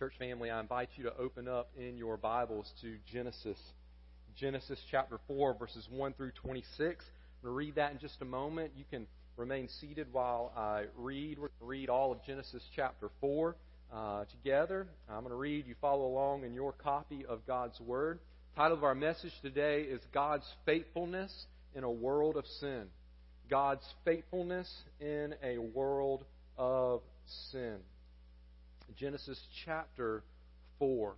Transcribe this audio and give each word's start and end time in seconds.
Church 0.00 0.14
family, 0.18 0.50
I 0.50 0.60
invite 0.60 0.88
you 0.96 1.04
to 1.04 1.16
open 1.18 1.46
up 1.46 1.68
in 1.76 1.98
your 1.98 2.16
Bibles 2.16 2.72
to 2.80 2.96
Genesis. 3.12 3.58
Genesis 4.34 4.78
chapter 4.90 5.18
4, 5.28 5.52
verses 5.58 5.86
1 5.90 6.14
through 6.14 6.30
26. 6.42 6.72
I'm 6.80 6.94
going 6.94 7.04
to 7.42 7.50
read 7.50 7.74
that 7.74 7.92
in 7.92 7.98
just 7.98 8.14
a 8.22 8.24
moment. 8.24 8.72
You 8.74 8.84
can 8.90 9.06
remain 9.36 9.68
seated 9.78 10.06
while 10.10 10.54
I 10.56 10.84
read. 10.96 11.38
We're 11.38 11.48
going 11.48 11.60
to 11.60 11.66
read 11.66 11.90
all 11.90 12.12
of 12.12 12.24
Genesis 12.24 12.62
chapter 12.74 13.10
4 13.20 13.56
uh, 13.92 14.24
together. 14.24 14.86
I'm 15.06 15.20
going 15.20 15.32
to 15.32 15.36
read. 15.36 15.66
You 15.66 15.74
follow 15.82 16.06
along 16.06 16.44
in 16.44 16.54
your 16.54 16.72
copy 16.72 17.26
of 17.26 17.46
God's 17.46 17.78
Word. 17.78 18.20
The 18.54 18.62
title 18.62 18.78
of 18.78 18.84
our 18.84 18.94
message 18.94 19.34
today 19.42 19.82
is 19.82 20.00
God's 20.14 20.46
Faithfulness 20.64 21.44
in 21.74 21.84
a 21.84 21.90
World 21.90 22.38
of 22.38 22.46
Sin. 22.58 22.84
God's 23.50 23.84
Faithfulness 24.06 24.66
in 24.98 25.34
a 25.44 25.58
World 25.58 26.24
of 26.56 27.02
Sin. 27.52 27.80
Genesis 28.96 29.40
chapter 29.64 30.22
4. 30.78 31.14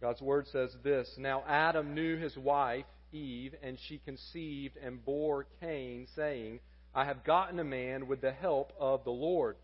God's 0.00 0.22
word 0.22 0.46
says 0.48 0.74
this 0.82 1.08
Now 1.18 1.44
Adam 1.46 1.94
knew 1.94 2.16
his 2.16 2.36
wife, 2.36 2.86
Eve, 3.12 3.54
and 3.62 3.78
she 3.86 3.98
conceived 3.98 4.76
and 4.76 5.04
bore 5.04 5.46
Cain, 5.60 6.06
saying, 6.16 6.60
I 6.94 7.04
have 7.04 7.24
gotten 7.24 7.60
a 7.60 7.64
man 7.64 8.08
with 8.08 8.20
the 8.20 8.32
help 8.32 8.72
of 8.80 9.04
the 9.04 9.10
Lord. 9.10 9.56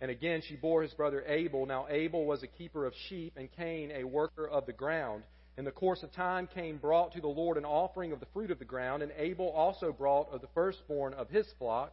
And 0.00 0.10
again 0.10 0.42
she 0.46 0.56
bore 0.56 0.82
his 0.82 0.94
brother 0.94 1.24
Abel. 1.26 1.66
Now 1.66 1.86
Abel 1.88 2.24
was 2.24 2.42
a 2.42 2.48
keeper 2.48 2.86
of 2.86 2.94
sheep, 3.08 3.34
and 3.36 3.48
Cain 3.56 3.92
a 3.92 4.04
worker 4.04 4.46
of 4.46 4.66
the 4.66 4.72
ground. 4.72 5.22
In 5.56 5.64
the 5.64 5.70
course 5.72 6.02
of 6.02 6.12
time, 6.12 6.48
Cain 6.54 6.76
brought 6.76 7.12
to 7.12 7.20
the 7.20 7.26
Lord 7.26 7.56
an 7.56 7.64
offering 7.64 8.12
of 8.12 8.20
the 8.20 8.26
fruit 8.32 8.50
of 8.50 8.60
the 8.60 8.64
ground, 8.64 9.02
and 9.02 9.10
Abel 9.16 9.48
also 9.48 9.92
brought 9.92 10.32
of 10.32 10.40
the 10.40 10.48
firstborn 10.54 11.14
of 11.14 11.28
his 11.30 11.46
flock 11.58 11.92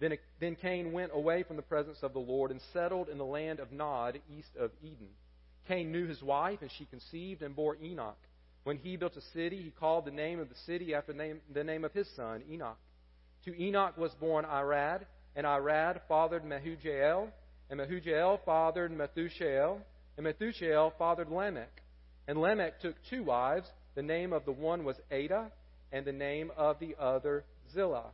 Then, 0.00 0.18
then 0.40 0.56
Cain 0.56 0.92
went 0.92 1.12
away 1.14 1.44
from 1.44 1.56
the 1.56 1.62
presence 1.62 1.98
of 2.02 2.12
the 2.12 2.18
Lord 2.18 2.50
and 2.50 2.60
settled 2.72 3.08
in 3.08 3.18
the 3.18 3.24
land 3.24 3.60
of 3.60 3.72
Nod, 3.72 4.20
east 4.36 4.50
of 4.58 4.70
Eden. 4.82 5.08
Cain 5.68 5.92
knew 5.92 6.06
his 6.06 6.22
wife, 6.22 6.58
and 6.60 6.70
she 6.70 6.84
conceived 6.86 7.42
and 7.42 7.56
bore 7.56 7.76
Enoch. 7.82 8.18
When 8.64 8.78
he 8.78 8.96
built 8.96 9.16
a 9.16 9.20
city, 9.32 9.62
he 9.62 9.70
called 9.70 10.04
the 10.04 10.10
name 10.10 10.40
of 10.40 10.48
the 10.48 10.54
city 10.66 10.94
after 10.94 11.12
the 11.12 11.18
name, 11.18 11.40
the 11.52 11.64
name 11.64 11.84
of 11.84 11.92
his 11.92 12.08
son, 12.16 12.42
Enoch. 12.50 12.78
To 13.44 13.62
Enoch 13.62 13.96
was 13.96 14.12
born 14.14 14.44
Irad, 14.44 15.02
and 15.36 15.46
Irad 15.46 16.00
fathered 16.08 16.44
Mehujael, 16.44 17.28
and 17.70 17.80
Mehujael 17.80 18.40
fathered 18.44 18.90
Methushael, 18.90 19.80
and 20.16 20.26
Methushael 20.26 20.92
fathered 20.98 21.28
Lamech. 21.28 21.82
And 22.26 22.40
Lamech 22.40 22.80
took 22.80 22.96
two 23.10 23.22
wives. 23.22 23.68
The 23.94 24.02
name 24.02 24.32
of 24.32 24.44
the 24.44 24.52
one 24.52 24.84
was 24.84 24.96
Adah, 25.10 25.50
and 25.92 26.06
the 26.06 26.12
name 26.12 26.50
of 26.56 26.78
the 26.78 26.96
other 26.98 27.44
Zillah. 27.72 28.10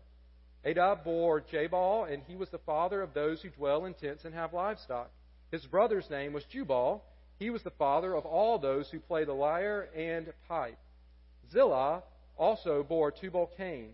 Adah 0.64 0.96
bore 1.02 1.40
Jabal, 1.40 2.04
and 2.04 2.22
he 2.26 2.36
was 2.36 2.50
the 2.50 2.58
father 2.58 3.00
of 3.02 3.14
those 3.14 3.40
who 3.40 3.48
dwell 3.50 3.86
in 3.86 3.94
tents 3.94 4.24
and 4.24 4.34
have 4.34 4.52
livestock. 4.52 5.10
His 5.50 5.64
brother's 5.66 6.08
name 6.10 6.32
was 6.32 6.44
Jubal. 6.44 7.02
He 7.38 7.50
was 7.50 7.62
the 7.62 7.70
father 7.70 8.14
of 8.14 8.26
all 8.26 8.58
those 8.58 8.88
who 8.90 9.00
play 9.00 9.24
the 9.24 9.32
lyre 9.32 9.88
and 9.96 10.32
pipe. 10.48 10.78
Zillah 11.50 12.02
also 12.36 12.82
bore 12.82 13.10
Tubal 13.10 13.50
Cain. 13.56 13.92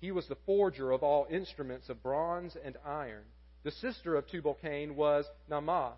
He 0.00 0.10
was 0.10 0.26
the 0.26 0.36
forger 0.46 0.90
of 0.90 1.02
all 1.02 1.26
instruments 1.30 1.88
of 1.88 2.02
bronze 2.02 2.56
and 2.64 2.76
iron. 2.84 3.24
The 3.62 3.70
sister 3.70 4.16
of 4.16 4.26
Tubal 4.26 4.58
Cain 4.60 4.96
was 4.96 5.26
Naamah. 5.50 5.92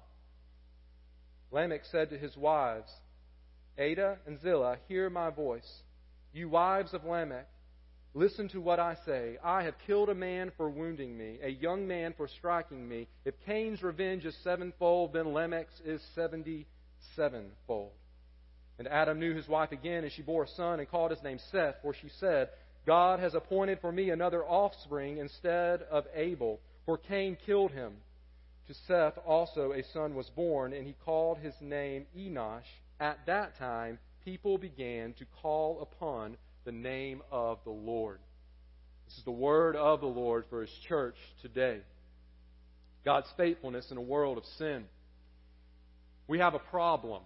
Lamech 1.51 1.85
said 1.91 2.11
to 2.11 2.19
his 2.19 2.37
wives, 2.37 2.91
Adah 3.79 4.19
and 4.27 4.41
Zillah, 4.41 4.79
hear 4.89 5.09
my 5.09 5.31
voice. 5.31 5.83
You 6.33 6.49
wives 6.49 6.95
of 6.95 7.05
Lamech, 7.05 7.49
Listen 8.15 8.49
to 8.51 8.61
what 8.61 8.79
I 8.79 8.97
say. 9.07 9.39
I 9.43 9.63
have 9.63 9.75
killed 9.87 10.11
a 10.11 10.15
man 10.15 10.53
for 10.59 10.69
wounding 10.69 11.17
me, 11.17 11.39
a 11.43 11.49
young 11.49 11.89
man 11.89 12.13
for 12.15 12.29
striking 12.29 12.87
me. 12.87 13.09
If 13.25 13.35
Cain's 13.47 13.83
revenge 13.83 14.27
is 14.27 14.37
sevenfold, 14.45 15.15
then 15.15 15.33
Lamech's 15.33 15.81
is 15.85 16.03
seventy 16.15 16.67
sevenfold. 17.17 17.93
And 18.79 18.87
Adam 18.87 19.19
knew 19.19 19.35
his 19.35 19.49
wife 19.49 19.73
again, 19.73 20.05
and 20.05 20.13
she 20.13 20.23
bore 20.23 20.45
a 20.45 20.49
son 20.49 20.79
and 20.79 20.91
called 20.91 21.11
his 21.11 21.23
name 21.23 21.39
Seth, 21.51 21.77
for 21.81 21.95
she 21.95 22.11
said, 22.21 22.51
God 22.87 23.21
has 23.21 23.35
appointed 23.35 23.79
for 23.81 23.93
me 23.93 24.11
another 24.11 24.45
offspring 24.45 25.19
instead 25.19 25.83
of 25.91 26.05
Abel, 26.15 26.61
for 26.85 26.99
Cain 26.99 27.39
killed 27.47 27.71
him. 27.71 27.95
To 28.69 28.75
Seth 28.87 29.15
also 29.27 29.73
a 29.73 29.83
son 29.93 30.15
was 30.15 30.29
born, 30.31 30.73
and 30.73 30.87
he 30.87 30.97
called 31.05 31.39
his 31.39 31.55
name 31.61 32.07
Enosh. 32.17 32.61
At 33.01 33.19
that 33.27 33.59
time, 33.59 33.99
people 34.25 34.59
began 34.59 35.15
to 35.15 35.25
call 35.41 35.81
upon 35.81 36.37
the 36.65 36.73
name 36.73 37.23
of 37.31 37.59
the 37.65 37.71
Lord. 37.71 38.19
This 39.07 39.19
is 39.19 39.25
the 39.25 39.31
word 39.31 39.77
of 39.77 40.01
the 40.01 40.07
Lord 40.07 40.45
for 40.49 40.61
his 40.61 40.71
church 40.89 41.17
today. 41.43 41.81
God's 43.05 43.27
faithfulness 43.37 43.91
in 43.91 43.97
a 43.97 44.03
world 44.03 44.39
of 44.39 44.45
sin. 44.59 44.85
We 46.29 46.39
have 46.39 46.55
a 46.55 46.61
problem. 46.61 47.23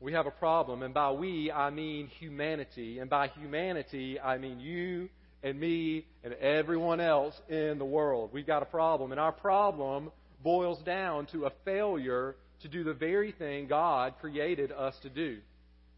We 0.00 0.12
have 0.12 0.26
a 0.26 0.30
problem, 0.30 0.82
and 0.82 0.92
by 0.92 1.12
we, 1.12 1.52
I 1.52 1.70
mean 1.70 2.08
humanity. 2.18 2.98
And 2.98 3.08
by 3.08 3.28
humanity, 3.28 4.18
I 4.18 4.38
mean 4.38 4.60
you 4.60 5.08
and 5.42 5.58
me 5.58 6.06
and 6.24 6.34
everyone 6.34 7.00
else 7.00 7.34
in 7.48 7.78
the 7.78 7.84
world. 7.84 8.30
We've 8.32 8.46
got 8.46 8.62
a 8.62 8.66
problem, 8.66 9.12
and 9.12 9.20
our 9.20 9.32
problem 9.32 10.10
boils 10.42 10.82
down 10.82 11.26
to 11.32 11.46
a 11.46 11.52
failure 11.64 12.36
to 12.62 12.68
do 12.68 12.84
the 12.84 12.94
very 12.94 13.32
thing 13.32 13.66
God 13.68 14.14
created 14.20 14.72
us 14.72 14.94
to 15.02 15.08
do. 15.08 15.38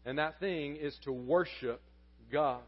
And 0.05 0.19
that 0.19 0.39
thing 0.39 0.75
is 0.75 0.95
to 1.05 1.11
worship 1.11 1.81
God. 2.31 2.61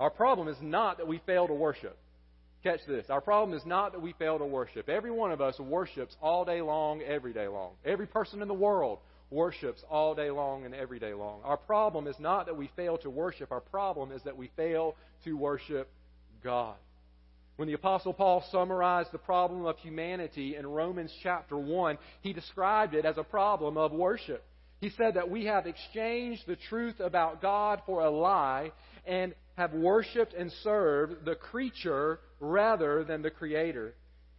Our 0.00 0.10
problem 0.10 0.48
is 0.48 0.56
not 0.60 0.98
that 0.98 1.06
we 1.06 1.20
fail 1.26 1.46
to 1.46 1.54
worship. 1.54 1.96
Catch 2.62 2.80
this. 2.88 3.06
Our 3.10 3.20
problem 3.20 3.56
is 3.56 3.64
not 3.66 3.92
that 3.92 4.00
we 4.00 4.14
fail 4.18 4.38
to 4.38 4.46
worship. 4.46 4.88
Every 4.88 5.10
one 5.10 5.32
of 5.32 5.40
us 5.40 5.58
worships 5.58 6.16
all 6.22 6.44
day 6.44 6.62
long, 6.62 7.02
every 7.02 7.32
day 7.32 7.46
long. 7.46 7.72
Every 7.84 8.06
person 8.06 8.40
in 8.40 8.48
the 8.48 8.54
world 8.54 8.98
worships 9.30 9.82
all 9.90 10.14
day 10.14 10.30
long 10.30 10.64
and 10.64 10.74
every 10.74 10.98
day 10.98 11.12
long. 11.12 11.40
Our 11.44 11.56
problem 11.56 12.06
is 12.06 12.16
not 12.18 12.46
that 12.46 12.56
we 12.56 12.70
fail 12.74 12.96
to 12.98 13.10
worship. 13.10 13.52
Our 13.52 13.60
problem 13.60 14.12
is 14.12 14.22
that 14.22 14.36
we 14.36 14.50
fail 14.56 14.96
to 15.24 15.34
worship 15.36 15.90
God. 16.42 16.76
When 17.56 17.68
the 17.68 17.74
Apostle 17.74 18.14
Paul 18.14 18.44
summarized 18.50 19.12
the 19.12 19.18
problem 19.18 19.64
of 19.66 19.78
humanity 19.78 20.56
in 20.56 20.66
Romans 20.66 21.12
chapter 21.22 21.56
1, 21.56 21.98
he 22.22 22.32
described 22.32 22.94
it 22.94 23.04
as 23.04 23.16
a 23.16 23.22
problem 23.22 23.76
of 23.76 23.92
worship. 23.92 24.42
He 24.80 24.90
said 24.90 25.14
that 25.14 25.30
we 25.30 25.46
have 25.46 25.66
exchanged 25.66 26.42
the 26.46 26.56
truth 26.56 27.00
about 27.00 27.40
God 27.40 27.82
for 27.86 28.04
a 28.04 28.10
lie 28.10 28.72
and 29.06 29.34
have 29.56 29.72
worshiped 29.72 30.34
and 30.34 30.52
served 30.62 31.24
the 31.24 31.36
creature 31.36 32.18
rather 32.40 33.04
than 33.04 33.22
the 33.22 33.30
Creator. 33.30 33.94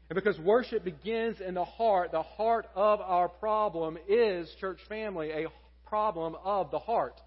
And 0.10 0.16
because 0.16 0.38
worship 0.40 0.84
begins 0.84 1.42
in 1.42 1.56
the 1.56 1.66
heart, 1.66 2.12
the 2.12 2.22
heart 2.22 2.68
of 2.76 3.02
our 3.02 3.28
problem 3.28 3.98
is, 4.08 4.50
church 4.60 4.80
family, 4.88 5.32
a 5.32 5.48
problem 5.88 6.36
of 6.44 6.70
the 6.70 6.80
heart. 6.80 7.20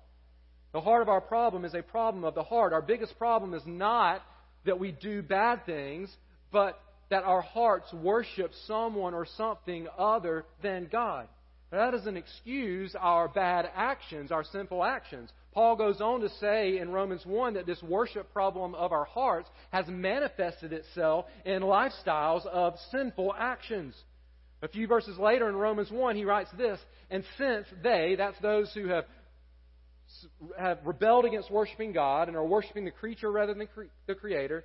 The 0.72 0.80
heart 0.80 1.02
of 1.02 1.08
our 1.08 1.20
problem 1.20 1.64
is 1.64 1.74
a 1.74 1.82
problem 1.82 2.24
of 2.24 2.34
the 2.34 2.42
heart. 2.42 2.72
Our 2.72 2.82
biggest 2.82 3.18
problem 3.18 3.54
is 3.54 3.62
not 3.66 4.22
that 4.64 4.78
we 4.78 4.92
do 4.92 5.22
bad 5.22 5.64
things, 5.66 6.14
but 6.52 6.78
that 7.10 7.24
our 7.24 7.40
hearts 7.40 7.92
worship 7.92 8.52
someone 8.66 9.14
or 9.14 9.26
something 9.36 9.88
other 9.96 10.44
than 10.62 10.88
God. 10.92 11.26
That 11.70 11.90
doesn't 11.90 12.16
excuse 12.16 12.94
our 12.98 13.28
bad 13.28 13.68
actions, 13.74 14.32
our 14.32 14.44
sinful 14.44 14.82
actions. 14.82 15.30
Paul 15.52 15.76
goes 15.76 16.00
on 16.00 16.20
to 16.20 16.30
say 16.40 16.78
in 16.78 16.90
Romans 16.90 17.26
1 17.26 17.54
that 17.54 17.66
this 17.66 17.82
worship 17.82 18.32
problem 18.32 18.74
of 18.74 18.92
our 18.92 19.04
hearts 19.04 19.50
has 19.70 19.86
manifested 19.86 20.72
itself 20.72 21.26
in 21.44 21.62
lifestyles 21.62 22.46
of 22.46 22.74
sinful 22.90 23.34
actions. 23.38 23.94
A 24.62 24.68
few 24.68 24.86
verses 24.86 25.18
later 25.18 25.48
in 25.48 25.56
Romans 25.56 25.90
1, 25.90 26.16
he 26.16 26.24
writes 26.24 26.50
this 26.56 26.80
And 27.10 27.22
since 27.36 27.66
they, 27.82 28.14
that's 28.16 28.38
those 28.40 28.72
who 28.72 28.88
have, 28.88 29.04
have 30.58 30.78
rebelled 30.84 31.26
against 31.26 31.50
worshiping 31.50 31.92
God 31.92 32.28
and 32.28 32.36
are 32.36 32.46
worshiping 32.46 32.86
the 32.86 32.90
creature 32.90 33.30
rather 33.30 33.52
than 33.52 33.68
the 34.06 34.14
Creator, 34.14 34.64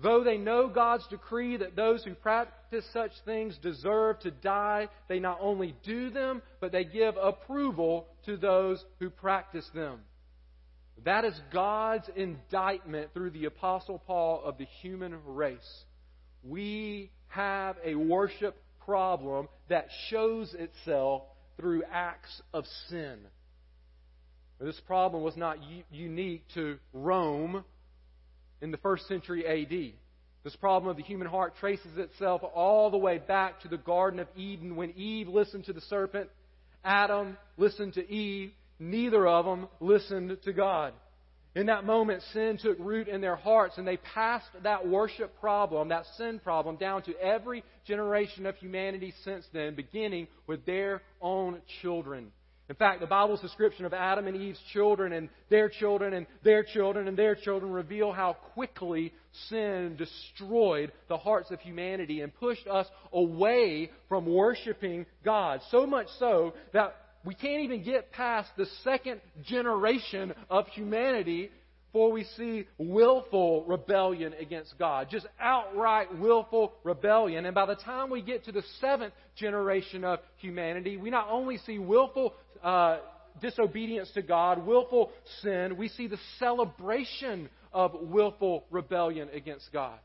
Though 0.00 0.22
they 0.22 0.38
know 0.38 0.68
God's 0.68 1.06
decree 1.08 1.56
that 1.56 1.74
those 1.74 2.04
who 2.04 2.14
practice 2.14 2.84
such 2.92 3.10
things 3.24 3.58
deserve 3.58 4.20
to 4.20 4.30
die, 4.30 4.88
they 5.08 5.18
not 5.18 5.38
only 5.40 5.74
do 5.84 6.10
them, 6.10 6.40
but 6.60 6.70
they 6.70 6.84
give 6.84 7.16
approval 7.16 8.06
to 8.26 8.36
those 8.36 8.84
who 9.00 9.10
practice 9.10 9.68
them. 9.74 10.00
That 11.04 11.24
is 11.24 11.38
God's 11.52 12.08
indictment 12.14 13.12
through 13.12 13.30
the 13.30 13.46
Apostle 13.46 13.98
Paul 14.06 14.42
of 14.44 14.58
the 14.58 14.66
human 14.82 15.16
race. 15.24 15.84
We 16.44 17.10
have 17.28 17.76
a 17.84 17.94
worship 17.96 18.56
problem 18.84 19.48
that 19.68 19.88
shows 20.08 20.54
itself 20.54 21.22
through 21.56 21.82
acts 21.92 22.40
of 22.54 22.64
sin. 22.88 23.18
This 24.60 24.80
problem 24.86 25.22
was 25.22 25.36
not 25.36 25.58
unique 25.90 26.44
to 26.54 26.78
Rome 26.92 27.64
in 28.60 28.70
the 28.70 28.76
first 28.78 29.06
century 29.08 29.46
AD. 29.46 29.92
This 30.44 30.56
problem 30.56 30.90
of 30.90 30.96
the 30.96 31.02
human 31.02 31.26
heart 31.26 31.54
traces 31.58 31.96
itself 31.96 32.42
all 32.54 32.90
the 32.90 32.98
way 32.98 33.18
back 33.18 33.60
to 33.60 33.68
the 33.68 33.76
Garden 33.76 34.20
of 34.20 34.28
Eden 34.36 34.76
when 34.76 34.92
Eve 34.92 35.28
listened 35.28 35.64
to 35.64 35.72
the 35.72 35.80
serpent, 35.82 36.30
Adam 36.84 37.36
listened 37.56 37.94
to 37.94 38.08
Eve, 38.08 38.52
neither 38.78 39.26
of 39.26 39.44
them 39.44 39.68
listened 39.80 40.36
to 40.44 40.52
God. 40.52 40.94
In 41.54 41.66
that 41.66 41.84
moment, 41.84 42.22
sin 42.32 42.56
took 42.56 42.78
root 42.78 43.08
in 43.08 43.20
their 43.20 43.34
hearts, 43.34 43.78
and 43.78 43.88
they 43.88 43.96
passed 43.96 44.46
that 44.62 44.86
worship 44.86 45.40
problem, 45.40 45.88
that 45.88 46.04
sin 46.16 46.38
problem, 46.38 46.76
down 46.76 47.02
to 47.02 47.18
every 47.20 47.64
generation 47.84 48.46
of 48.46 48.54
humanity 48.56 49.12
since 49.24 49.44
then, 49.52 49.74
beginning 49.74 50.28
with 50.46 50.64
their 50.66 51.02
own 51.20 51.60
children. 51.82 52.30
In 52.68 52.74
fact, 52.74 53.00
the 53.00 53.06
Bible's 53.06 53.40
description 53.40 53.86
of 53.86 53.94
Adam 53.94 54.26
and 54.26 54.36
Eve's 54.36 54.60
children 54.72 55.12
and 55.14 55.30
their 55.48 55.70
children 55.70 56.12
and 56.12 56.26
their 56.44 56.62
children 56.62 57.08
and 57.08 57.16
their 57.16 57.34
children 57.34 57.72
reveal 57.72 58.12
how 58.12 58.34
quickly 58.52 59.14
sin 59.48 59.96
destroyed 59.96 60.92
the 61.08 61.16
hearts 61.16 61.50
of 61.50 61.60
humanity 61.60 62.20
and 62.20 62.34
pushed 62.34 62.66
us 62.66 62.86
away 63.12 63.90
from 64.08 64.26
worshiping 64.26 65.06
God. 65.24 65.60
So 65.70 65.86
much 65.86 66.08
so 66.18 66.52
that 66.74 66.94
we 67.24 67.34
can't 67.34 67.62
even 67.62 67.82
get 67.82 68.12
past 68.12 68.50
the 68.58 68.66
second 68.84 69.22
generation 69.44 70.34
of 70.50 70.66
humanity 70.68 71.50
before 71.90 72.12
we 72.12 72.24
see 72.36 72.66
willful 72.76 73.64
rebellion 73.64 74.34
against 74.38 74.78
God. 74.78 75.08
Just 75.10 75.26
outright 75.40 76.18
willful 76.18 76.74
rebellion. 76.84 77.46
And 77.46 77.54
by 77.54 77.64
the 77.64 77.76
time 77.76 78.10
we 78.10 78.20
get 78.20 78.44
to 78.44 78.52
the 78.52 78.62
seventh 78.80 79.14
generation 79.36 80.04
of 80.04 80.18
humanity, 80.36 80.98
we 80.98 81.08
not 81.08 81.28
only 81.30 81.56
see 81.58 81.78
willful 81.78 82.34
uh, 82.62 82.98
disobedience 83.40 84.10
to 84.14 84.22
God, 84.22 84.66
willful 84.66 85.10
sin, 85.42 85.76
we 85.76 85.88
see 85.88 86.06
the 86.06 86.18
celebration 86.38 87.48
of 87.72 87.92
willful 88.00 88.64
rebellion 88.70 89.28
against 89.32 89.72
God. 89.72 89.98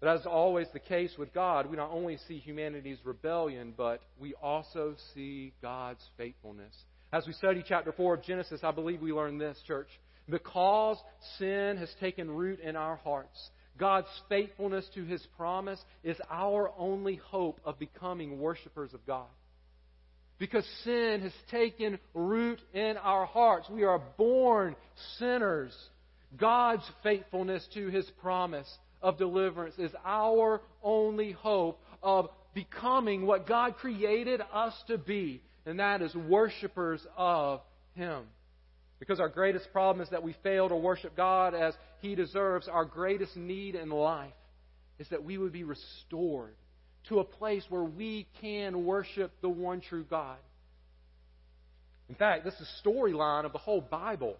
But 0.00 0.10
as 0.10 0.26
always 0.26 0.66
the 0.72 0.78
case 0.78 1.12
with 1.18 1.32
God, 1.32 1.70
we 1.70 1.76
not 1.76 1.90
only 1.90 2.18
see 2.28 2.38
humanity's 2.38 2.98
rebellion, 3.04 3.72
but 3.76 4.02
we 4.18 4.34
also 4.34 4.94
see 5.14 5.54
God's 5.62 6.04
faithfulness. 6.18 6.74
As 7.12 7.26
we 7.26 7.32
study 7.32 7.64
chapter 7.66 7.92
4 7.92 8.14
of 8.14 8.22
Genesis, 8.22 8.60
I 8.62 8.72
believe 8.72 9.00
we 9.00 9.12
learn 9.12 9.38
this, 9.38 9.58
church. 9.66 9.88
Because 10.28 10.98
sin 11.38 11.76
has 11.78 11.88
taken 11.98 12.30
root 12.30 12.60
in 12.60 12.76
our 12.76 12.96
hearts, 12.96 13.50
God's 13.78 14.08
faithfulness 14.28 14.86
to 14.94 15.04
His 15.04 15.24
promise 15.36 15.80
is 16.02 16.16
our 16.30 16.72
only 16.76 17.16
hope 17.16 17.60
of 17.64 17.78
becoming 17.78 18.38
worshipers 18.38 18.92
of 18.92 19.06
God 19.06 19.26
because 20.38 20.66
sin 20.84 21.20
has 21.22 21.32
taken 21.50 21.98
root 22.14 22.60
in 22.74 22.96
our 22.98 23.26
hearts. 23.26 23.68
We 23.70 23.84
are 23.84 24.00
born 24.16 24.76
sinners. 25.18 25.74
God's 26.36 26.84
faithfulness 27.02 27.66
to 27.74 27.88
his 27.88 28.06
promise 28.20 28.70
of 29.00 29.18
deliverance 29.18 29.74
is 29.78 29.92
our 30.04 30.60
only 30.82 31.32
hope 31.32 31.80
of 32.02 32.28
becoming 32.54 33.26
what 33.26 33.46
God 33.46 33.76
created 33.76 34.40
us 34.52 34.74
to 34.88 34.98
be, 34.98 35.42
and 35.64 35.78
that 35.78 36.02
is 36.02 36.14
worshipers 36.14 37.04
of 37.16 37.60
him. 37.94 38.24
Because 38.98 39.20
our 39.20 39.28
greatest 39.28 39.70
problem 39.72 40.02
is 40.02 40.10
that 40.10 40.22
we 40.22 40.34
fail 40.42 40.68
to 40.68 40.76
worship 40.76 41.16
God 41.16 41.54
as 41.54 41.74
he 42.00 42.14
deserves. 42.14 42.66
Our 42.66 42.84
greatest 42.84 43.36
need 43.36 43.74
in 43.74 43.90
life 43.90 44.32
is 44.98 45.06
that 45.10 45.22
we 45.22 45.36
would 45.36 45.52
be 45.52 45.64
restored 45.64 46.54
to 47.08 47.20
a 47.20 47.24
place 47.24 47.64
where 47.68 47.84
we 47.84 48.26
can 48.40 48.84
worship 48.84 49.32
the 49.40 49.48
one 49.48 49.80
true 49.80 50.04
God. 50.08 50.38
In 52.08 52.14
fact, 52.14 52.44
this 52.44 52.54
is 52.54 52.68
the 52.84 52.90
storyline 52.90 53.44
of 53.44 53.52
the 53.52 53.58
whole 53.58 53.80
Bible. 53.80 54.36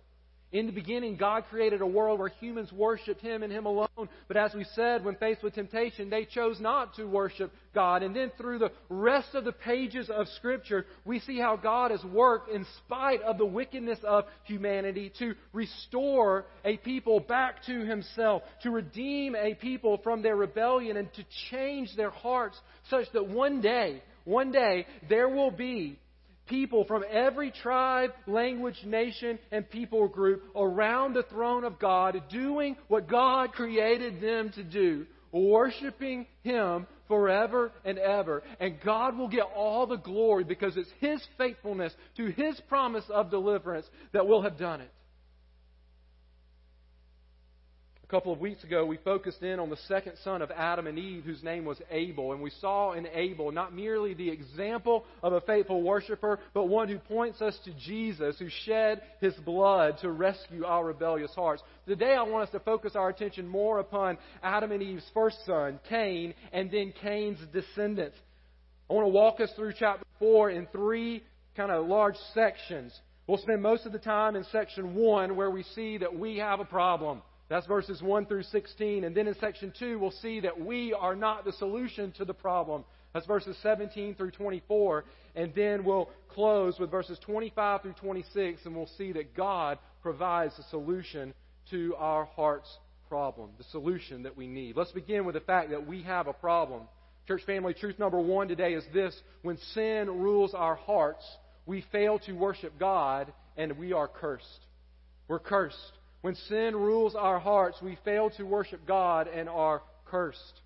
In 0.52 0.66
the 0.66 0.72
beginning, 0.72 1.16
God 1.16 1.44
created 1.50 1.80
a 1.80 1.86
world 1.86 2.20
where 2.20 2.28
humans 2.28 2.72
worshiped 2.72 3.20
Him 3.20 3.42
and 3.42 3.52
Him 3.52 3.66
alone. 3.66 4.08
But 4.28 4.36
as 4.36 4.54
we 4.54 4.64
said, 4.74 5.04
when 5.04 5.16
faced 5.16 5.42
with 5.42 5.54
temptation, 5.54 6.08
they 6.08 6.24
chose 6.24 6.60
not 6.60 6.94
to 6.96 7.04
worship 7.04 7.52
God. 7.74 8.04
And 8.04 8.14
then 8.14 8.30
through 8.38 8.60
the 8.60 8.70
rest 8.88 9.34
of 9.34 9.44
the 9.44 9.50
pages 9.50 10.08
of 10.08 10.28
Scripture, 10.36 10.86
we 11.04 11.18
see 11.18 11.40
how 11.40 11.56
God 11.56 11.90
has 11.90 12.04
worked 12.04 12.50
in 12.50 12.64
spite 12.84 13.22
of 13.22 13.38
the 13.38 13.44
wickedness 13.44 13.98
of 14.04 14.24
humanity 14.44 15.12
to 15.18 15.34
restore 15.52 16.46
a 16.64 16.76
people 16.76 17.18
back 17.18 17.64
to 17.64 17.84
Himself, 17.84 18.42
to 18.62 18.70
redeem 18.70 19.34
a 19.34 19.54
people 19.54 19.98
from 20.04 20.22
their 20.22 20.36
rebellion, 20.36 20.96
and 20.96 21.12
to 21.14 21.24
change 21.50 21.90
their 21.96 22.10
hearts 22.10 22.56
such 22.88 23.10
that 23.14 23.26
one 23.26 23.60
day, 23.60 24.00
one 24.24 24.52
day, 24.52 24.86
there 25.08 25.28
will 25.28 25.50
be 25.50 25.98
people 26.46 26.84
from 26.84 27.04
every 27.10 27.50
tribe, 27.50 28.10
language, 28.26 28.78
nation, 28.84 29.38
and 29.50 29.68
people 29.68 30.08
group 30.08 30.44
around 30.54 31.14
the 31.14 31.24
throne 31.24 31.64
of 31.64 31.78
God 31.78 32.22
doing 32.30 32.76
what 32.88 33.08
God 33.08 33.52
created 33.52 34.20
them 34.20 34.50
to 34.54 34.62
do, 34.62 35.06
worshiping 35.32 36.26
Him 36.42 36.86
forever 37.08 37.72
and 37.84 37.98
ever. 37.98 38.42
And 38.60 38.80
God 38.84 39.16
will 39.16 39.28
get 39.28 39.46
all 39.54 39.86
the 39.86 39.96
glory 39.96 40.44
because 40.44 40.76
it's 40.76 40.90
His 41.00 41.20
faithfulness 41.38 41.92
to 42.16 42.26
His 42.26 42.60
promise 42.68 43.04
of 43.10 43.30
deliverance 43.30 43.86
that 44.12 44.26
will 44.26 44.42
have 44.42 44.58
done 44.58 44.80
it. 44.80 44.90
A 48.06 48.08
couple 48.08 48.32
of 48.32 48.38
weeks 48.38 48.62
ago, 48.62 48.86
we 48.86 48.98
focused 48.98 49.42
in 49.42 49.58
on 49.58 49.68
the 49.68 49.76
second 49.88 50.12
son 50.22 50.40
of 50.40 50.52
Adam 50.52 50.86
and 50.86 50.96
Eve, 50.96 51.24
whose 51.24 51.42
name 51.42 51.64
was 51.64 51.80
Abel. 51.90 52.30
And 52.30 52.40
we 52.40 52.50
saw 52.60 52.92
in 52.92 53.08
Abel 53.12 53.50
not 53.50 53.74
merely 53.74 54.14
the 54.14 54.30
example 54.30 55.04
of 55.24 55.32
a 55.32 55.40
faithful 55.40 55.82
worshiper, 55.82 56.38
but 56.54 56.68
one 56.68 56.88
who 56.88 57.00
points 57.00 57.42
us 57.42 57.58
to 57.64 57.74
Jesus, 57.74 58.38
who 58.38 58.46
shed 58.64 59.02
his 59.20 59.34
blood 59.44 59.98
to 60.02 60.12
rescue 60.12 60.64
our 60.64 60.84
rebellious 60.84 61.32
hearts. 61.34 61.64
Today, 61.88 62.14
I 62.14 62.22
want 62.22 62.44
us 62.44 62.52
to 62.52 62.60
focus 62.60 62.92
our 62.94 63.08
attention 63.08 63.48
more 63.48 63.80
upon 63.80 64.18
Adam 64.40 64.70
and 64.70 64.84
Eve's 64.84 65.10
first 65.12 65.44
son, 65.44 65.80
Cain, 65.88 66.32
and 66.52 66.70
then 66.70 66.94
Cain's 67.02 67.40
descendants. 67.52 68.16
I 68.88 68.92
want 68.92 69.06
to 69.06 69.12
walk 69.12 69.40
us 69.40 69.50
through 69.56 69.72
chapter 69.76 70.06
4 70.20 70.50
in 70.50 70.68
three 70.70 71.24
kind 71.56 71.72
of 71.72 71.88
large 71.88 72.16
sections. 72.34 72.96
We'll 73.26 73.38
spend 73.38 73.62
most 73.62 73.84
of 73.84 73.90
the 73.90 73.98
time 73.98 74.36
in 74.36 74.44
section 74.52 74.94
1 74.94 75.34
where 75.34 75.50
we 75.50 75.64
see 75.74 75.98
that 75.98 76.16
we 76.16 76.36
have 76.36 76.60
a 76.60 76.64
problem. 76.64 77.22
That's 77.48 77.66
verses 77.66 78.02
1 78.02 78.26
through 78.26 78.42
16. 78.44 79.04
And 79.04 79.16
then 79.16 79.28
in 79.28 79.34
section 79.36 79.72
2, 79.78 79.98
we'll 79.98 80.10
see 80.10 80.40
that 80.40 80.60
we 80.60 80.92
are 80.92 81.14
not 81.14 81.44
the 81.44 81.52
solution 81.52 82.12
to 82.12 82.24
the 82.24 82.34
problem. 82.34 82.84
That's 83.14 83.26
verses 83.26 83.56
17 83.62 84.14
through 84.16 84.32
24. 84.32 85.04
And 85.36 85.54
then 85.54 85.84
we'll 85.84 86.10
close 86.28 86.78
with 86.78 86.90
verses 86.90 87.18
25 87.24 87.82
through 87.82 87.94
26, 87.94 88.64
and 88.64 88.74
we'll 88.74 88.90
see 88.98 89.12
that 89.12 89.34
God 89.34 89.78
provides 90.02 90.54
a 90.58 90.64
solution 90.70 91.32
to 91.70 91.94
our 91.98 92.24
heart's 92.24 92.68
problem, 93.08 93.50
the 93.58 93.64
solution 93.64 94.24
that 94.24 94.36
we 94.36 94.46
need. 94.46 94.76
Let's 94.76 94.92
begin 94.92 95.24
with 95.24 95.34
the 95.34 95.40
fact 95.40 95.70
that 95.70 95.86
we 95.86 96.02
have 96.02 96.26
a 96.26 96.32
problem. 96.32 96.82
Church 97.26 97.42
family, 97.44 97.74
truth 97.74 97.98
number 97.98 98.20
one 98.20 98.48
today 98.48 98.74
is 98.74 98.84
this 98.92 99.18
when 99.42 99.56
sin 99.74 100.08
rules 100.08 100.54
our 100.54 100.76
hearts, 100.76 101.24
we 101.64 101.84
fail 101.90 102.18
to 102.20 102.32
worship 102.32 102.72
God 102.78 103.32
and 103.56 103.78
we 103.78 103.92
are 103.92 104.08
cursed. 104.08 104.60
We're 105.28 105.40
cursed. 105.40 105.76
When 106.26 106.34
sin 106.48 106.74
rules 106.74 107.14
our 107.14 107.38
hearts, 107.38 107.78
we 107.80 107.96
fail 108.04 108.30
to 108.30 108.42
worship 108.42 108.84
God 108.84 109.28
and 109.28 109.48
are 109.48 109.80
cursed. 110.06 110.60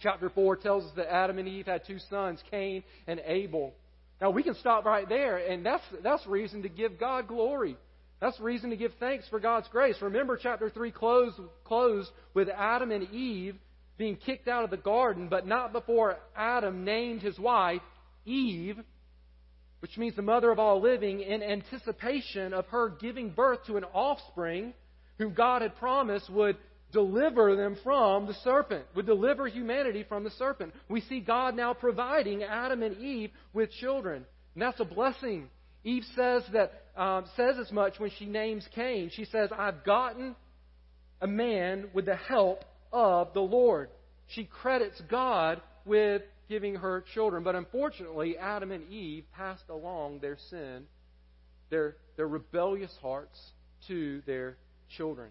Chapter 0.00 0.30
4 0.30 0.54
tells 0.54 0.84
us 0.84 0.92
that 0.94 1.12
Adam 1.12 1.38
and 1.38 1.48
Eve 1.48 1.66
had 1.66 1.84
two 1.84 1.98
sons, 2.08 2.40
Cain 2.48 2.84
and 3.08 3.20
Abel. 3.26 3.74
Now 4.20 4.30
we 4.30 4.44
can 4.44 4.54
stop 4.54 4.84
right 4.84 5.08
there, 5.08 5.38
and 5.38 5.66
that's, 5.66 5.82
that's 6.04 6.24
reason 6.28 6.62
to 6.62 6.68
give 6.68 6.96
God 6.96 7.26
glory. 7.26 7.76
That's 8.20 8.38
reason 8.38 8.70
to 8.70 8.76
give 8.76 8.92
thanks 9.00 9.26
for 9.28 9.40
God's 9.40 9.66
grace. 9.66 9.96
Remember, 10.00 10.38
chapter 10.40 10.70
3 10.70 10.92
closed, 10.92 11.40
closed 11.64 12.10
with 12.32 12.48
Adam 12.48 12.92
and 12.92 13.12
Eve 13.12 13.56
being 13.96 14.14
kicked 14.14 14.46
out 14.46 14.62
of 14.62 14.70
the 14.70 14.76
garden, 14.76 15.26
but 15.28 15.44
not 15.44 15.72
before 15.72 16.18
Adam 16.36 16.84
named 16.84 17.20
his 17.20 17.36
wife 17.36 17.82
Eve, 18.24 18.76
which 19.80 19.96
means 19.96 20.16
the 20.16 20.22
mother 20.22 20.50
of 20.50 20.58
all 20.58 20.80
living, 20.80 21.20
in 21.20 21.42
anticipation 21.42 22.52
of 22.52 22.66
her 22.66 22.90
giving 23.00 23.30
birth 23.30 23.64
to 23.66 23.76
an 23.76 23.84
offspring 23.84 24.74
whom 25.18 25.34
God 25.34 25.62
had 25.62 25.76
promised 25.76 26.30
would 26.30 26.56
deliver 26.92 27.54
them 27.54 27.76
from 27.84 28.26
the 28.26 28.34
serpent, 28.44 28.84
would 28.94 29.06
deliver 29.06 29.46
humanity 29.46 30.04
from 30.08 30.24
the 30.24 30.30
serpent. 30.30 30.72
We 30.88 31.00
see 31.02 31.20
God 31.20 31.54
now 31.54 31.74
providing 31.74 32.42
Adam 32.42 32.82
and 32.82 32.96
Eve 32.96 33.30
with 33.52 33.70
children. 33.72 34.24
And 34.54 34.62
that's 34.62 34.80
a 34.80 34.84
blessing. 34.84 35.48
Eve 35.84 36.04
says 36.16 36.42
that 36.52 36.72
um, 36.96 37.26
says 37.36 37.56
as 37.60 37.70
much 37.70 37.98
when 37.98 38.10
she 38.18 38.26
names 38.26 38.66
Cain. 38.74 39.10
She 39.14 39.24
says, 39.26 39.50
"I've 39.56 39.84
gotten 39.84 40.34
a 41.20 41.26
man 41.28 41.90
with 41.92 42.06
the 42.06 42.16
help 42.16 42.64
of 42.92 43.32
the 43.34 43.40
Lord." 43.40 43.90
She 44.28 44.44
credits 44.44 45.00
God 45.08 45.62
with 45.84 46.22
giving 46.48 46.76
her 46.76 47.04
children, 47.14 47.42
but 47.42 47.54
unfortunately, 47.54 48.36
Adam 48.38 48.72
and 48.72 48.88
Eve 48.90 49.24
passed 49.34 49.68
along 49.68 50.20
their 50.20 50.38
sin, 50.50 50.84
their 51.70 51.96
their 52.16 52.26
rebellious 52.28 52.94
hearts 53.00 53.38
to 53.86 54.22
their 54.26 54.56
children. 54.96 55.30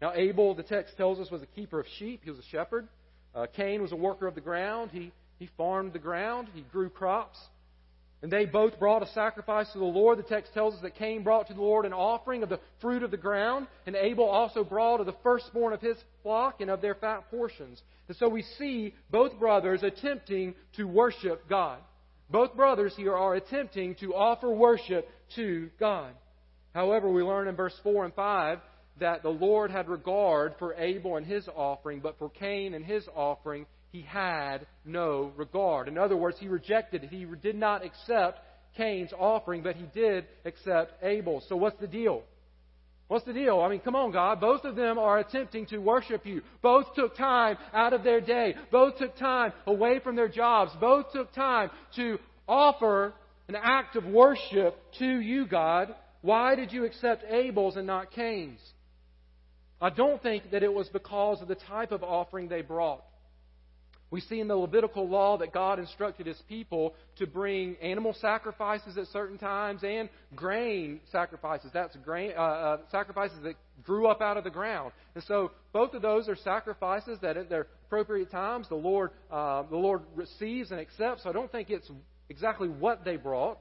Now, 0.00 0.12
Abel, 0.14 0.54
the 0.54 0.62
text 0.62 0.96
tells 0.96 1.18
us, 1.18 1.30
was 1.30 1.42
a 1.42 1.46
keeper 1.46 1.80
of 1.80 1.86
sheep. 1.98 2.20
He 2.22 2.30
was 2.30 2.38
a 2.38 2.48
shepherd. 2.50 2.86
Uh, 3.34 3.46
Cain 3.56 3.82
was 3.82 3.92
a 3.92 3.96
worker 3.96 4.26
of 4.26 4.34
the 4.34 4.40
ground. 4.40 4.90
He, 4.92 5.12
he 5.38 5.48
farmed 5.56 5.92
the 5.92 5.98
ground. 5.98 6.48
He 6.54 6.60
grew 6.60 6.88
crops. 6.88 7.38
And 8.20 8.32
they 8.32 8.46
both 8.46 8.78
brought 8.80 9.02
a 9.02 9.12
sacrifice 9.12 9.70
to 9.72 9.78
the 9.78 9.84
Lord. 9.84 10.18
The 10.18 10.24
text 10.24 10.52
tells 10.52 10.74
us 10.74 10.80
that 10.82 10.96
Cain 10.96 11.22
brought 11.22 11.46
to 11.48 11.54
the 11.54 11.60
Lord 11.60 11.86
an 11.86 11.92
offering 11.92 12.42
of 12.42 12.48
the 12.48 12.58
fruit 12.80 13.04
of 13.04 13.12
the 13.12 13.16
ground, 13.16 13.68
and 13.86 13.94
Abel 13.94 14.24
also 14.24 14.64
brought 14.64 14.98
of 14.98 15.06
the 15.06 15.14
firstborn 15.22 15.72
of 15.72 15.80
his 15.80 15.96
flock 16.22 16.60
and 16.60 16.68
of 16.68 16.80
their 16.80 16.96
fat 16.96 17.30
portions. 17.30 17.80
And 18.08 18.16
so 18.16 18.28
we 18.28 18.42
see 18.58 18.94
both 19.10 19.38
brothers 19.38 19.84
attempting 19.84 20.54
to 20.76 20.84
worship 20.84 21.48
God. 21.48 21.78
Both 22.30 22.56
brothers 22.56 22.92
here 22.96 23.14
are 23.14 23.34
attempting 23.34 23.94
to 23.96 24.14
offer 24.14 24.50
worship 24.50 25.08
to 25.36 25.70
God. 25.78 26.12
However, 26.74 27.10
we 27.10 27.22
learn 27.22 27.48
in 27.48 27.56
verse 27.56 27.78
4 27.82 28.04
and 28.04 28.14
5 28.14 28.58
that 29.00 29.22
the 29.22 29.28
Lord 29.28 29.70
had 29.70 29.88
regard 29.88 30.54
for 30.58 30.74
Abel 30.74 31.16
and 31.16 31.24
his 31.24 31.48
offering, 31.54 32.00
but 32.00 32.18
for 32.18 32.28
Cain 32.28 32.74
and 32.74 32.84
his 32.84 33.06
offering, 33.14 33.66
he 33.90 34.02
had 34.02 34.66
no 34.84 35.32
regard. 35.36 35.88
In 35.88 35.96
other 35.96 36.16
words, 36.16 36.36
he 36.38 36.48
rejected. 36.48 37.08
He 37.10 37.26
did 37.42 37.56
not 37.56 37.84
accept 37.84 38.40
Cain's 38.76 39.12
offering, 39.18 39.62
but 39.62 39.76
he 39.76 39.86
did 39.94 40.26
accept 40.44 41.02
Abel's. 41.02 41.44
So 41.48 41.56
what's 41.56 41.80
the 41.80 41.86
deal? 41.86 42.22
What's 43.08 43.24
the 43.24 43.32
deal? 43.32 43.60
I 43.60 43.70
mean, 43.70 43.80
come 43.80 43.96
on, 43.96 44.12
God. 44.12 44.38
Both 44.38 44.64
of 44.64 44.76
them 44.76 44.98
are 44.98 45.18
attempting 45.18 45.64
to 45.66 45.78
worship 45.78 46.26
you. 46.26 46.42
Both 46.60 46.94
took 46.94 47.16
time 47.16 47.56
out 47.72 47.94
of 47.94 48.04
their 48.04 48.20
day. 48.20 48.54
Both 48.70 48.98
took 48.98 49.16
time 49.16 49.52
away 49.66 49.98
from 50.00 50.14
their 50.14 50.28
jobs. 50.28 50.72
Both 50.78 51.12
took 51.12 51.32
time 51.32 51.70
to 51.96 52.18
offer 52.46 53.14
an 53.48 53.56
act 53.56 53.96
of 53.96 54.04
worship 54.04 54.76
to 54.98 55.06
you, 55.06 55.46
God. 55.46 55.94
Why 56.20 56.54
did 56.54 56.70
you 56.70 56.84
accept 56.84 57.24
Abel's 57.30 57.76
and 57.76 57.86
not 57.86 58.10
Cain's? 58.10 58.60
I 59.80 59.88
don't 59.88 60.22
think 60.22 60.50
that 60.50 60.62
it 60.62 60.72
was 60.72 60.88
because 60.88 61.40
of 61.40 61.48
the 61.48 61.54
type 61.54 61.92
of 61.92 62.02
offering 62.02 62.48
they 62.48 62.62
brought. 62.62 63.04
We 64.10 64.22
see 64.22 64.40
in 64.40 64.48
the 64.48 64.56
Levitical 64.56 65.06
law 65.06 65.36
that 65.38 65.52
God 65.52 65.78
instructed 65.78 66.26
his 66.26 66.40
people 66.48 66.94
to 67.16 67.26
bring 67.26 67.76
animal 67.82 68.14
sacrifices 68.20 68.96
at 68.96 69.06
certain 69.08 69.36
times 69.36 69.82
and 69.84 70.08
grain 70.34 71.00
sacrifices. 71.12 71.70
That's 71.74 71.94
grain 71.96 72.32
uh, 72.36 72.40
uh, 72.40 72.78
sacrifices 72.90 73.38
that 73.42 73.54
grew 73.82 74.06
up 74.06 74.22
out 74.22 74.38
of 74.38 74.44
the 74.44 74.50
ground. 74.50 74.92
And 75.14 75.22
so 75.24 75.50
both 75.72 75.92
of 75.92 76.00
those 76.00 76.28
are 76.28 76.36
sacrifices 76.36 77.18
that 77.20 77.36
at 77.36 77.50
their 77.50 77.66
appropriate 77.86 78.30
times 78.30 78.68
the 78.68 78.76
Lord 78.76 79.10
uh, 79.30 79.64
the 79.64 79.76
Lord 79.76 80.02
receives 80.14 80.70
and 80.70 80.80
accepts. 80.80 81.24
So 81.24 81.30
I 81.30 81.32
don't 81.32 81.52
think 81.52 81.68
it's 81.68 81.90
exactly 82.30 82.68
what 82.68 83.04
they 83.04 83.16
brought. 83.16 83.58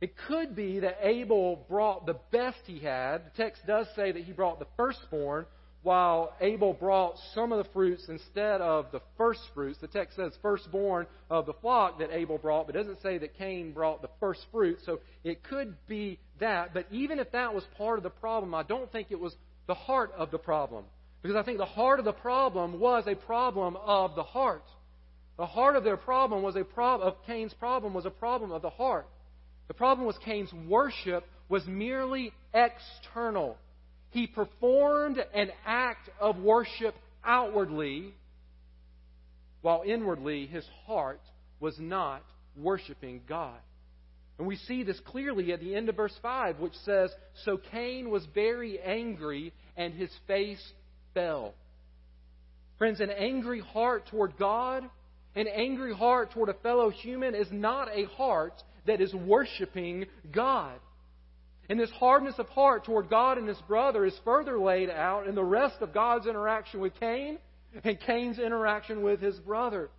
It 0.00 0.14
could 0.28 0.56
be 0.56 0.80
that 0.80 0.98
Abel 1.00 1.64
brought 1.68 2.04
the 2.04 2.16
best 2.30 2.58
he 2.66 2.78
had. 2.78 3.18
The 3.26 3.42
text 3.42 3.66
does 3.66 3.86
say 3.96 4.12
that 4.12 4.22
he 4.22 4.32
brought 4.32 4.58
the 4.58 4.66
firstborn, 4.76 5.46
while 5.84 6.32
Abel 6.40 6.72
brought 6.72 7.16
some 7.34 7.52
of 7.52 7.64
the 7.64 7.70
fruits 7.72 8.06
instead 8.08 8.62
of 8.62 8.86
the 8.90 9.02
first 9.18 9.40
fruits. 9.54 9.78
The 9.80 9.86
text 9.86 10.16
says 10.16 10.32
firstborn 10.40 11.06
of 11.30 11.44
the 11.44 11.52
flock 11.52 11.98
that 11.98 12.10
Abel 12.10 12.38
brought, 12.38 12.66
but 12.66 12.74
it 12.74 12.78
doesn't 12.78 13.02
say 13.02 13.18
that 13.18 13.36
Cain 13.36 13.72
brought 13.72 14.00
the 14.00 14.08
first 14.18 14.40
fruit. 14.50 14.78
So 14.86 15.00
it 15.22 15.44
could 15.44 15.76
be 15.86 16.18
that. 16.40 16.72
But 16.72 16.86
even 16.90 17.18
if 17.18 17.30
that 17.32 17.54
was 17.54 17.64
part 17.76 17.98
of 17.98 18.02
the 18.02 18.10
problem, 18.10 18.54
I 18.54 18.62
don't 18.62 18.90
think 18.90 19.08
it 19.10 19.20
was 19.20 19.36
the 19.66 19.74
heart 19.74 20.10
of 20.16 20.30
the 20.30 20.38
problem. 20.38 20.84
Because 21.20 21.36
I 21.36 21.42
think 21.42 21.58
the 21.58 21.66
heart 21.66 21.98
of 21.98 22.06
the 22.06 22.12
problem 22.12 22.80
was 22.80 23.04
a 23.06 23.14
problem 23.14 23.76
of 23.76 24.16
the 24.16 24.22
heart. 24.22 24.64
The 25.36 25.46
heart 25.46 25.76
of 25.76 25.84
their 25.84 25.98
problem 25.98 26.42
was 26.42 26.56
a 26.56 26.64
problem 26.64 27.08
of 27.08 27.16
Cain's 27.26 27.52
problem 27.52 27.92
was 27.92 28.06
a 28.06 28.10
problem 28.10 28.52
of 28.52 28.62
the 28.62 28.70
heart. 28.70 29.06
The 29.68 29.74
problem 29.74 30.06
was 30.06 30.16
Cain's 30.24 30.52
worship 30.66 31.26
was 31.50 31.66
merely 31.66 32.32
external. 32.54 33.58
He 34.14 34.28
performed 34.28 35.18
an 35.34 35.50
act 35.66 36.08
of 36.20 36.38
worship 36.38 36.94
outwardly, 37.24 38.14
while 39.60 39.82
inwardly 39.84 40.46
his 40.46 40.64
heart 40.86 41.20
was 41.58 41.74
not 41.80 42.22
worshiping 42.56 43.22
God. 43.28 43.58
And 44.38 44.46
we 44.46 44.54
see 44.54 44.84
this 44.84 45.00
clearly 45.00 45.52
at 45.52 45.58
the 45.58 45.74
end 45.74 45.88
of 45.88 45.96
verse 45.96 46.16
5, 46.22 46.60
which 46.60 46.76
says, 46.84 47.10
So 47.44 47.58
Cain 47.72 48.08
was 48.08 48.24
very 48.32 48.78
angry, 48.78 49.52
and 49.76 49.92
his 49.92 50.10
face 50.28 50.62
fell. 51.12 51.52
Friends, 52.78 53.00
an 53.00 53.10
angry 53.10 53.62
heart 53.62 54.06
toward 54.12 54.38
God, 54.38 54.84
an 55.34 55.48
angry 55.48 55.92
heart 55.92 56.30
toward 56.30 56.50
a 56.50 56.54
fellow 56.54 56.88
human 56.88 57.34
is 57.34 57.48
not 57.50 57.88
a 57.92 58.04
heart 58.04 58.62
that 58.86 59.00
is 59.00 59.12
worshiping 59.12 60.06
God. 60.30 60.78
And 61.68 61.80
this 61.80 61.90
hardness 61.92 62.34
of 62.38 62.48
heart 62.50 62.84
toward 62.84 63.08
God 63.08 63.38
and 63.38 63.48
his 63.48 63.60
brother 63.66 64.04
is 64.04 64.18
further 64.24 64.58
laid 64.58 64.90
out 64.90 65.26
in 65.26 65.34
the 65.34 65.44
rest 65.44 65.76
of 65.80 65.94
God's 65.94 66.26
interaction 66.26 66.80
with 66.80 66.98
Cain 67.00 67.38
and 67.82 67.98
Cain's 68.00 68.38
interaction 68.38 69.02
with 69.02 69.20
his 69.20 69.36
brother. 69.38 69.90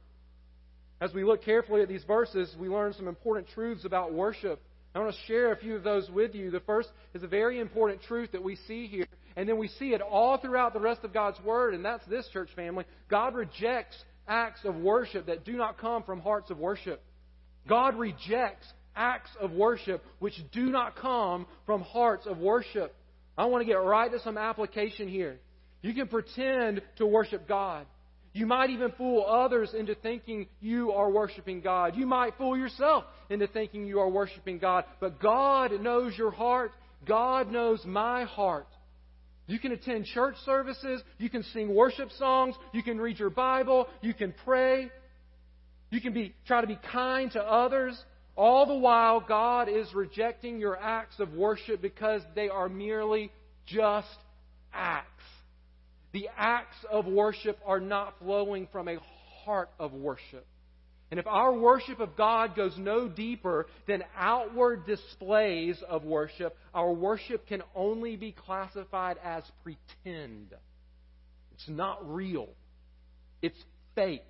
As 1.02 1.14
we 1.14 1.24
look 1.24 1.44
carefully 1.44 1.82
at 1.82 1.90
these 1.90 2.04
verses, 2.04 2.56
we 2.60 2.70
learn 2.70 2.94
some 2.94 3.08
important 3.08 3.50
truths 3.50 3.84
about 3.84 4.14
worship. 4.14 4.62
I 4.94 5.00
want 5.00 5.14
to 5.14 5.22
share 5.28 5.52
a 5.52 5.58
few 5.58 5.76
of 5.76 5.84
those 5.84 6.10
with 6.10 6.36
you. 6.36 6.52
The 6.52 6.62
first 6.62 6.88
is 7.14 7.22
a 7.22 7.28
very 7.28 7.60
important 7.60 8.02
truth 8.04 8.32
that 8.32 8.42
we 8.42 8.56
see 8.68 8.88
here, 8.88 9.08
and 9.36 9.50
then 9.50 9.58
we 9.58 9.68
see 9.68 9.94
it 9.94 10.02
all 10.02 10.38
throughout 10.38 10.74
the 10.74 10.80
rest 10.80 11.04
of 11.04 11.14
God's 11.14 11.40
Word, 11.42 11.74
and 11.74 11.84
that's 11.84 12.06
this, 12.06 12.26
church 12.32 12.50
family. 12.56 12.86
God 13.10 13.36
rejects 13.36 13.98
acts 14.26 14.62
of 14.64 14.76
worship 14.76 15.26
that 15.26 15.44
do 15.44 15.54
not 15.54 15.80
come 15.80 16.04
from 16.04 16.22
hearts 16.22 16.50
of 16.50 16.60
worship. 16.60 17.04
God 17.68 17.98
rejects 17.98 18.68
acts 18.96 19.30
of 19.40 19.52
worship 19.52 20.04
which 20.20 20.34
do 20.52 20.70
not 20.70 20.96
come 20.96 21.46
from 21.66 21.82
hearts 21.82 22.28
of 22.28 22.38
worship. 22.38 22.96
I 23.38 23.46
want 23.46 23.62
to 23.62 23.66
get 23.66 23.76
right 23.76 24.12
to 24.12 24.20
some 24.20 24.38
application 24.38 25.08
here. 25.08 25.40
You 25.82 25.94
can 25.94 26.08
pretend 26.08 26.82
to 26.98 27.06
worship 27.06 27.48
God. 27.48 27.86
You 28.34 28.46
might 28.46 28.70
even 28.70 28.92
fool 28.98 29.26
others 29.26 29.74
into 29.74 29.96
thinking 29.96 30.48
you 30.60 30.92
are 30.92 31.10
worshiping 31.10 31.62
God. 31.62 31.96
You 31.96 32.06
might 32.06 32.38
fool 32.38 32.58
yourself 32.58 33.06
into 33.30 33.48
thinking 33.48 33.86
you 33.86 34.00
are 34.00 34.10
worshiping 34.10 34.60
God. 34.60 34.84
But 35.00 35.22
God 35.22 35.72
knows 35.80 36.18
your 36.18 36.32
heart. 36.32 36.72
God 37.08 37.50
knows 37.50 37.82
my 37.86 38.26
heart. 38.26 38.68
You 39.48 39.60
can 39.60 39.72
attend 39.72 40.06
church 40.06 40.36
services. 40.44 41.02
You 41.18 41.30
can 41.30 41.44
sing 41.54 41.74
worship 41.74 42.12
songs. 42.18 42.56
You 42.74 42.84
can 42.84 43.00
read 43.00 43.20
your 43.20 43.30
Bible. 43.30 43.88
You 44.02 44.14
can 44.14 44.34
pray. 44.44 44.90
You 45.92 46.02
can 46.02 46.14
be, 46.14 46.34
try 46.46 46.62
to 46.62 46.68
be 46.68 46.80
kind 46.92 47.32
to 47.32 47.42
others. 47.42 47.98
All 48.36 48.66
the 48.66 48.76
while, 48.76 49.22
God 49.22 49.70
is 49.70 49.94
rejecting 49.94 50.60
your 50.60 50.78
acts 50.78 51.20
of 51.20 51.34
worship 51.34 51.82
because 51.82 52.22
they 52.36 52.50
are 52.50 52.68
merely 52.68 53.32
just 53.66 54.08
acts. 54.74 55.24
The 56.12 56.30
acts 56.38 56.78
of 56.92 57.06
worship 57.06 57.58
are 57.66 57.80
not 57.80 58.20
flowing 58.20 58.68
from 58.72 58.88
a 58.88 58.98
heart 59.44 59.70
of 59.80 59.94
worship. 59.94 60.46
And 61.12 61.20
if 61.20 61.28
our 61.28 61.54
worship 61.54 62.00
of 62.00 62.18
God 62.18 62.56
goes 62.56 62.76
no 62.78 63.08
deeper 63.08 63.68
than 63.88 64.04
outward 64.18 64.86
displays 64.86 65.82
of 65.88 66.04
worship, 66.04 66.58
our 66.74 66.92
worship 66.92 67.48
can 67.48 67.62
only 67.76 68.18
be 68.18 68.32
classified 68.32 69.18
as 69.24 69.44
pretend. 69.64 70.54
It's 71.54 71.70
not 71.70 72.14
real, 72.14 72.50
it's 73.42 73.64
fake. 73.94 74.24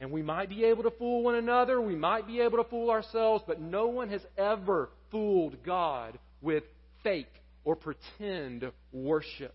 And 0.00 0.12
we 0.12 0.22
might 0.22 0.48
be 0.48 0.64
able 0.64 0.84
to 0.84 0.92
fool 0.92 1.24
one 1.24 1.34
another, 1.34 1.80
we 1.80 1.96
might 1.96 2.26
be 2.26 2.40
able 2.40 2.62
to 2.62 2.70
fool 2.70 2.90
ourselves, 2.90 3.42
but 3.46 3.60
no 3.60 3.88
one 3.88 4.08
has 4.10 4.22
ever 4.36 4.90
fooled 5.10 5.64
God 5.64 6.18
with 6.40 6.62
fake 7.02 7.32
or 7.64 7.74
pretend 7.74 8.70
worship. 8.92 9.54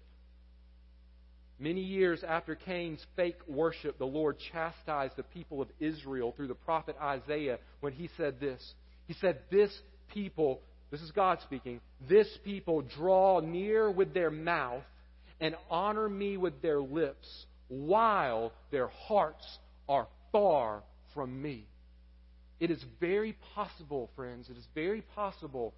Many 1.59 1.81
years 1.81 2.23
after 2.27 2.55
Cain's 2.55 3.05
fake 3.15 3.39
worship, 3.47 3.97
the 3.97 4.05
Lord 4.05 4.37
chastised 4.51 5.15
the 5.15 5.23
people 5.23 5.61
of 5.61 5.69
Israel 5.79 6.33
through 6.35 6.47
the 6.47 6.55
prophet 6.55 6.97
Isaiah 7.01 7.59
when 7.79 7.93
he 7.93 8.09
said 8.17 8.39
this. 8.39 8.61
He 9.07 9.13
said, 9.21 9.39
This 9.49 9.71
people, 10.13 10.61
this 10.91 11.01
is 11.01 11.11
God 11.11 11.39
speaking, 11.43 11.79
this 12.09 12.27
people 12.43 12.81
draw 12.81 13.39
near 13.39 13.89
with 13.89 14.13
their 14.13 14.31
mouth 14.31 14.83
and 15.39 15.55
honor 15.69 16.09
me 16.09 16.37
with 16.37 16.61
their 16.61 16.81
lips, 16.81 17.27
while 17.67 18.51
their 18.71 18.87
hearts 18.87 19.45
are 19.87 20.07
far 20.33 20.83
from 21.13 21.41
me. 21.41 21.65
It 22.59 22.71
is 22.71 22.83
very 22.99 23.37
possible, 23.55 24.09
friends, 24.17 24.49
it 24.49 24.57
is 24.57 24.67
very 24.75 25.01
possible 25.15 25.73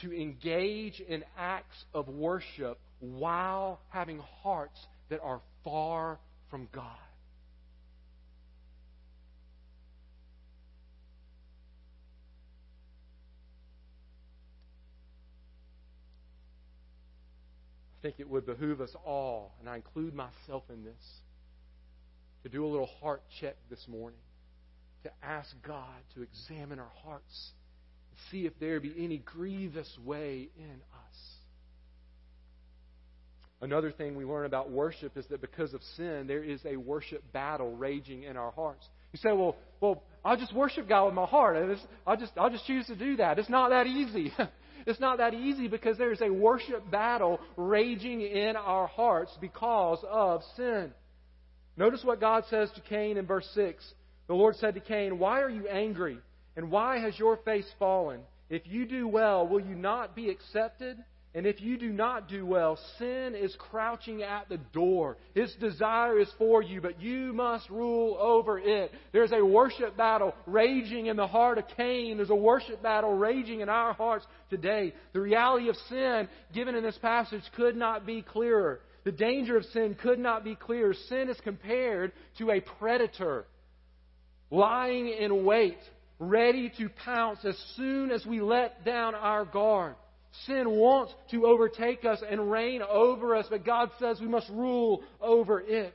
to 0.00 0.12
engage 0.12 1.00
in 1.00 1.24
acts 1.36 1.84
of 1.92 2.08
worship 2.08 2.78
while 3.00 3.80
having 3.90 4.20
hearts 4.42 4.78
that 5.10 5.20
are 5.20 5.40
far 5.64 6.18
from 6.50 6.68
God. 6.72 6.84
I 17.98 18.02
think 18.02 18.20
it 18.20 18.28
would 18.28 18.46
behoove 18.46 18.80
us 18.80 18.94
all, 19.04 19.54
and 19.58 19.68
I 19.68 19.74
include 19.74 20.14
myself 20.14 20.62
in 20.72 20.84
this, 20.84 20.94
to 22.48 22.56
do 22.56 22.64
a 22.64 22.68
little 22.68 22.88
heart 23.00 23.22
check 23.40 23.56
this 23.68 23.84
morning, 23.88 24.18
to 25.04 25.10
ask 25.22 25.48
God 25.66 25.98
to 26.14 26.22
examine 26.22 26.78
our 26.78 26.92
hearts 27.04 27.50
and 28.10 28.18
see 28.30 28.46
if 28.46 28.58
there 28.58 28.80
be 28.80 28.94
any 28.98 29.18
grievous 29.18 29.90
way 30.04 30.48
in 30.58 30.74
us. 30.74 31.18
Another 33.60 33.90
thing 33.90 34.16
we 34.16 34.24
learn 34.24 34.46
about 34.46 34.70
worship 34.70 35.16
is 35.16 35.26
that 35.26 35.40
because 35.40 35.74
of 35.74 35.82
sin, 35.96 36.26
there 36.26 36.44
is 36.44 36.60
a 36.64 36.76
worship 36.76 37.22
battle 37.32 37.74
raging 37.74 38.22
in 38.22 38.36
our 38.36 38.52
hearts. 38.52 38.86
You 39.12 39.18
say, 39.18 39.32
well, 39.32 39.56
well, 39.80 40.02
I'll 40.24 40.36
just 40.36 40.54
worship 40.54 40.88
God 40.88 41.06
with 41.06 41.14
my 41.14 41.26
heart. 41.26 41.56
I'll 42.06 42.16
just, 42.16 42.32
I'll 42.36 42.50
just 42.50 42.66
choose 42.66 42.86
to 42.86 42.94
do 42.94 43.16
that. 43.16 43.38
It's 43.38 43.48
not 43.48 43.70
that 43.70 43.86
easy. 43.86 44.32
it's 44.86 45.00
not 45.00 45.18
that 45.18 45.34
easy 45.34 45.66
because 45.66 45.98
there's 45.98 46.20
a 46.20 46.30
worship 46.30 46.88
battle 46.88 47.40
raging 47.56 48.20
in 48.20 48.54
our 48.54 48.86
hearts 48.86 49.36
because 49.40 49.98
of 50.08 50.42
sin. 50.56 50.92
Notice 51.78 52.02
what 52.02 52.20
God 52.20 52.42
says 52.50 52.70
to 52.74 52.80
Cain 52.80 53.16
in 53.16 53.24
verse 53.24 53.48
6. 53.54 53.84
The 54.26 54.34
Lord 54.34 54.56
said 54.56 54.74
to 54.74 54.80
Cain, 54.80 55.18
Why 55.18 55.40
are 55.40 55.48
you 55.48 55.68
angry? 55.68 56.18
And 56.56 56.72
why 56.72 56.98
has 56.98 57.16
your 57.18 57.36
face 57.38 57.68
fallen? 57.78 58.20
If 58.50 58.62
you 58.66 58.84
do 58.84 59.06
well, 59.06 59.46
will 59.46 59.60
you 59.60 59.76
not 59.76 60.16
be 60.16 60.28
accepted? 60.28 60.98
And 61.34 61.46
if 61.46 61.60
you 61.60 61.78
do 61.78 61.90
not 61.90 62.28
do 62.28 62.44
well, 62.44 62.78
sin 62.98 63.36
is 63.36 63.54
crouching 63.58 64.22
at 64.22 64.48
the 64.48 64.56
door. 64.56 65.18
Its 65.36 65.54
desire 65.56 66.18
is 66.18 66.28
for 66.36 66.62
you, 66.62 66.80
but 66.80 67.00
you 67.00 67.32
must 67.32 67.70
rule 67.70 68.16
over 68.18 68.58
it. 68.58 68.90
There's 69.12 69.30
a 69.30 69.44
worship 69.44 69.96
battle 69.96 70.34
raging 70.46 71.06
in 71.06 71.16
the 71.16 71.28
heart 71.28 71.58
of 71.58 71.64
Cain. 71.76 72.16
There's 72.16 72.30
a 72.30 72.34
worship 72.34 72.82
battle 72.82 73.12
raging 73.12 73.60
in 73.60 73.68
our 73.68 73.92
hearts 73.92 74.26
today. 74.50 74.94
The 75.12 75.20
reality 75.20 75.68
of 75.68 75.76
sin, 75.88 76.28
given 76.52 76.74
in 76.74 76.82
this 76.82 76.98
passage, 76.98 77.44
could 77.54 77.76
not 77.76 78.04
be 78.04 78.22
clearer. 78.22 78.80
The 79.08 79.12
danger 79.12 79.56
of 79.56 79.64
sin 79.72 79.94
could 79.94 80.18
not 80.18 80.44
be 80.44 80.54
clearer. 80.54 80.92
Sin 81.08 81.30
is 81.30 81.40
compared 81.40 82.12
to 82.36 82.50
a 82.50 82.60
predator 82.60 83.46
lying 84.50 85.08
in 85.08 85.46
wait, 85.46 85.78
ready 86.18 86.70
to 86.76 86.90
pounce 86.90 87.42
as 87.42 87.56
soon 87.74 88.10
as 88.10 88.26
we 88.26 88.42
let 88.42 88.84
down 88.84 89.14
our 89.14 89.46
guard. 89.46 89.94
Sin 90.44 90.68
wants 90.68 91.14
to 91.30 91.46
overtake 91.46 92.04
us 92.04 92.22
and 92.30 92.50
reign 92.50 92.82
over 92.82 93.34
us, 93.34 93.46
but 93.48 93.64
God 93.64 93.88
says 93.98 94.20
we 94.20 94.28
must 94.28 94.50
rule 94.50 95.02
over 95.22 95.58
it. 95.58 95.94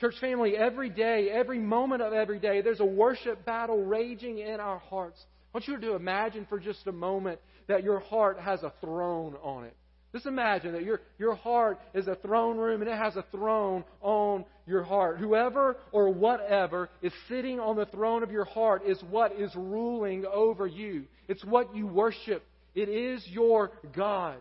Church 0.00 0.14
family, 0.20 0.56
every 0.56 0.90
day, 0.90 1.30
every 1.32 1.58
moment 1.58 2.02
of 2.02 2.12
every 2.12 2.38
day, 2.38 2.60
there's 2.60 2.78
a 2.78 2.84
worship 2.84 3.44
battle 3.44 3.84
raging 3.84 4.38
in 4.38 4.60
our 4.60 4.78
hearts. 4.78 5.20
I 5.52 5.58
want 5.58 5.66
you 5.66 5.80
to 5.80 5.96
imagine 5.96 6.46
for 6.48 6.60
just 6.60 6.86
a 6.86 6.92
moment 6.92 7.40
that 7.66 7.82
your 7.82 7.98
heart 7.98 8.38
has 8.38 8.62
a 8.62 8.72
throne 8.80 9.34
on 9.42 9.64
it. 9.64 9.74
Just 10.12 10.26
imagine 10.26 10.72
that 10.72 10.84
your, 10.84 11.00
your 11.18 11.34
heart 11.34 11.78
is 11.92 12.08
a 12.08 12.14
throne 12.14 12.56
room 12.56 12.80
and 12.80 12.90
it 12.90 12.96
has 12.96 13.16
a 13.16 13.24
throne 13.30 13.84
on 14.00 14.44
your 14.66 14.82
heart. 14.82 15.18
Whoever 15.18 15.76
or 15.92 16.08
whatever 16.08 16.88
is 17.02 17.12
sitting 17.28 17.60
on 17.60 17.76
the 17.76 17.86
throne 17.86 18.22
of 18.22 18.30
your 18.30 18.46
heart 18.46 18.82
is 18.86 18.98
what 19.10 19.32
is 19.38 19.54
ruling 19.54 20.24
over 20.24 20.66
you. 20.66 21.04
It's 21.28 21.44
what 21.44 21.76
you 21.76 21.86
worship. 21.86 22.42
It 22.74 22.88
is 22.88 23.22
your 23.28 23.70
God. 23.94 24.36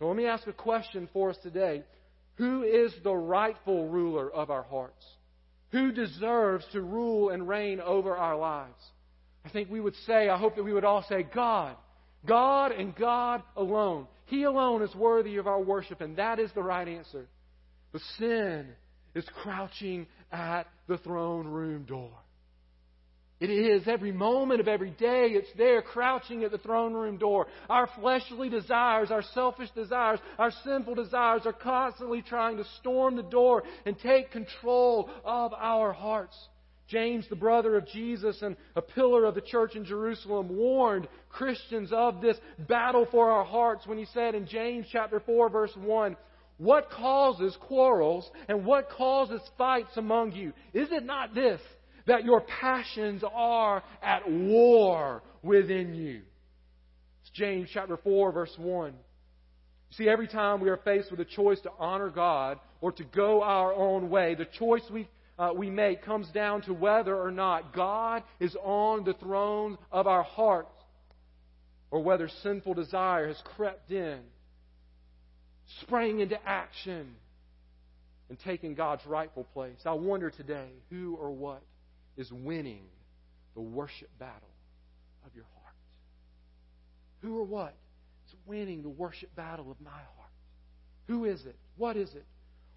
Now, 0.00 0.08
let 0.08 0.16
me 0.16 0.26
ask 0.26 0.46
a 0.48 0.52
question 0.52 1.08
for 1.12 1.30
us 1.30 1.36
today. 1.42 1.84
Who 2.36 2.62
is 2.62 2.92
the 3.04 3.14
rightful 3.14 3.88
ruler 3.88 4.28
of 4.30 4.50
our 4.50 4.62
hearts? 4.62 5.04
Who 5.72 5.92
deserves 5.92 6.64
to 6.72 6.80
rule 6.80 7.30
and 7.30 7.46
reign 7.46 7.80
over 7.80 8.16
our 8.16 8.36
lives? 8.36 8.82
I 9.44 9.50
think 9.50 9.70
we 9.70 9.80
would 9.80 9.94
say, 10.06 10.28
I 10.28 10.36
hope 10.36 10.56
that 10.56 10.64
we 10.64 10.72
would 10.72 10.84
all 10.84 11.04
say, 11.08 11.22
God. 11.22 11.76
God 12.26 12.72
and 12.72 12.94
God 12.96 13.42
alone. 13.56 14.06
He 14.30 14.44
alone 14.44 14.82
is 14.82 14.94
worthy 14.94 15.38
of 15.38 15.48
our 15.48 15.60
worship, 15.60 16.00
and 16.00 16.16
that 16.16 16.38
is 16.38 16.52
the 16.54 16.62
right 16.62 16.86
answer. 16.86 17.26
But 17.90 18.00
sin 18.16 18.68
is 19.12 19.24
crouching 19.42 20.06
at 20.30 20.68
the 20.86 20.98
throne 20.98 21.48
room 21.48 21.82
door. 21.82 22.12
It 23.40 23.50
is 23.50 23.88
every 23.88 24.12
moment 24.12 24.60
of 24.60 24.68
every 24.68 24.90
day. 24.90 25.30
It's 25.30 25.48
there 25.58 25.82
crouching 25.82 26.44
at 26.44 26.52
the 26.52 26.58
throne 26.58 26.94
room 26.94 27.16
door. 27.16 27.48
Our 27.68 27.88
fleshly 27.98 28.48
desires, 28.48 29.10
our 29.10 29.22
selfish 29.34 29.70
desires, 29.70 30.20
our 30.38 30.52
sinful 30.62 30.94
desires 30.94 31.42
are 31.44 31.52
constantly 31.52 32.22
trying 32.22 32.58
to 32.58 32.64
storm 32.78 33.16
the 33.16 33.24
door 33.24 33.64
and 33.84 33.98
take 33.98 34.30
control 34.30 35.10
of 35.24 35.52
our 35.54 35.92
hearts. 35.92 36.36
James, 36.90 37.24
the 37.28 37.36
brother 37.36 37.76
of 37.76 37.86
Jesus 37.86 38.42
and 38.42 38.56
a 38.76 38.82
pillar 38.82 39.24
of 39.24 39.34
the 39.34 39.40
church 39.40 39.76
in 39.76 39.84
Jerusalem, 39.84 40.48
warned 40.54 41.08
Christians 41.28 41.90
of 41.92 42.20
this 42.20 42.36
battle 42.68 43.06
for 43.10 43.30
our 43.30 43.44
hearts 43.44 43.86
when 43.86 43.98
he 43.98 44.06
said 44.12 44.34
in 44.34 44.46
James 44.46 44.86
chapter 44.90 45.20
4 45.20 45.48
verse 45.48 45.72
1, 45.76 46.16
what 46.58 46.90
causes 46.90 47.56
quarrels 47.60 48.30
and 48.48 48.66
what 48.66 48.90
causes 48.90 49.40
fights 49.56 49.96
among 49.96 50.32
you? 50.32 50.52
Is 50.74 50.88
it 50.92 51.04
not 51.04 51.34
this? 51.34 51.60
that 52.06 52.24
your 52.24 52.40
passions 52.40 53.22
are 53.32 53.82
at 54.02 54.28
war 54.28 55.22
within 55.42 55.94
you. 55.94 56.22
It's 57.22 57.30
James 57.34 57.68
chapter 57.72 57.96
4, 57.96 58.32
verse 58.32 58.54
1. 58.58 58.94
See, 59.92 60.08
every 60.08 60.28
time 60.28 60.60
we 60.60 60.70
are 60.70 60.78
faced 60.78 61.10
with 61.10 61.20
a 61.20 61.24
choice 61.24 61.60
to 61.60 61.70
honor 61.78 62.10
God 62.10 62.58
or 62.80 62.92
to 62.92 63.04
go 63.04 63.42
our 63.42 63.72
own 63.72 64.08
way, 64.08 64.34
the 64.34 64.46
choice 64.58 64.82
we, 64.92 65.08
uh, 65.40 65.54
we 65.54 65.70
make 65.70 66.04
comes 66.04 66.28
down 66.28 66.60
to 66.60 66.74
whether 66.74 67.16
or 67.16 67.30
not 67.30 67.74
God 67.74 68.22
is 68.40 68.54
on 68.62 69.04
the 69.04 69.14
throne 69.14 69.78
of 69.90 70.06
our 70.06 70.22
hearts 70.22 70.68
or 71.90 72.02
whether 72.02 72.28
sinful 72.42 72.74
desire 72.74 73.26
has 73.26 73.40
crept 73.56 73.90
in, 73.90 74.20
sprang 75.80 76.20
into 76.20 76.36
action, 76.46 77.16
and 78.28 78.38
taken 78.40 78.74
God's 78.74 79.04
rightful 79.06 79.44
place. 79.54 79.78
I 79.86 79.94
wonder 79.94 80.30
today 80.30 80.68
who 80.90 81.16
or 81.18 81.32
what 81.32 81.62
is 82.18 82.30
winning 82.30 82.84
the 83.54 83.62
worship 83.62 84.10
battle 84.18 84.36
of 85.24 85.34
your 85.34 85.46
heart. 85.54 85.74
Who 87.22 87.38
or 87.38 87.44
what 87.44 87.74
is 88.28 88.34
winning 88.44 88.82
the 88.82 88.90
worship 88.90 89.34
battle 89.34 89.70
of 89.70 89.80
my 89.80 89.90
heart? 89.90 90.32
Who 91.06 91.24
is 91.24 91.46
it? 91.46 91.56
What 91.78 91.96
is 91.96 92.10
it? 92.10 92.26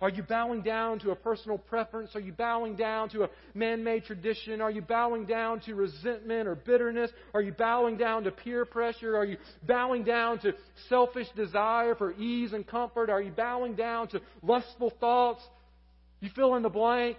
Are 0.04 0.10
you 0.10 0.22
bowing 0.22 0.64
down 0.64 1.00
to 1.00 1.12
a 1.12 1.16
personal 1.16 1.58
preference? 1.58 2.14
Are 2.14 2.20
you 2.20 2.34
bowing 2.34 2.76
down 2.76 3.08
to 3.12 3.24
a 3.24 3.30
man 3.54 3.86
made 3.86 4.04
tradition? 4.04 4.60
Are 4.60 4.70
you 4.70 4.82
bowing 4.82 5.26
down 5.26 5.62
to 5.62 5.76
resentment 5.76 6.46
or 6.46 6.56
bitterness? 6.56 7.10
Are 7.34 7.42
you 7.42 7.54
bowing 7.54 7.96
down 7.96 8.26
to 8.26 8.32
peer 8.32 8.66
pressure? 8.66 9.16
Are 9.16 9.24
you 9.24 9.38
bowing 9.66 10.04
down 10.04 10.40
to 10.40 10.56
selfish 10.90 11.28
desire 11.38 11.96
for 11.96 12.12
ease 12.16 12.52
and 12.52 12.68
comfort? 12.68 13.10
Are 13.10 13.22
you 13.22 13.32
bowing 13.32 13.76
down 13.76 14.10
to 14.10 14.20
lustful 14.42 14.92
thoughts? 15.00 15.42
You 16.20 16.30
fill 16.36 16.56
in 16.56 16.64
the 16.64 16.70
blank. 16.70 17.16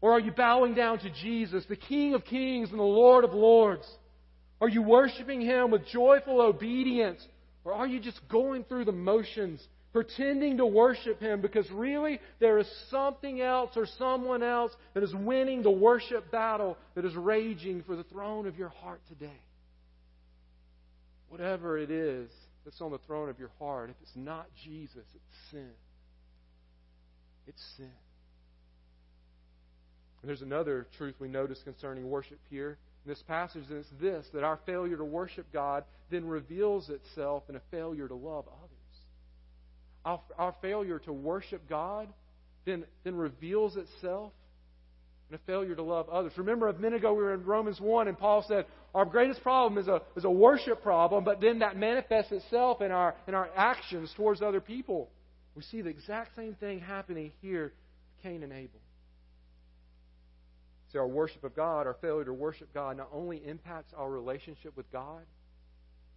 Or 0.00 0.12
are 0.12 0.20
you 0.20 0.32
bowing 0.32 0.72
down 0.72 0.98
to 1.00 1.10
Jesus, 1.10 1.62
the 1.68 1.76
King 1.76 2.14
of 2.14 2.24
kings 2.24 2.70
and 2.70 2.78
the 2.78 2.84
Lord 2.84 3.22
of 3.22 3.34
lords? 3.34 3.86
Are 4.62 4.68
you 4.70 4.80
worshiping 4.80 5.42
Him 5.42 5.72
with 5.72 5.86
joyful 5.88 6.40
obedience? 6.40 7.20
Or 7.66 7.74
are 7.74 7.86
you 7.86 8.00
just 8.00 8.26
going 8.30 8.64
through 8.64 8.86
the 8.86 8.92
motions 8.92 9.60
pretending 9.94 10.56
to 10.56 10.66
worship 10.66 11.20
Him 11.20 11.40
because 11.40 11.70
really 11.70 12.18
there 12.40 12.58
is 12.58 12.66
something 12.90 13.40
else 13.40 13.70
or 13.76 13.86
someone 13.96 14.42
else 14.42 14.72
that 14.92 15.04
is 15.04 15.14
winning 15.14 15.62
the 15.62 15.70
worship 15.70 16.32
battle 16.32 16.76
that 16.96 17.04
is 17.04 17.14
raging 17.14 17.84
for 17.86 17.94
the 17.94 18.02
throne 18.02 18.48
of 18.48 18.58
your 18.58 18.70
heart 18.70 19.00
today. 19.08 19.40
Whatever 21.28 21.78
it 21.78 21.92
is 21.92 22.28
that's 22.64 22.80
on 22.80 22.90
the 22.90 22.98
throne 23.06 23.28
of 23.28 23.38
your 23.38 23.52
heart, 23.60 23.88
if 23.88 23.96
it's 24.02 24.16
not 24.16 24.48
Jesus, 24.64 24.96
it's 24.96 25.50
sin. 25.52 25.70
It's 27.46 27.62
sin. 27.76 27.92
And 30.22 30.28
there's 30.28 30.42
another 30.42 30.88
truth 30.98 31.14
we 31.20 31.28
notice 31.28 31.60
concerning 31.62 32.10
worship 32.10 32.40
here 32.50 32.78
in 33.04 33.10
this 33.10 33.22
passage, 33.28 33.62
and 33.70 33.78
it's 33.78 33.88
this 34.00 34.26
that 34.34 34.42
our 34.42 34.58
failure 34.66 34.96
to 34.96 35.04
worship 35.04 35.46
God 35.52 35.84
then 36.10 36.26
reveals 36.26 36.90
itself 36.90 37.44
in 37.48 37.54
a 37.54 37.60
failure 37.70 38.08
to 38.08 38.14
love 38.16 38.46
others. 38.48 38.63
Our, 40.04 40.20
our 40.38 40.54
failure 40.60 40.98
to 41.00 41.12
worship 41.12 41.68
God 41.68 42.08
then, 42.64 42.84
then 43.04 43.14
reveals 43.14 43.76
itself 43.76 44.32
in 45.30 45.36
a 45.36 45.38
failure 45.46 45.74
to 45.74 45.82
love 45.82 46.08
others. 46.08 46.32
Remember, 46.36 46.68
a 46.68 46.78
minute 46.78 46.98
ago 46.98 47.14
we 47.14 47.22
were 47.22 47.34
in 47.34 47.44
Romans 47.44 47.80
1, 47.80 48.08
and 48.08 48.18
Paul 48.18 48.44
said, 48.46 48.66
Our 48.94 49.04
greatest 49.04 49.42
problem 49.42 49.78
is 49.78 49.88
a, 49.88 50.02
is 50.16 50.24
a 50.24 50.30
worship 50.30 50.82
problem, 50.82 51.24
but 51.24 51.40
then 51.40 51.60
that 51.60 51.76
manifests 51.76 52.32
itself 52.32 52.82
in 52.82 52.90
our, 52.90 53.14
in 53.26 53.34
our 53.34 53.48
actions 53.56 54.12
towards 54.16 54.42
other 54.42 54.60
people. 54.60 55.08
We 55.54 55.62
see 55.62 55.80
the 55.82 55.90
exact 55.90 56.36
same 56.36 56.54
thing 56.54 56.80
happening 56.80 57.32
here 57.40 57.64
with 57.64 58.22
Cain 58.22 58.42
and 58.42 58.52
Abel. 58.52 58.80
See, 60.92 60.98
our 60.98 61.06
worship 61.06 61.42
of 61.44 61.56
God, 61.56 61.86
our 61.86 61.96
failure 62.00 62.24
to 62.24 62.32
worship 62.32 62.72
God, 62.74 62.96
not 62.96 63.08
only 63.12 63.38
impacts 63.38 63.92
our 63.96 64.10
relationship 64.10 64.76
with 64.76 64.90
God, 64.92 65.22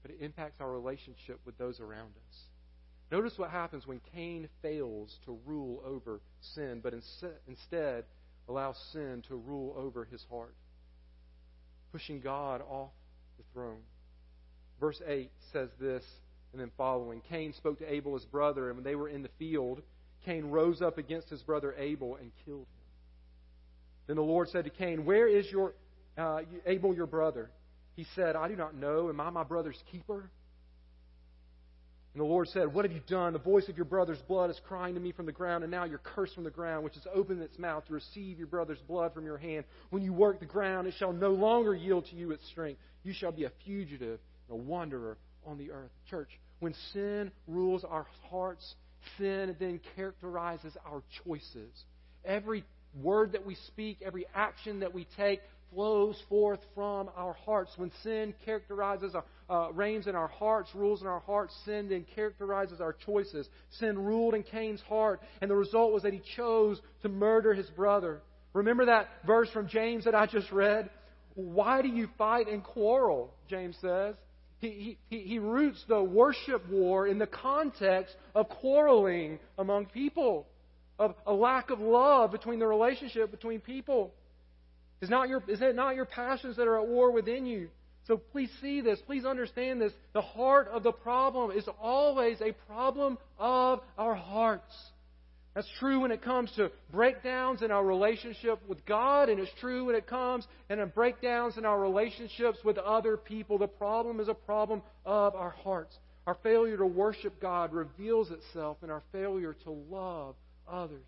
but 0.01 0.11
it 0.11 0.17
impacts 0.21 0.59
our 0.59 0.71
relationship 0.71 1.39
with 1.45 1.57
those 1.57 1.79
around 1.79 2.11
us. 2.29 2.37
Notice 3.11 3.33
what 3.37 3.49
happens 3.49 3.87
when 3.87 4.01
Cain 4.13 4.49
fails 4.61 5.17
to 5.25 5.37
rule 5.45 5.81
over 5.85 6.19
sin, 6.55 6.81
but 6.83 6.93
instead 7.47 8.03
allows 8.49 8.77
sin 8.91 9.23
to 9.29 9.35
rule 9.35 9.75
over 9.77 10.05
his 10.05 10.23
heart, 10.29 10.55
pushing 11.91 12.19
God 12.19 12.61
off 12.69 12.91
the 13.37 13.43
throne. 13.53 13.81
Verse 14.79 15.01
8 15.07 15.31
says 15.53 15.69
this, 15.79 16.03
and 16.51 16.61
then 16.61 16.71
following 16.77 17.21
Cain 17.29 17.53
spoke 17.53 17.79
to 17.79 17.91
Abel, 17.91 18.13
his 18.13 18.25
brother, 18.25 18.67
and 18.67 18.77
when 18.77 18.83
they 18.83 18.95
were 18.95 19.09
in 19.09 19.21
the 19.21 19.29
field, 19.39 19.81
Cain 20.25 20.45
rose 20.45 20.81
up 20.81 20.97
against 20.97 21.29
his 21.29 21.41
brother 21.43 21.73
Abel 21.77 22.17
and 22.19 22.31
killed 22.45 22.61
him. 22.61 22.87
Then 24.07 24.15
the 24.15 24.21
Lord 24.21 24.49
said 24.49 24.65
to 24.65 24.69
Cain, 24.69 25.05
Where 25.05 25.27
is 25.27 25.49
your 25.51 25.73
uh, 26.17 26.39
Abel, 26.65 26.93
your 26.93 27.05
brother? 27.05 27.49
He 27.95 28.05
said, 28.15 28.35
I 28.35 28.47
do 28.47 28.55
not 28.55 28.75
know. 28.75 29.09
Am 29.09 29.19
I 29.19 29.29
my 29.29 29.43
brother's 29.43 29.81
keeper? 29.91 30.29
And 32.17 32.25
the 32.25 32.31
Lord 32.31 32.47
said, 32.47 32.73
What 32.73 32.83
have 32.83 32.91
you 32.91 33.01
done? 33.05 33.33
The 33.33 33.37
voice 33.37 33.69
of 33.69 33.77
your 33.77 33.85
brother's 33.85 34.17
blood 34.27 34.49
is 34.49 34.59
crying 34.67 34.95
to 34.95 34.99
me 34.99 35.11
from 35.11 35.27
the 35.27 35.31
ground, 35.31 35.63
and 35.63 35.69
now 35.69 35.83
you're 35.83 35.99
cursed 35.99 36.33
from 36.33 36.45
the 36.45 36.49
ground, 36.49 36.83
which 36.83 36.95
has 36.95 37.05
opened 37.13 37.43
its 37.43 37.59
mouth 37.59 37.85
to 37.85 37.93
receive 37.93 38.39
your 38.39 38.47
brother's 38.47 38.79
blood 38.87 39.13
from 39.13 39.23
your 39.23 39.37
hand. 39.37 39.65
When 39.91 40.01
you 40.01 40.13
work 40.13 40.39
the 40.39 40.47
ground, 40.47 40.87
it 40.87 40.95
shall 40.97 41.13
no 41.13 41.29
longer 41.29 41.75
yield 41.75 42.07
to 42.07 42.15
you 42.15 42.31
its 42.31 42.43
strength. 42.47 42.81
You 43.03 43.13
shall 43.13 43.31
be 43.31 43.43
a 43.43 43.51
fugitive 43.63 44.19
and 44.49 44.59
a 44.59 44.63
wanderer 44.63 45.19
on 45.45 45.59
the 45.59 45.69
earth. 45.69 45.91
Church, 46.09 46.29
when 46.59 46.73
sin 46.91 47.31
rules 47.47 47.83
our 47.83 48.07
hearts, 48.31 48.65
sin 49.19 49.55
then 49.59 49.79
characterizes 49.95 50.75
our 50.87 51.03
choices. 51.23 51.83
Every 52.25 52.63
word 53.01 53.33
that 53.33 53.45
we 53.45 53.55
speak, 53.67 53.99
every 54.03 54.25
action 54.33 54.79
that 54.79 54.93
we 54.93 55.07
take 55.17 55.41
flows 55.73 56.21
forth 56.29 56.59
from 56.73 57.09
our 57.15 57.33
hearts. 57.33 57.71
When 57.75 57.91
sin 58.03 58.33
characterizes, 58.45 59.15
our, 59.15 59.25
uh, 59.49 59.71
reigns 59.71 60.07
in 60.07 60.15
our 60.15 60.27
hearts, 60.27 60.69
rules 60.73 61.01
in 61.01 61.07
our 61.07 61.19
hearts, 61.19 61.53
sin 61.65 61.89
then 61.89 62.05
characterizes 62.15 62.81
our 62.81 62.93
choices. 62.93 63.47
Sin 63.71 63.97
ruled 63.97 64.33
in 64.33 64.43
Cain's 64.43 64.81
heart, 64.81 65.21
and 65.41 65.49
the 65.51 65.55
result 65.55 65.93
was 65.93 66.03
that 66.03 66.13
he 66.13 66.21
chose 66.35 66.81
to 67.01 67.09
murder 67.09 67.53
his 67.53 67.69
brother. 67.71 68.21
Remember 68.53 68.85
that 68.85 69.07
verse 69.25 69.49
from 69.51 69.67
James 69.67 70.05
that 70.05 70.15
I 70.15 70.25
just 70.25 70.51
read? 70.51 70.89
Why 71.35 71.81
do 71.81 71.89
you 71.89 72.07
fight 72.17 72.47
and 72.47 72.63
quarrel? 72.63 73.33
James 73.49 73.77
says. 73.81 74.15
He, 74.59 74.97
he, 75.09 75.19
he 75.19 75.37
roots 75.37 75.83
the 75.87 76.01
worship 76.01 76.67
war 76.67 77.05
in 77.07 77.19
the 77.19 77.27
context 77.27 78.15
of 78.33 78.49
quarreling 78.49 79.37
among 79.59 79.85
people 79.87 80.47
of 80.99 81.15
a 81.25 81.33
lack 81.33 81.69
of 81.69 81.79
love 81.79 82.31
between 82.31 82.59
the 82.59 82.67
relationship 82.67 83.31
between 83.31 83.59
people. 83.59 84.13
Is, 85.01 85.09
not 85.09 85.29
your, 85.29 85.43
is 85.47 85.61
it 85.61 85.75
not 85.75 85.95
your 85.95 86.05
passions 86.05 86.57
that 86.57 86.67
are 86.67 86.79
at 86.79 86.87
war 86.87 87.11
within 87.11 87.45
you? 87.45 87.69
So 88.07 88.17
please 88.17 88.49
see 88.61 88.81
this. 88.81 88.99
Please 89.05 89.25
understand 89.25 89.81
this. 89.81 89.91
The 90.13 90.21
heart 90.21 90.69
of 90.69 90.83
the 90.83 90.93
problem 90.93 91.51
is 91.51 91.65
always 91.79 92.39
a 92.41 92.53
problem 92.71 93.17
of 93.37 93.81
our 93.97 94.15
hearts. 94.15 94.73
That's 95.53 95.67
true 95.79 96.01
when 96.01 96.11
it 96.11 96.21
comes 96.21 96.51
to 96.55 96.71
breakdowns 96.91 97.63
in 97.63 97.71
our 97.71 97.83
relationship 97.83 98.59
with 98.67 98.85
God, 98.85 99.27
and 99.27 99.39
it's 99.39 99.51
true 99.59 99.85
when 99.85 99.95
it 99.95 100.07
comes 100.07 100.45
and 100.69 100.93
breakdowns 100.93 101.57
in 101.57 101.65
our 101.65 101.79
relationships 101.79 102.59
with 102.63 102.77
other 102.77 103.17
people. 103.17 103.57
The 103.57 103.67
problem 103.67 104.19
is 104.19 104.27
a 104.27 104.35
problem 104.35 104.83
of 105.03 105.35
our 105.35 105.49
hearts. 105.49 105.97
Our 106.27 106.37
failure 106.43 106.77
to 106.77 106.85
worship 106.85 107.41
God 107.41 107.73
reveals 107.73 108.29
itself 108.31 108.77
in 108.83 108.91
our 108.91 109.01
failure 109.11 109.55
to 109.63 109.71
love 109.71 110.35
others. 110.71 111.05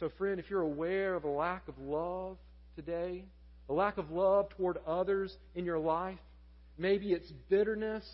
So, 0.00 0.10
friend, 0.18 0.40
if 0.40 0.50
you're 0.50 0.62
aware 0.62 1.14
of 1.14 1.24
a 1.24 1.28
lack 1.28 1.68
of 1.68 1.78
love 1.78 2.36
today, 2.76 3.24
a 3.68 3.72
lack 3.72 3.98
of 3.98 4.10
love 4.10 4.48
toward 4.50 4.78
others 4.86 5.36
in 5.54 5.64
your 5.64 5.78
life, 5.78 6.18
maybe 6.76 7.12
it's 7.12 7.30
bitterness 7.48 8.04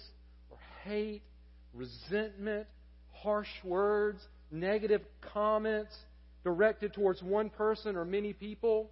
or 0.50 0.59
hate, 0.85 1.22
resentment, 1.72 2.66
harsh 3.12 3.48
words, 3.64 4.18
negative 4.50 5.02
comments 5.33 5.94
directed 6.44 6.92
towards 6.92 7.22
one 7.22 7.50
person 7.50 7.96
or 7.96 8.04
many 8.04 8.33
people. 8.33 8.90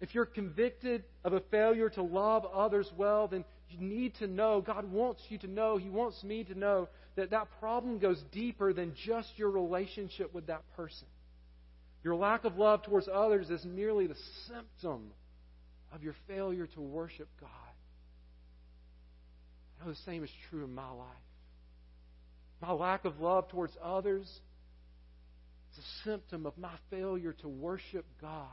If 0.00 0.14
you're 0.14 0.26
convicted 0.26 1.04
of 1.24 1.32
a 1.32 1.40
failure 1.50 1.88
to 1.90 2.02
love 2.02 2.44
others 2.52 2.90
well, 2.96 3.28
then 3.28 3.44
need 3.78 4.14
to 4.16 4.26
know, 4.26 4.60
God 4.60 4.90
wants 4.90 5.22
you 5.28 5.38
to 5.38 5.46
know, 5.46 5.76
He 5.76 5.90
wants 5.90 6.22
me 6.22 6.44
to 6.44 6.58
know 6.58 6.88
that 7.16 7.30
that 7.30 7.48
problem 7.60 7.98
goes 7.98 8.22
deeper 8.32 8.72
than 8.72 8.94
just 9.06 9.28
your 9.36 9.50
relationship 9.50 10.32
with 10.34 10.46
that 10.46 10.62
person. 10.76 11.06
Your 12.02 12.16
lack 12.16 12.44
of 12.44 12.56
love 12.56 12.82
towards 12.82 13.08
others 13.12 13.50
is 13.50 13.64
merely 13.64 14.06
the 14.06 14.16
symptom 14.48 15.12
of 15.92 16.02
your 16.02 16.14
failure 16.26 16.66
to 16.66 16.80
worship 16.80 17.28
God. 17.40 17.50
I 19.80 19.84
know 19.84 19.90
the 19.92 19.98
same 20.06 20.24
is 20.24 20.30
true 20.50 20.64
in 20.64 20.74
my 20.74 20.90
life. 20.90 21.06
My 22.60 22.72
lack 22.72 23.04
of 23.04 23.20
love 23.20 23.48
towards 23.48 23.72
others 23.82 24.26
is 25.72 25.78
a 25.78 26.08
symptom 26.08 26.46
of 26.46 26.56
my 26.56 26.72
failure 26.90 27.34
to 27.42 27.48
worship 27.48 28.06
God. 28.20 28.48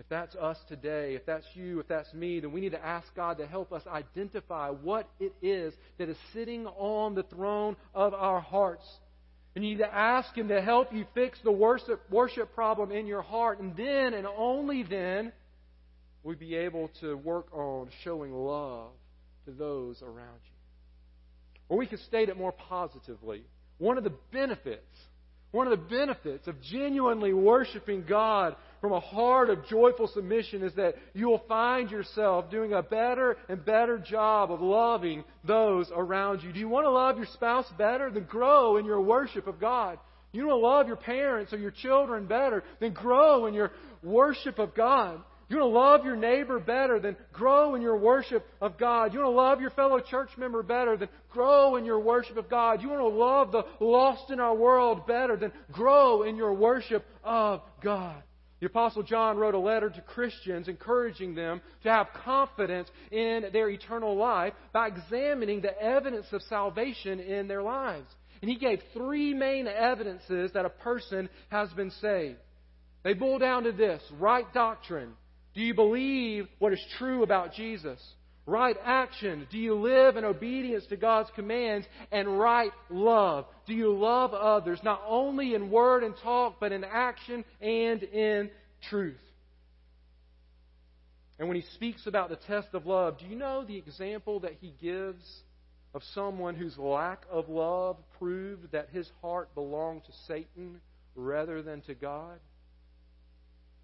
If 0.00 0.08
that's 0.08 0.34
us 0.34 0.56
today, 0.66 1.14
if 1.14 1.26
that's 1.26 1.44
you, 1.52 1.78
if 1.78 1.86
that's 1.86 2.12
me, 2.14 2.40
then 2.40 2.52
we 2.52 2.62
need 2.62 2.72
to 2.72 2.82
ask 2.82 3.06
God 3.14 3.36
to 3.36 3.46
help 3.46 3.70
us 3.70 3.82
identify 3.86 4.70
what 4.70 5.06
it 5.20 5.34
is 5.42 5.74
that 5.98 6.08
is 6.08 6.16
sitting 6.32 6.66
on 6.66 7.14
the 7.14 7.22
throne 7.24 7.76
of 7.94 8.14
our 8.14 8.40
hearts. 8.40 8.86
And 9.54 9.62
you 9.62 9.72
need 9.72 9.82
to 9.82 9.94
ask 9.94 10.34
Him 10.34 10.48
to 10.48 10.62
help 10.62 10.90
you 10.90 11.04
fix 11.12 11.38
the 11.44 11.52
worship, 11.52 12.00
worship 12.10 12.54
problem 12.54 12.92
in 12.92 13.06
your 13.06 13.20
heart. 13.20 13.60
And 13.60 13.76
then, 13.76 14.14
and 14.14 14.26
only 14.26 14.84
then, 14.84 15.32
we'll 16.22 16.36
be 16.36 16.54
able 16.54 16.90
to 17.02 17.18
work 17.18 17.52
on 17.52 17.90
showing 18.02 18.32
love 18.32 18.92
to 19.44 19.50
those 19.50 20.00
around 20.00 20.40
you. 20.44 20.56
Or 21.68 21.76
we 21.76 21.86
could 21.86 22.00
state 22.00 22.30
it 22.30 22.38
more 22.38 22.52
positively. 22.52 23.42
One 23.76 23.98
of 23.98 24.04
the 24.04 24.14
benefits, 24.32 24.96
one 25.50 25.66
of 25.66 25.78
the 25.78 25.96
benefits 25.96 26.48
of 26.48 26.62
genuinely 26.62 27.34
worshiping 27.34 28.04
God 28.08 28.56
from 28.80 28.92
a 28.92 29.00
heart 29.00 29.50
of 29.50 29.66
joyful 29.66 30.08
submission 30.08 30.62
is 30.62 30.74
that 30.74 30.94
you 31.14 31.28
will 31.28 31.42
find 31.48 31.90
yourself 31.90 32.50
doing 32.50 32.72
a 32.72 32.82
better 32.82 33.36
and 33.48 33.64
better 33.64 33.98
job 33.98 34.50
of 34.50 34.60
loving 34.60 35.24
those 35.44 35.90
around 35.94 36.42
you. 36.42 36.52
Do 36.52 36.58
you 36.58 36.68
want 36.68 36.86
to 36.86 36.90
love 36.90 37.16
your 37.16 37.26
spouse 37.34 37.66
better? 37.76 38.10
Then 38.10 38.24
grow 38.24 38.78
in 38.78 38.84
your 38.86 39.00
worship 39.00 39.46
of 39.46 39.60
God. 39.60 39.98
You 40.32 40.46
want 40.46 40.60
to 40.60 40.66
love 40.66 40.86
your 40.86 40.96
parents 40.96 41.52
or 41.52 41.58
your 41.58 41.72
children 41.72 42.26
better? 42.26 42.62
Then 42.78 42.92
grow 42.92 43.46
in 43.46 43.54
your 43.54 43.72
worship 44.02 44.58
of 44.58 44.74
God. 44.74 45.20
You 45.50 45.58
want 45.58 45.72
to 45.72 45.78
love 45.78 46.04
your 46.04 46.14
neighbor 46.14 46.60
better, 46.60 47.00
then 47.00 47.16
grow 47.32 47.74
in 47.74 47.82
your 47.82 47.98
worship 47.98 48.46
of 48.60 48.78
God. 48.78 49.12
You 49.12 49.18
want 49.18 49.32
to 49.32 49.36
love 49.36 49.60
your 49.60 49.70
fellow 49.70 49.98
church 49.98 50.30
member 50.38 50.62
better, 50.62 50.96
then 50.96 51.08
grow 51.28 51.74
in 51.74 51.84
your 51.84 51.98
worship 51.98 52.36
of 52.36 52.48
God. 52.48 52.80
You 52.80 52.88
want 52.88 53.00
to 53.00 53.08
love 53.08 53.50
the 53.50 53.84
lost 53.84 54.30
in 54.30 54.38
our 54.38 54.54
world 54.54 55.08
better, 55.08 55.36
then 55.36 55.50
grow 55.72 56.22
in 56.22 56.36
your 56.36 56.54
worship 56.54 57.04
of 57.24 57.62
God. 57.82 58.22
The 58.60 58.66
Apostle 58.66 59.02
John 59.02 59.38
wrote 59.38 59.54
a 59.54 59.58
letter 59.58 59.88
to 59.88 60.00
Christians 60.02 60.68
encouraging 60.68 61.34
them 61.34 61.62
to 61.82 61.90
have 61.90 62.08
confidence 62.24 62.88
in 63.10 63.46
their 63.52 63.70
eternal 63.70 64.16
life 64.16 64.52
by 64.72 64.88
examining 64.88 65.62
the 65.62 65.80
evidence 65.80 66.26
of 66.32 66.42
salvation 66.42 67.20
in 67.20 67.48
their 67.48 67.62
lives. 67.62 68.06
And 68.42 68.50
he 68.50 68.56
gave 68.56 68.80
three 68.92 69.32
main 69.32 69.66
evidences 69.66 70.52
that 70.52 70.66
a 70.66 70.70
person 70.70 71.30
has 71.48 71.70
been 71.70 71.90
saved. 72.02 72.38
They 73.02 73.14
boil 73.14 73.38
down 73.38 73.64
to 73.64 73.72
this 73.72 74.02
right 74.18 74.50
doctrine. 74.52 75.14
Do 75.54 75.62
you 75.62 75.74
believe 75.74 76.46
what 76.58 76.74
is 76.74 76.84
true 76.98 77.22
about 77.22 77.54
Jesus? 77.54 77.98
Right 78.50 78.76
action. 78.84 79.46
Do 79.48 79.58
you 79.58 79.76
live 79.76 80.16
in 80.16 80.24
obedience 80.24 80.84
to 80.88 80.96
God's 80.96 81.30
commands? 81.36 81.86
And 82.10 82.36
right 82.36 82.72
love. 82.90 83.46
Do 83.64 83.72
you 83.74 83.96
love 83.96 84.34
others, 84.34 84.80
not 84.82 85.00
only 85.06 85.54
in 85.54 85.70
word 85.70 86.02
and 86.02 86.16
talk, 86.20 86.56
but 86.58 86.72
in 86.72 86.82
action 86.82 87.44
and 87.60 88.02
in 88.02 88.50
truth? 88.88 89.20
And 91.38 91.46
when 91.46 91.56
he 91.56 91.64
speaks 91.74 92.08
about 92.08 92.28
the 92.28 92.40
test 92.48 92.70
of 92.72 92.86
love, 92.86 93.20
do 93.20 93.26
you 93.26 93.36
know 93.36 93.64
the 93.64 93.78
example 93.78 94.40
that 94.40 94.56
he 94.60 94.74
gives 94.82 95.24
of 95.94 96.02
someone 96.12 96.56
whose 96.56 96.76
lack 96.76 97.22
of 97.30 97.48
love 97.48 97.98
proved 98.18 98.72
that 98.72 98.88
his 98.90 99.08
heart 99.22 99.54
belonged 99.54 100.02
to 100.06 100.12
Satan 100.26 100.80
rather 101.14 101.62
than 101.62 101.82
to 101.82 101.94
God? 101.94 102.40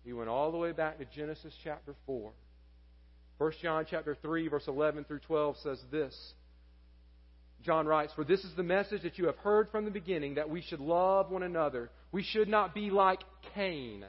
He 0.04 0.12
went 0.12 0.28
all 0.28 0.50
the 0.50 0.58
way 0.58 0.72
back 0.72 0.98
to 0.98 1.04
Genesis 1.04 1.54
chapter 1.62 1.94
4. 2.06 2.32
1 3.38 3.52
John 3.62 3.86
chapter 3.88 4.16
3 4.20 4.48
verse 4.48 4.66
11 4.66 5.04
through 5.04 5.20
12 5.20 5.56
says 5.62 5.78
this. 5.90 6.34
John 7.62 7.86
writes, 7.86 8.12
For 8.14 8.24
this 8.24 8.44
is 8.44 8.54
the 8.56 8.62
message 8.62 9.02
that 9.02 9.18
you 9.18 9.26
have 9.26 9.36
heard 9.38 9.70
from 9.70 9.84
the 9.84 9.90
beginning, 9.90 10.36
that 10.36 10.48
we 10.48 10.62
should 10.62 10.80
love 10.80 11.30
one 11.30 11.42
another. 11.42 11.90
We 12.12 12.22
should 12.22 12.48
not 12.48 12.74
be 12.74 12.90
like 12.90 13.20
Cain, 13.54 14.04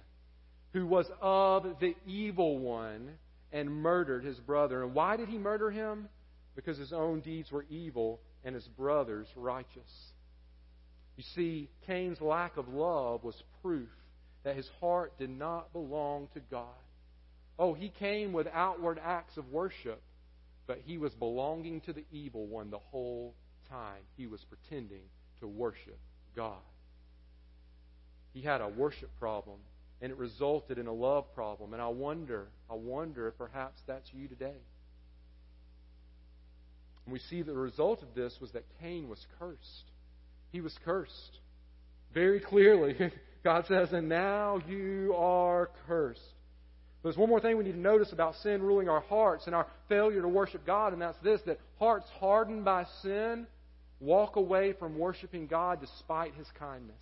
who 0.74 0.86
was 0.86 1.08
of 1.22 1.66
the 1.80 1.96
evil 2.06 2.60
one 2.60 3.14
and 3.52 3.82
murdered 3.82 4.24
his 4.24 4.38
brother. 4.38 4.84
And 4.84 4.94
why 4.94 5.18
did 5.18 5.30
he 5.30 5.38
murder 5.38 5.72
him? 5.72 6.08
Because 6.56 6.78
his 6.78 6.94
own 6.94 7.22
deeds 7.22 7.52
were 7.52 7.66
evil 7.70 8.20
and 8.44 8.54
his 8.54 8.68
brother's 8.68 9.28
righteous. 9.36 9.92
You 11.16 11.24
see, 11.36 11.70
Cain's 11.88 12.22
lack 12.22 12.58
of 12.58 12.68
love 12.68 13.24
was 13.24 13.42
proof 13.64 13.90
that 14.44 14.56
his 14.56 14.70
heart 14.80 15.18
did 15.18 15.32
not 15.32 15.74
belong 15.74 16.28
to 16.36 16.40
God. 16.52 16.68
Oh, 17.60 17.74
he 17.74 17.90
came 17.90 18.34
with 18.34 18.48
outward 18.54 19.00
acts 19.04 19.38
of 19.38 19.50
worship, 19.52 20.02
but 20.68 20.82
he 20.86 20.98
was 20.98 21.14
belonging 21.14 21.82
to 21.82 21.94
the 21.94 22.06
evil 22.12 22.46
one 22.46 22.70
the 22.70 22.78
whole 22.78 23.34
time. 23.70 24.02
He 24.16 24.28
was 24.28 24.42
pretending 24.46 25.04
to 25.40 25.48
worship 25.48 25.98
God. 26.36 26.58
He 28.34 28.42
had 28.42 28.62
a 28.62 28.68
worship 28.68 29.10
problem 29.20 29.60
and 30.02 30.12
it 30.12 30.18
resulted 30.18 30.78
in 30.78 30.88
a 30.88 30.94
love 30.94 31.34
problem. 31.34 31.74
And 31.74 31.82
I 31.82 31.88
wonder, 31.88 32.48
I 32.70 32.76
wonder 32.76 33.28
if 33.28 33.38
perhaps 33.38 33.82
that's 33.88 34.08
you 34.14 34.28
today. 34.28 34.62
And 37.06 37.14
we 37.14 37.20
see 37.20 37.42
the 37.42 37.54
result 37.54 38.04
of 38.04 38.14
this 38.14 38.36
was 38.40 38.52
that 38.52 38.64
Cain 38.80 39.10
was 39.10 39.26
cursed. 39.40 39.92
He 40.52 40.62
was 40.62 40.76
cursed. 40.86 41.40
Very 42.14 42.40
clearly, 42.40 42.96
God 43.44 43.66
says, 43.68 43.92
and 43.92 44.08
now 44.08 44.60
you 44.68 45.16
are 45.18 45.72
cursed. 45.88 46.22
There's 47.08 47.18
one 47.18 47.30
more 47.30 47.40
thing 47.40 47.58
we 47.58 47.64
need 47.64 47.72
to 47.72 47.80
notice 47.80 48.12
about 48.12 48.36
sin 48.44 48.62
ruling 48.62 48.90
our 48.90 49.00
hearts 49.00 49.46
and 49.46 49.56
our 49.56 49.66
failure 49.88 50.22
to 50.22 50.28
worship 50.28 50.66
God, 50.66 50.92
and 50.92 51.02
that's 51.02 51.18
this 51.24 51.40
that 51.46 51.58
hearts 51.80 52.06
hardened 52.20 52.66
by 52.66 52.86
sin 53.02 53.48
walk 54.02 54.36
away 54.36 54.74
from 54.74 55.00
worshiping 55.00 55.48
God 55.48 55.80
despite 55.80 56.34
His 56.36 56.48
kindness. 56.60 57.02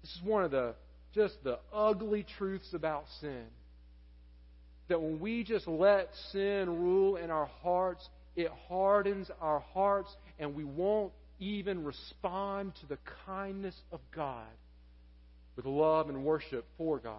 This 0.00 0.12
is 0.12 0.22
one 0.24 0.44
of 0.44 0.50
the 0.50 0.74
just 1.14 1.34
the 1.44 1.58
ugly 1.74 2.24
truths 2.38 2.72
about 2.72 3.04
sin. 3.20 3.44
That 4.88 5.02
when 5.02 5.20
we 5.20 5.44
just 5.44 5.68
let 5.68 6.08
sin 6.32 6.70
rule 6.70 7.16
in 7.16 7.30
our 7.30 7.50
hearts, 7.62 8.08
it 8.34 8.50
hardens 8.66 9.30
our 9.42 9.60
hearts 9.74 10.08
and 10.38 10.54
we 10.54 10.64
won't 10.64 11.12
even 11.38 11.84
respond 11.84 12.72
to 12.80 12.86
the 12.86 12.98
kindness 13.26 13.78
of 13.92 14.00
God 14.14 14.48
with 15.54 15.66
love 15.66 16.08
and 16.08 16.24
worship 16.24 16.64
for 16.78 16.98
God. 16.98 17.18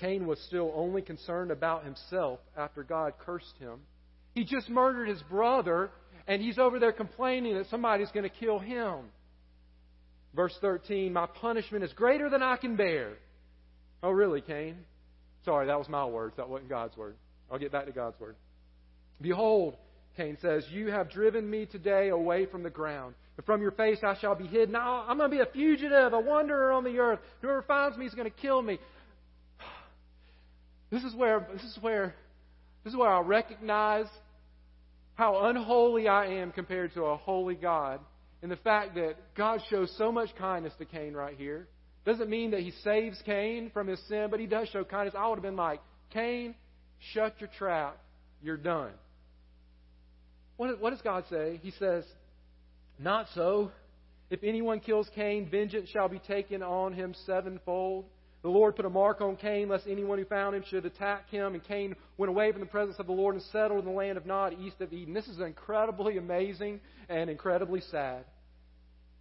Cain 0.00 0.26
was 0.26 0.40
still 0.46 0.72
only 0.74 1.02
concerned 1.02 1.50
about 1.50 1.84
himself 1.84 2.40
after 2.56 2.82
God 2.82 3.12
cursed 3.18 3.56
him. 3.58 3.80
He 4.34 4.44
just 4.44 4.68
murdered 4.70 5.08
his 5.08 5.22
brother, 5.22 5.90
and 6.26 6.40
he's 6.40 6.58
over 6.58 6.78
there 6.78 6.92
complaining 6.92 7.56
that 7.58 7.68
somebody's 7.68 8.10
going 8.12 8.28
to 8.28 8.34
kill 8.34 8.58
him. 8.58 9.00
Verse 10.34 10.56
13, 10.60 11.12
My 11.12 11.26
punishment 11.26 11.84
is 11.84 11.92
greater 11.92 12.30
than 12.30 12.42
I 12.42 12.56
can 12.56 12.76
bear. 12.76 13.14
Oh, 14.02 14.10
really, 14.10 14.40
Cain? 14.40 14.76
Sorry, 15.44 15.66
that 15.66 15.78
was 15.78 15.88
my 15.88 16.06
words. 16.06 16.36
That 16.36 16.48
wasn't 16.48 16.70
God's 16.70 16.96
word. 16.96 17.16
I'll 17.50 17.58
get 17.58 17.72
back 17.72 17.86
to 17.86 17.92
God's 17.92 18.18
word. 18.20 18.36
Behold, 19.20 19.76
Cain 20.16 20.38
says, 20.40 20.64
You 20.70 20.90
have 20.90 21.10
driven 21.10 21.48
me 21.48 21.66
today 21.66 22.08
away 22.08 22.46
from 22.46 22.62
the 22.62 22.70
ground. 22.70 23.14
And 23.36 23.44
from 23.44 23.62
your 23.62 23.72
face 23.72 23.98
I 24.02 24.16
shall 24.20 24.34
be 24.34 24.46
hidden. 24.46 24.72
Now 24.72 25.04
I'm 25.08 25.18
going 25.18 25.30
to 25.30 25.36
be 25.36 25.42
a 25.42 25.46
fugitive, 25.46 26.12
a 26.12 26.20
wanderer 26.20 26.72
on 26.72 26.84
the 26.84 26.98
earth. 26.98 27.20
Whoever 27.40 27.62
finds 27.62 27.96
me 27.96 28.06
is 28.06 28.14
going 28.14 28.30
to 28.30 28.36
kill 28.36 28.62
me. 28.62 28.78
This 30.90 31.04
is 31.04 31.14
where 31.14 31.46
this 31.52 31.62
is 31.62 31.78
where 31.80 32.14
this 32.84 32.92
is 32.92 32.98
where 32.98 33.08
I 33.08 33.20
recognize 33.20 34.06
how 35.14 35.46
unholy 35.46 36.08
I 36.08 36.26
am 36.40 36.50
compared 36.50 36.94
to 36.94 37.04
a 37.04 37.16
holy 37.16 37.54
God 37.54 38.00
and 38.42 38.50
the 38.50 38.56
fact 38.56 38.94
that 38.94 39.16
God 39.36 39.60
shows 39.68 39.92
so 39.98 40.10
much 40.10 40.30
kindness 40.36 40.72
to 40.78 40.84
Cain 40.84 41.12
right 41.12 41.36
here. 41.36 41.68
Doesn't 42.06 42.30
mean 42.30 42.52
that 42.52 42.60
he 42.60 42.72
saves 42.82 43.20
Cain 43.26 43.70
from 43.72 43.86
his 43.86 44.00
sin, 44.08 44.28
but 44.30 44.40
he 44.40 44.46
does 44.46 44.68
show 44.68 44.82
kindness. 44.82 45.14
I 45.16 45.28
would 45.28 45.36
have 45.36 45.42
been 45.42 45.56
like, 45.56 45.80
Cain, 46.10 46.54
shut 47.12 47.34
your 47.38 47.50
trap. 47.58 47.98
You're 48.42 48.56
done. 48.56 48.92
What, 50.56 50.80
what 50.80 50.90
does 50.90 51.02
God 51.02 51.24
say? 51.28 51.60
He 51.62 51.72
says, 51.78 52.04
Not 52.98 53.26
so. 53.34 53.70
If 54.30 54.42
anyone 54.42 54.80
kills 54.80 55.10
Cain, 55.14 55.48
vengeance 55.50 55.90
shall 55.90 56.08
be 56.08 56.20
taken 56.20 56.62
on 56.62 56.94
him 56.94 57.14
sevenfold. 57.26 58.06
The 58.42 58.48
Lord 58.48 58.74
put 58.74 58.86
a 58.86 58.90
mark 58.90 59.20
on 59.20 59.36
Cain, 59.36 59.68
lest 59.68 59.86
anyone 59.86 60.18
who 60.18 60.24
found 60.24 60.56
him 60.56 60.64
should 60.66 60.86
attack 60.86 61.28
him. 61.28 61.54
And 61.54 61.62
Cain 61.62 61.94
went 62.16 62.30
away 62.30 62.52
from 62.52 62.60
the 62.60 62.66
presence 62.66 62.98
of 62.98 63.06
the 63.06 63.12
Lord 63.12 63.34
and 63.34 63.44
settled 63.44 63.80
in 63.80 63.84
the 63.84 63.90
land 63.90 64.16
of 64.16 64.24
Nod, 64.24 64.56
east 64.58 64.80
of 64.80 64.92
Eden. 64.92 65.12
This 65.12 65.28
is 65.28 65.40
incredibly 65.40 66.16
amazing 66.16 66.80
and 67.08 67.28
incredibly 67.28 67.82
sad. 67.90 68.24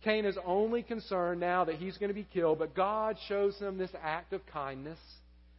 Cain 0.06 0.24
is 0.24 0.38
only 0.46 0.84
concerned 0.84 1.42
now 1.42 1.66
that 1.66 1.76
he's 1.76 1.98
going 1.98 2.10
to 2.10 2.14
be 2.14 2.28
killed, 2.34 2.60
but 2.60 2.74
God 2.74 3.18
shows 3.28 3.58
him 3.58 3.78
this 3.78 3.92
act 4.02 4.32
of 4.32 4.46
kindness 4.46 5.00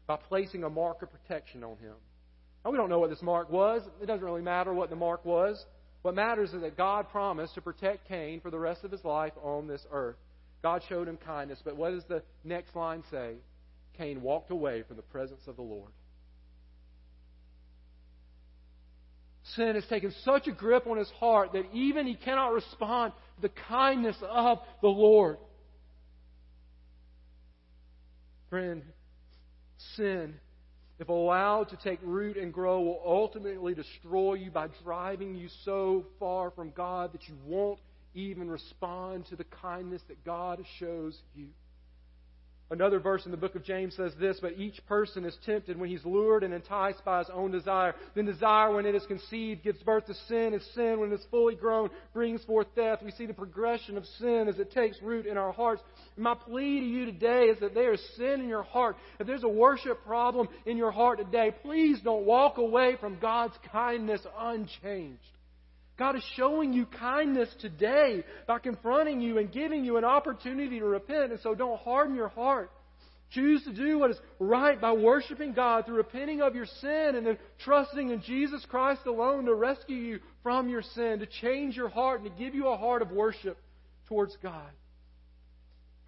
by 0.07 0.17
placing 0.17 0.65
a 0.65 0.71
mark 0.71 1.03
of 1.03 1.11
protection 1.13 1.63
on 1.63 1.77
him. 1.77 1.95
Now, 2.65 2.71
we 2.71 2.79
don't 2.79 2.89
know 2.89 2.99
what 2.99 3.11
this 3.11 3.23
mark 3.23 3.51
was. 3.51 3.83
It 4.03 4.07
doesn't 4.07 4.25
really 4.25 4.41
matter 4.41 4.73
what 4.73 4.89
the 4.89 4.97
mark 4.97 5.27
was. 5.27 5.63
What 6.01 6.15
matters 6.15 6.55
is 6.55 6.63
that 6.63 6.79
God 6.79 7.11
promised 7.11 7.55
to 7.55 7.61
protect 7.61 8.09
Cain 8.09 8.41
for 8.41 8.51
the 8.51 8.59
rest 8.59 8.85
of 8.85 8.91
his 8.91 9.05
life 9.05 9.35
on 9.43 9.67
this 9.67 9.83
earth. 9.93 10.17
God 10.63 10.83
showed 10.89 11.09
him 11.09 11.19
kindness, 11.19 11.59
but 11.63 11.77
what 11.77 11.91
does 11.91 12.05
the 12.09 12.23
next 12.43 12.75
line 12.75 13.03
say? 13.11 13.35
Cain 14.01 14.23
walked 14.23 14.51
away 14.51 14.83
from 14.89 14.97
the 14.97 15.03
presence 15.03 15.43
of 15.47 15.57
the 15.57 15.63
Lord. 15.63 15.93
Sin 19.55 19.75
has 19.75 19.85
taken 19.91 20.15
such 20.25 20.47
a 20.47 20.53
grip 20.53 20.87
on 20.87 20.97
his 20.97 21.11
heart 21.19 21.53
that 21.53 21.67
even 21.75 22.07
he 22.07 22.15
cannot 22.15 22.55
respond 22.55 23.13
to 23.37 23.43
the 23.43 23.55
kindness 23.69 24.17
of 24.23 24.59
the 24.81 24.89
Lord. 24.89 25.37
Friend, 28.49 28.83
sin, 29.97 30.35
if 30.99 31.09
allowed 31.11 31.69
to 31.69 31.77
take 31.77 31.99
root 32.03 32.39
and 32.39 32.55
grow, 32.55 32.81
will 32.81 33.03
ultimately 33.05 33.75
destroy 33.75 34.35
you 34.35 34.51
by 34.51 34.69
driving 34.83 35.35
you 35.35 35.49
so 35.65 36.07
far 36.19 36.51
from 36.53 36.71
God 36.71 37.13
that 37.13 37.29
you 37.29 37.35
won't 37.45 37.81
even 38.15 38.49
respond 38.49 39.27
to 39.27 39.37
the 39.37 39.45
kindness 39.45 40.01
that 40.09 40.25
God 40.25 40.65
shows 40.79 41.19
you. 41.35 41.49
Another 42.73 43.01
verse 43.01 43.25
in 43.25 43.33
the 43.33 43.37
book 43.37 43.57
of 43.57 43.65
James 43.65 43.97
says 43.97 44.13
this, 44.21 44.39
but 44.41 44.53
each 44.57 44.79
person 44.87 45.25
is 45.25 45.37
tempted 45.45 45.77
when 45.77 45.91
he's 45.91 46.05
lured 46.05 46.45
and 46.45 46.55
enticed 46.55 47.05
by 47.05 47.19
his 47.19 47.29
own 47.33 47.51
desire. 47.51 47.97
Then 48.15 48.27
desire, 48.27 48.73
when 48.73 48.87
it 48.87 48.95
is 48.95 49.05
conceived, 49.07 49.65
gives 49.65 49.83
birth 49.83 50.07
to 50.07 50.15
sin, 50.29 50.53
and 50.53 50.63
sin, 50.75 51.01
when 51.01 51.11
it 51.11 51.17
is 51.17 51.27
fully 51.33 51.57
grown, 51.57 51.91
brings 52.15 52.45
forth 52.45 52.69
death. 52.77 53.03
We 53.03 53.11
see 53.11 53.27
the 53.27 53.35
progression 53.35 53.97
of 53.97 54.07
sin 54.21 54.47
as 54.49 54.61
it 54.61 54.71
takes 54.71 55.03
root 55.03 55.27
in 55.27 55.37
our 55.37 55.51
hearts. 55.51 55.83
My 56.17 56.37
plea 56.37 56.79
to 56.79 56.87
you 56.87 57.07
today 57.07 57.47
is 57.47 57.59
that 57.59 57.75
there 57.75 57.93
is 57.93 58.01
sin 58.17 58.41
in 58.41 58.49
your 58.49 58.63
heart. 58.63 58.97
If 59.19 59.27
there's 59.27 59.43
a 59.43 59.49
worship 59.49 60.05
problem 60.07 60.49
in 60.65 60.77
your 60.77 60.93
heart 60.93 61.19
today, 61.19 61.53
please 61.63 61.99
don't 62.05 62.25
walk 62.25 62.59
away 62.59 62.97
from 63.01 63.19
God's 63.19 63.55
kindness 63.73 64.21
unchanged. 64.39 65.19
God 66.01 66.17
is 66.17 66.25
showing 66.35 66.73
you 66.73 66.87
kindness 66.87 67.51
today 67.61 68.25
by 68.47 68.59
confronting 68.59 69.21
you 69.21 69.37
and 69.37 69.53
giving 69.53 69.85
you 69.85 69.99
an 69.99 70.05
opportunity 70.05 70.79
to 70.79 70.87
repent. 70.87 71.31
And 71.31 71.39
so 71.43 71.55
don't 71.55 71.79
harden 71.79 72.17
your 72.17 72.29
heart. 72.29 72.71
Choose 73.33 73.63
to 73.65 73.73
do 73.75 73.99
what 73.99 74.11
is 74.11 74.17
right 74.39 74.81
by 74.81 74.93
worshiping 74.93 75.53
God 75.53 75.85
through 75.85 75.99
repenting 75.99 76.41
of 76.41 76.55
your 76.55 76.65
sin 76.65 77.13
and 77.17 77.27
then 77.27 77.37
trusting 77.63 78.09
in 78.09 78.23
Jesus 78.23 78.65
Christ 78.71 79.03
alone 79.05 79.45
to 79.45 79.55
rescue 79.55 79.95
you 79.95 80.21
from 80.43 80.71
your 80.71 80.81
sin, 80.81 81.19
to 81.19 81.27
change 81.27 81.77
your 81.77 81.91
heart, 81.91 82.23
and 82.23 82.31
to 82.31 82.43
give 82.43 82.55
you 82.55 82.69
a 82.69 82.79
heart 82.79 83.03
of 83.03 83.11
worship 83.11 83.59
towards 84.09 84.35
God. 84.43 84.71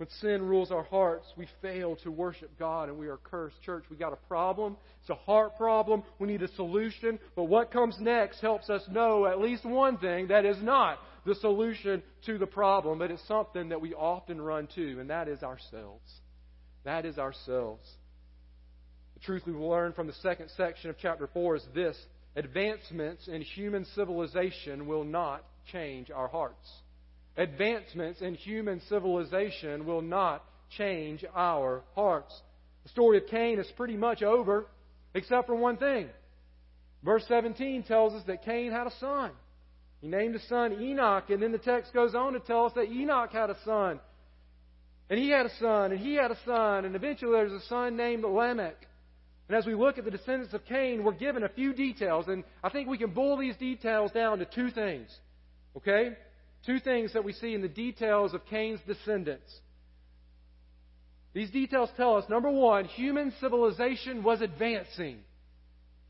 When 0.03 0.11
sin 0.21 0.43
rules 0.43 0.73
our 0.73 0.83
hearts, 0.83 1.33
we 1.37 1.47
fail 1.61 1.95
to 2.03 2.11
worship 2.11 2.51
God 2.59 2.89
and 2.89 2.99
we 2.99 3.07
are 3.07 3.19
cursed. 3.19 3.63
Church, 3.63 3.85
we 3.89 3.97
got 3.97 4.13
a 4.13 4.17
problem. 4.27 4.77
It's 5.01 5.11
a 5.11 5.15
heart 5.15 5.57
problem. 5.57 6.03
We 6.19 6.27
need 6.27 6.43
a 6.43 6.53
solution. 6.55 7.21
But 7.37 7.45
what 7.45 7.71
comes 7.71 7.95
next 8.01 8.41
helps 8.41 8.69
us 8.69 8.83
know 8.91 9.27
at 9.27 9.41
least 9.41 9.65
one 9.65 9.99
thing 9.99 10.27
that 10.27 10.45
is 10.45 10.61
not 10.61 10.99
the 11.25 11.37
solution 11.37 12.03
to 12.27 12.37
the 12.37 12.49
problem, 12.49 12.99
but 12.99 13.13
it's 13.13 13.23
something 13.29 13.69
that 13.69 13.81
we 13.81 13.95
often 13.95 14.43
run 14.43 14.67
to, 14.75 14.99
and 14.99 15.09
that 15.09 15.29
is 15.29 15.45
ourselves. 15.45 16.11
That 16.83 17.07
is 17.07 17.17
ourselves. 17.17 17.89
The 19.15 19.21
truth 19.21 19.45
we 19.47 19.53
learn 19.53 19.93
from 19.93 20.09
the 20.09 20.15
second 20.15 20.49
section 20.57 20.91
of 20.91 20.97
chapter 21.01 21.29
4 21.33 21.55
is 21.55 21.65
this 21.77 21.97
advancements 22.35 23.29
in 23.29 23.41
human 23.41 23.85
civilization 23.95 24.89
will 24.89 25.05
not 25.05 25.45
change 25.71 26.11
our 26.11 26.27
hearts. 26.27 26.82
Advancements 27.37 28.21
in 28.21 28.35
human 28.35 28.81
civilization 28.89 29.87
will 29.87 30.03
not 30.03 30.45
change 30.77 31.25
our 31.35 31.83
hearts. 31.95 32.35
The 32.85 32.91
story 32.91 33.19
of 33.19 33.27
Cain 33.29 33.59
is 33.59 33.71
pretty 33.77 33.97
much 33.97 34.23
over, 34.23 34.67
except 35.15 35.47
for 35.47 35.55
one 35.55 35.77
thing. 35.77 36.09
Verse 37.03 37.25
17 37.29 37.85
tells 37.85 38.13
us 38.13 38.23
that 38.27 38.45
Cain 38.45 38.71
had 38.71 38.87
a 38.87 38.93
son. 39.01 39.31
He 40.01 40.09
named 40.09 40.35
his 40.35 40.49
son 40.49 40.81
Enoch, 40.81 41.31
and 41.31 41.43
then 41.43 41.53
the 41.53 41.59
text 41.59 41.93
goes 41.95 42.15
on 42.15 42.33
to 42.35 42.41
tell 42.41 42.67
us 42.67 42.73
that 42.75 42.91
Enoch 42.91 43.31
had 43.33 43.51
a 43.51 43.57
son. 43.65 44.01
And 45.09 45.19
he 45.19 45.31
had 45.31 45.47
a 45.47 45.57
son, 45.59 45.93
and 45.93 46.01
he 46.01 46.15
had 46.15 46.31
a 46.31 46.39
son, 46.45 46.85
and 46.85 46.97
eventually 46.97 47.33
there's 47.33 47.53
a 47.53 47.67
son 47.67 47.97
named 47.97 48.25
Lamech. 48.25 48.87
And 49.49 49.57
as 49.57 49.67
we 49.67 49.75
look 49.75 49.99
at 49.99 50.05
the 50.05 50.11
descendants 50.11 50.55
of 50.55 50.65
Cain, 50.65 51.05
we're 51.05 51.13
given 51.13 51.45
a 51.45 51.49
few 51.49 51.73
details, 51.73 52.27
and 52.29 52.45
I 52.63 52.71
think 52.71 52.89
we 52.89 52.99
can 52.99 53.11
boil 53.11 53.37
these 53.37 53.57
details 53.57 54.11
down 54.13 54.39
to 54.39 54.45
two 54.45 54.71
things. 54.71 55.09
Okay? 55.77 56.17
Two 56.65 56.79
things 56.79 57.13
that 57.15 57.25
we 57.25 57.33
see 57.33 57.55
in 57.55 57.63
the 57.63 57.69
details 57.69 58.35
of 58.35 58.47
Cain's 58.47 58.81
descendants. 58.87 59.51
These 61.35 61.51
details 61.51 61.91
tell 61.97 62.17
us 62.17 62.29
number 62.29 62.51
one, 62.51 62.85
human 62.85 63.33
civilization 63.41 64.23
was 64.23 64.41
advancing. 64.43 65.19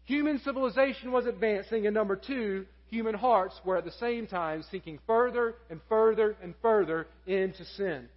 Human 0.05 0.41
civilization 0.41 1.13
was 1.13 1.27
advancing, 1.27 1.87
and 1.87 1.95
number 1.95 2.17
two, 2.17 2.67
human 2.89 3.15
hearts 3.15 3.55
were 3.65 3.77
at 3.77 3.85
the 3.85 3.93
same 3.93 4.27
time 4.27 4.65
sinking 4.71 4.99
further 5.07 5.55
and 5.71 5.81
further 5.89 6.37
and 6.43 6.55
further 6.61 7.07
into 7.27 7.65
sin. 7.77 8.09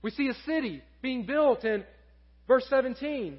We 0.00 0.10
see 0.12 0.28
a 0.28 0.34
city 0.46 0.82
being 1.02 1.26
built 1.26 1.64
in 1.64 1.84
verse 2.46 2.64
17. 2.70 3.38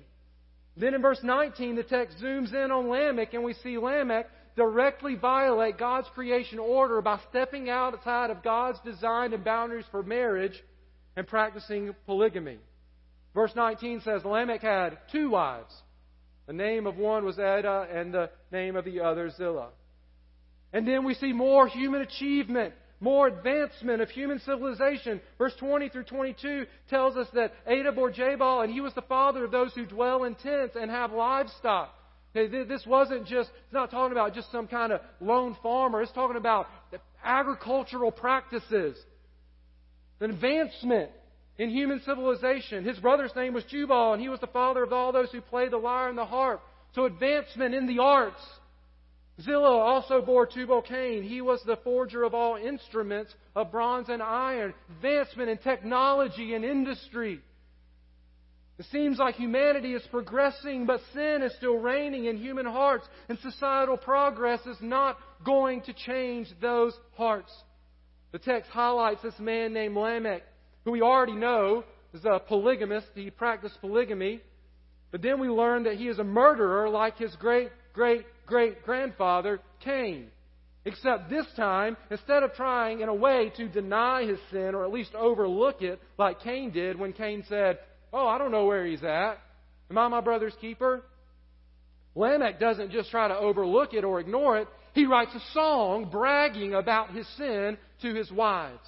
Then 0.77 0.93
in 0.93 1.01
verse 1.01 1.19
19, 1.23 1.75
the 1.77 1.83
text 1.83 2.17
zooms 2.21 2.53
in 2.53 2.69
on 2.69 2.89
Lamech, 2.89 3.33
and 3.33 3.43
we 3.43 3.53
see 3.53 3.77
Lamech 3.77 4.27
directly 4.55 5.15
violate 5.15 5.77
God's 5.77 6.07
creation 6.15 6.59
order 6.59 7.01
by 7.01 7.19
stepping 7.29 7.69
outside 7.69 8.29
of 8.29 8.43
God's 8.43 8.79
design 8.85 9.33
and 9.33 9.43
boundaries 9.43 9.85
for 9.91 10.03
marriage 10.03 10.63
and 11.15 11.27
practicing 11.27 11.93
polygamy. 12.05 12.59
Verse 13.33 13.51
19 13.55 14.01
says 14.01 14.23
Lamech 14.23 14.61
had 14.61 14.97
two 15.11 15.31
wives. 15.31 15.73
The 16.47 16.53
name 16.53 16.87
of 16.87 16.97
one 16.97 17.25
was 17.25 17.39
Adah, 17.39 17.87
and 17.91 18.13
the 18.13 18.29
name 18.51 18.75
of 18.75 18.85
the 18.85 19.01
other 19.01 19.29
Zillah. 19.29 19.69
And 20.71 20.87
then 20.87 21.03
we 21.03 21.15
see 21.15 21.33
more 21.33 21.67
human 21.67 22.01
achievement, 22.01 22.73
more 22.99 23.27
advancement 23.27 24.01
of 24.01 24.09
human 24.09 24.39
civilization. 24.39 25.21
Verse 25.37 25.53
20 25.59 25.89
through 25.89 26.03
22 26.03 26.65
tells 26.89 27.17
us 27.17 27.27
that 27.33 27.53
Adah 27.67 27.91
bore 27.91 28.11
Jabal, 28.11 28.61
and 28.61 28.71
he 28.71 28.81
was 28.81 28.93
the 28.93 29.01
father 29.01 29.43
of 29.43 29.51
those 29.51 29.73
who 29.73 29.85
dwell 29.85 30.23
in 30.23 30.35
tents 30.35 30.75
and 30.79 30.91
have 30.91 31.11
livestock. 31.11 31.93
This 32.35 32.85
wasn't 32.85 33.25
just, 33.25 33.49
it's 33.63 33.73
not 33.73 33.91
talking 33.91 34.11
about 34.11 34.35
just 34.35 34.51
some 34.51 34.67
kind 34.67 34.91
of 34.91 34.99
lone 35.21 35.55
farmer. 35.63 36.01
It's 36.01 36.11
talking 36.11 36.35
about 36.35 36.67
agricultural 37.23 38.11
practices, 38.11 38.97
an 40.19 40.31
advancement 40.31 41.11
in 41.57 41.69
human 41.69 42.01
civilization. 42.05 42.83
His 42.83 42.99
brother's 42.99 43.33
name 43.37 43.53
was 43.53 43.63
Jubal, 43.63 44.11
and 44.11 44.21
he 44.21 44.27
was 44.27 44.41
the 44.41 44.47
father 44.47 44.83
of 44.83 44.91
all 44.91 45.13
those 45.13 45.31
who 45.31 45.39
play 45.39 45.69
the 45.69 45.77
lyre 45.77 46.09
and 46.09 46.17
the 46.17 46.25
harp. 46.25 46.61
So 46.93 47.05
advancement 47.05 47.73
in 47.73 47.87
the 47.87 47.99
arts. 47.99 48.41
Zillah 49.41 49.79
also 49.79 50.21
bore 50.21 50.45
Tubal 50.45 50.81
Cain. 50.81 51.23
He 51.23 51.39
was 51.41 51.61
the 51.65 51.77
forger 51.83 52.23
of 52.23 52.33
all 52.33 52.57
instruments 52.57 53.33
of 53.55 53.71
bronze 53.71 54.09
and 54.09 54.21
iron. 54.21 54.73
Advancement 54.97 55.49
in 55.49 55.57
technology 55.57 56.53
and 56.53 56.65
industry. 56.65 57.39
It 58.77 58.85
seems 58.91 59.17
like 59.17 59.35
humanity 59.35 59.93
is 59.93 60.03
progressing, 60.11 60.85
but 60.85 60.99
sin 61.13 61.41
is 61.41 61.55
still 61.55 61.77
reigning 61.77 62.25
in 62.25 62.37
human 62.37 62.65
hearts, 62.65 63.07
and 63.29 63.39
societal 63.39 63.95
progress 63.95 64.59
is 64.65 64.77
not 64.81 65.17
going 65.45 65.81
to 65.83 65.93
change 65.93 66.47
those 66.61 66.93
hearts. 67.15 67.51
The 68.33 68.39
text 68.39 68.69
highlights 68.69 69.21
this 69.21 69.39
man 69.39 69.73
named 69.73 69.95
Lamech 69.95 70.43
who 70.85 70.91
we 70.91 71.01
already 71.01 71.33
know 71.33 71.83
is 72.13 72.23
a 72.23 72.39
polygamist. 72.39 73.07
He 73.15 73.29
practiced 73.29 73.81
polygamy. 73.81 74.41
But 75.11 75.21
then 75.21 75.39
we 75.39 75.49
learn 75.49 75.83
that 75.83 75.95
he 75.95 76.07
is 76.07 76.19
a 76.19 76.23
murderer 76.23 76.89
like 76.89 77.17
his 77.17 77.35
great, 77.37 77.69
great, 77.93 78.25
great 78.45 78.83
grandfather, 78.83 79.59
Cain. 79.83 80.27
Except 80.85 81.29
this 81.29 81.47
time, 81.55 81.97
instead 82.11 82.43
of 82.43 82.53
trying 82.53 83.01
in 83.01 83.09
a 83.09 83.13
way 83.13 83.51
to 83.57 83.67
deny 83.67 84.23
his 84.25 84.37
sin 84.51 84.75
or 84.75 84.85
at 84.85 84.91
least 84.91 85.15
overlook 85.15 85.81
it 85.81 85.99
like 86.19 86.41
Cain 86.41 86.69
did 86.71 86.99
when 86.99 87.11
Cain 87.11 87.43
said, 87.49 87.79
Oh, 88.17 88.27
I 88.29 88.37
don't 88.37 88.51
know 88.51 88.65
where 88.65 88.85
he's 88.85 89.03
at. 89.03 89.33
Am 89.91 89.97
I 89.97 90.07
my 90.07 90.21
brother's 90.21 90.55
keeper? 90.61 91.03
Lamech 92.15 92.61
doesn't 92.61 92.91
just 92.91 93.11
try 93.11 93.27
to 93.27 93.37
overlook 93.37 93.93
it 93.93 94.05
or 94.05 94.21
ignore 94.21 94.57
it. 94.57 94.69
He 94.93 95.05
writes 95.05 95.35
a 95.35 95.41
song 95.53 96.07
bragging 96.09 96.73
about 96.73 97.11
his 97.11 97.27
sin 97.35 97.77
to 98.03 98.15
his 98.15 98.31
wives. 98.31 98.79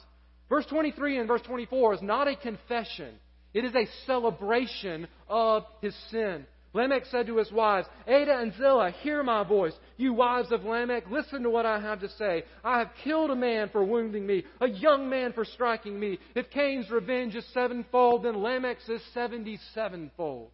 Verse 0.47 0.65
23 0.67 1.17
and 1.17 1.27
verse 1.27 1.41
24 1.41 1.95
is 1.95 2.01
not 2.01 2.29
a 2.29 2.37
confession. 2.37 3.15
It 3.53 3.65
is 3.65 3.75
a 3.75 3.85
celebration 4.05 5.09
of 5.27 5.63
his 5.81 5.93
sin. 6.09 6.45
Lamech 6.73 7.05
said 7.05 7.27
to 7.27 7.37
his 7.37 7.51
wives, 7.51 7.87
Adah 8.07 8.39
and 8.39 8.53
Zillah, 8.55 8.91
hear 9.01 9.23
my 9.23 9.43
voice. 9.43 9.73
You 9.95 10.13
wives 10.13 10.51
of 10.51 10.63
Lamech, 10.63 11.09
listen 11.09 11.43
to 11.43 11.49
what 11.49 11.65
I 11.65 11.79
have 11.79 12.01
to 12.01 12.09
say. 12.09 12.43
I 12.63 12.79
have 12.79 12.91
killed 13.03 13.31
a 13.31 13.35
man 13.35 13.69
for 13.69 13.83
wounding 13.83 14.27
me, 14.27 14.43
a 14.61 14.67
young 14.67 15.09
man 15.09 15.33
for 15.33 15.45
striking 15.45 15.99
me. 15.99 16.19
If 16.35 16.49
Cain's 16.51 16.89
revenge 16.91 17.35
is 17.35 17.45
sevenfold, 17.53 18.23
then 18.23 18.43
Lamech's 18.43 18.87
is 18.89 19.01
seventy-sevenfold. 19.13 20.51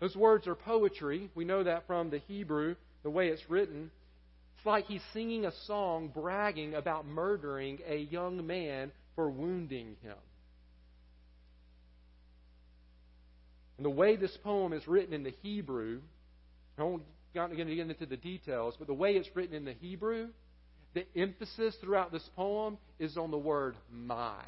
Those 0.00 0.16
words 0.16 0.48
are 0.48 0.54
poetry. 0.54 1.30
We 1.34 1.44
know 1.44 1.62
that 1.62 1.86
from 1.86 2.10
the 2.10 2.18
Hebrew, 2.18 2.74
the 3.02 3.10
way 3.10 3.28
it's 3.28 3.48
written. 3.50 3.90
It's 4.56 4.66
like 4.66 4.86
he's 4.86 5.02
singing 5.12 5.44
a 5.44 5.52
song 5.66 6.10
bragging 6.12 6.74
about 6.74 7.06
murdering 7.06 7.78
a 7.86 7.96
young 7.96 8.46
man 8.46 8.90
for 9.14 9.30
wounding 9.30 9.96
him. 10.02 10.16
And 13.80 13.84
the 13.86 13.96
way 13.96 14.14
this 14.14 14.36
poem 14.44 14.74
is 14.74 14.86
written 14.86 15.14
in 15.14 15.22
the 15.22 15.32
Hebrew, 15.40 16.02
I 16.76 16.82
won't 16.82 17.02
get 17.32 17.50
into 17.66 18.04
the 18.04 18.18
details, 18.18 18.74
but 18.78 18.86
the 18.86 18.92
way 18.92 19.12
it's 19.12 19.34
written 19.34 19.54
in 19.56 19.64
the 19.64 19.72
Hebrew, 19.72 20.28
the 20.92 21.06
emphasis 21.16 21.74
throughout 21.80 22.12
this 22.12 22.28
poem 22.36 22.76
is 22.98 23.16
on 23.16 23.30
the 23.30 23.38
word 23.38 23.76
my. 23.90 24.44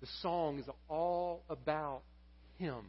The 0.00 0.06
song 0.22 0.58
is 0.58 0.64
all 0.88 1.42
about 1.50 2.00
him. 2.56 2.80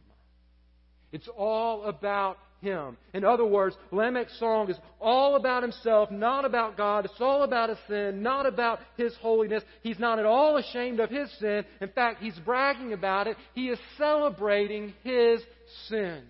It's 1.14 1.28
all 1.36 1.84
about 1.84 2.38
him. 2.60 2.96
In 3.12 3.24
other 3.24 3.44
words, 3.44 3.76
Lamech's 3.92 4.36
song 4.40 4.68
is 4.68 4.76
all 5.00 5.36
about 5.36 5.62
himself, 5.62 6.10
not 6.10 6.44
about 6.44 6.76
God. 6.76 7.04
It's 7.04 7.20
all 7.20 7.44
about 7.44 7.68
his 7.68 7.78
sin, 7.86 8.20
not 8.20 8.46
about 8.46 8.80
his 8.96 9.14
holiness. 9.22 9.62
He's 9.84 10.00
not 10.00 10.18
at 10.18 10.26
all 10.26 10.56
ashamed 10.56 10.98
of 10.98 11.10
his 11.10 11.30
sin. 11.38 11.64
In 11.80 11.88
fact, 11.90 12.20
he's 12.20 12.36
bragging 12.40 12.92
about 12.92 13.28
it. 13.28 13.36
He 13.54 13.68
is 13.68 13.78
celebrating 13.96 14.92
his 15.04 15.40
sin. 15.88 16.24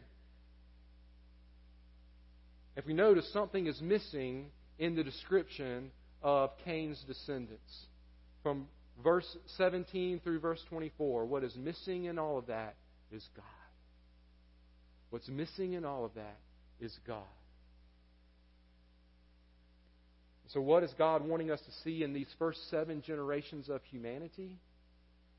If 2.77 2.85
we 2.85 2.93
notice, 2.93 3.33
something 3.33 3.67
is 3.67 3.81
missing 3.81 4.51
in 4.79 4.97
the 4.97 5.03
description 5.03 5.91
of 6.21 6.51
Cain's 6.67 7.03
descendants. 7.07 7.87
From 8.43 8.69
verse 9.03 9.35
17 9.57 10.21
through 10.21 10.41
verse 10.41 10.61
24, 10.69 11.25
what 11.25 11.43
is 11.43 11.57
missing 11.57 12.05
in 12.05 12.19
all 12.19 12.37
of 12.37 12.49
that 12.49 12.75
is 13.11 13.27
God. 13.35 13.64
What's 15.11 15.29
missing 15.29 15.75
in 15.75 15.85
all 15.85 16.05
of 16.05 16.15
that 16.15 16.39
is 16.81 16.97
God. 17.07 17.23
So, 20.49 20.61
what 20.61 20.83
is 20.83 20.93
God 20.99 21.27
wanting 21.27 21.51
us 21.51 21.61
to 21.61 21.73
see 21.83 22.03
in 22.03 22.13
these 22.13 22.29
first 22.39 22.71
seven 22.71 23.03
generations 23.03 23.69
of 23.69 23.83
humanity? 23.85 24.59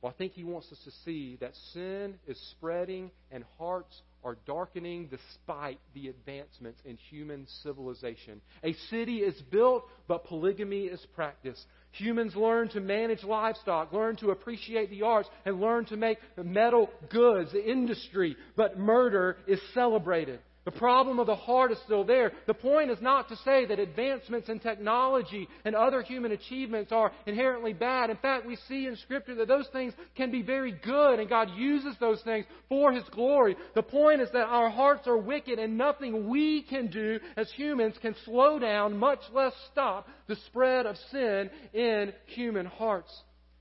Well, 0.01 0.11
I 0.13 0.17
think 0.17 0.33
He 0.33 0.43
wants 0.43 0.71
us 0.71 0.79
to 0.85 0.91
see 1.03 1.37
that 1.41 1.53
sin 1.73 2.15
is 2.27 2.39
spreading 2.51 3.11
and 3.31 3.43
hearts 3.57 4.01
are 4.23 4.37
darkening 4.47 5.07
despite 5.09 5.79
the 5.93 6.09
advancements 6.09 6.81
in 6.83 6.97
human 7.09 7.47
civilization. 7.63 8.41
A 8.63 8.73
city 8.89 9.17
is 9.17 9.39
built, 9.51 9.83
but 10.07 10.25
polygamy 10.25 10.85
is 10.85 11.05
practiced. 11.15 11.63
Humans 11.97 12.35
learn 12.35 12.69
to 12.69 12.79
manage 12.79 13.23
livestock, 13.23 13.93
learn 13.93 14.15
to 14.17 14.31
appreciate 14.31 14.89
the 14.89 15.03
arts, 15.03 15.29
and 15.45 15.61
learn 15.61 15.85
to 15.85 15.97
make 15.97 16.17
metal 16.37 16.89
goods, 17.09 17.51
the 17.51 17.63
industry, 17.63 18.35
but 18.55 18.77
murder 18.77 19.37
is 19.47 19.59
celebrated. 19.73 20.39
The 20.65 20.71
problem 20.71 21.19
of 21.19 21.27
the 21.27 21.35
heart 21.35 21.71
is 21.71 21.77
still 21.85 22.03
there. 22.03 22.31
The 22.47 22.53
point 22.55 22.89
is 22.89 22.99
not 22.99 23.29
to 23.29 23.35
say 23.37 23.65
that 23.67 23.79
advancements 23.79 24.49
in 24.49 24.59
technology 24.59 25.47
and 25.63 25.75
other 25.75 26.01
human 26.01 26.31
achievements 26.31 26.91
are 26.91 27.11
inherently 27.27 27.71
bad. 27.71 28.09
In 28.09 28.17
fact, 28.17 28.47
we 28.47 28.57
see 28.67 28.87
in 28.87 28.95
Scripture 28.97 29.35
that 29.35 29.47
those 29.47 29.67
things 29.71 29.93
can 30.15 30.31
be 30.31 30.41
very 30.41 30.71
good 30.71 31.19
and 31.19 31.29
God 31.29 31.51
uses 31.55 31.95
those 31.99 32.19
things 32.23 32.47
for 32.67 32.91
His 32.91 33.03
glory. 33.11 33.55
The 33.75 33.83
point 33.83 34.21
is 34.21 34.29
that 34.33 34.47
our 34.47 34.71
hearts 34.71 35.07
are 35.07 35.17
wicked 35.17 35.59
and 35.59 35.77
nothing 35.77 36.27
we 36.27 36.63
can 36.63 36.87
do 36.87 37.19
as 37.37 37.51
humans 37.51 37.95
can 38.01 38.15
slow 38.25 38.57
down, 38.57 38.97
much 38.97 39.19
less 39.33 39.53
stop, 39.71 40.07
the 40.27 40.35
spread 40.47 40.87
of 40.87 40.97
sin 41.11 41.51
in 41.73 42.11
human 42.25 42.65
hearts. 42.65 43.13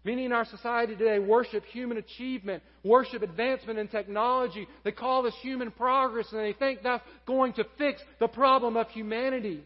Many 0.05 0.27
in 0.27 0.33
our 0.33 0.45
society 0.45 0.95
today 0.95 1.19
worship 1.19 1.65
human 1.65 1.97
achievement, 1.97 2.63
worship 2.85 3.23
advancement 3.23 3.79
in 3.79 3.89
technology. 3.89 4.69
They 4.85 4.93
call 4.93 5.23
this 5.23 5.35
human 5.41 5.71
progress 5.71 6.27
and 6.31 6.41
they 6.41 6.53
think 6.53 6.81
that's 6.83 7.03
going 7.27 7.55
to 7.55 7.65
fix 7.79 8.03
the 8.21 8.29
problem 8.29 8.77
of 8.77 8.89
humanity. 8.91 9.65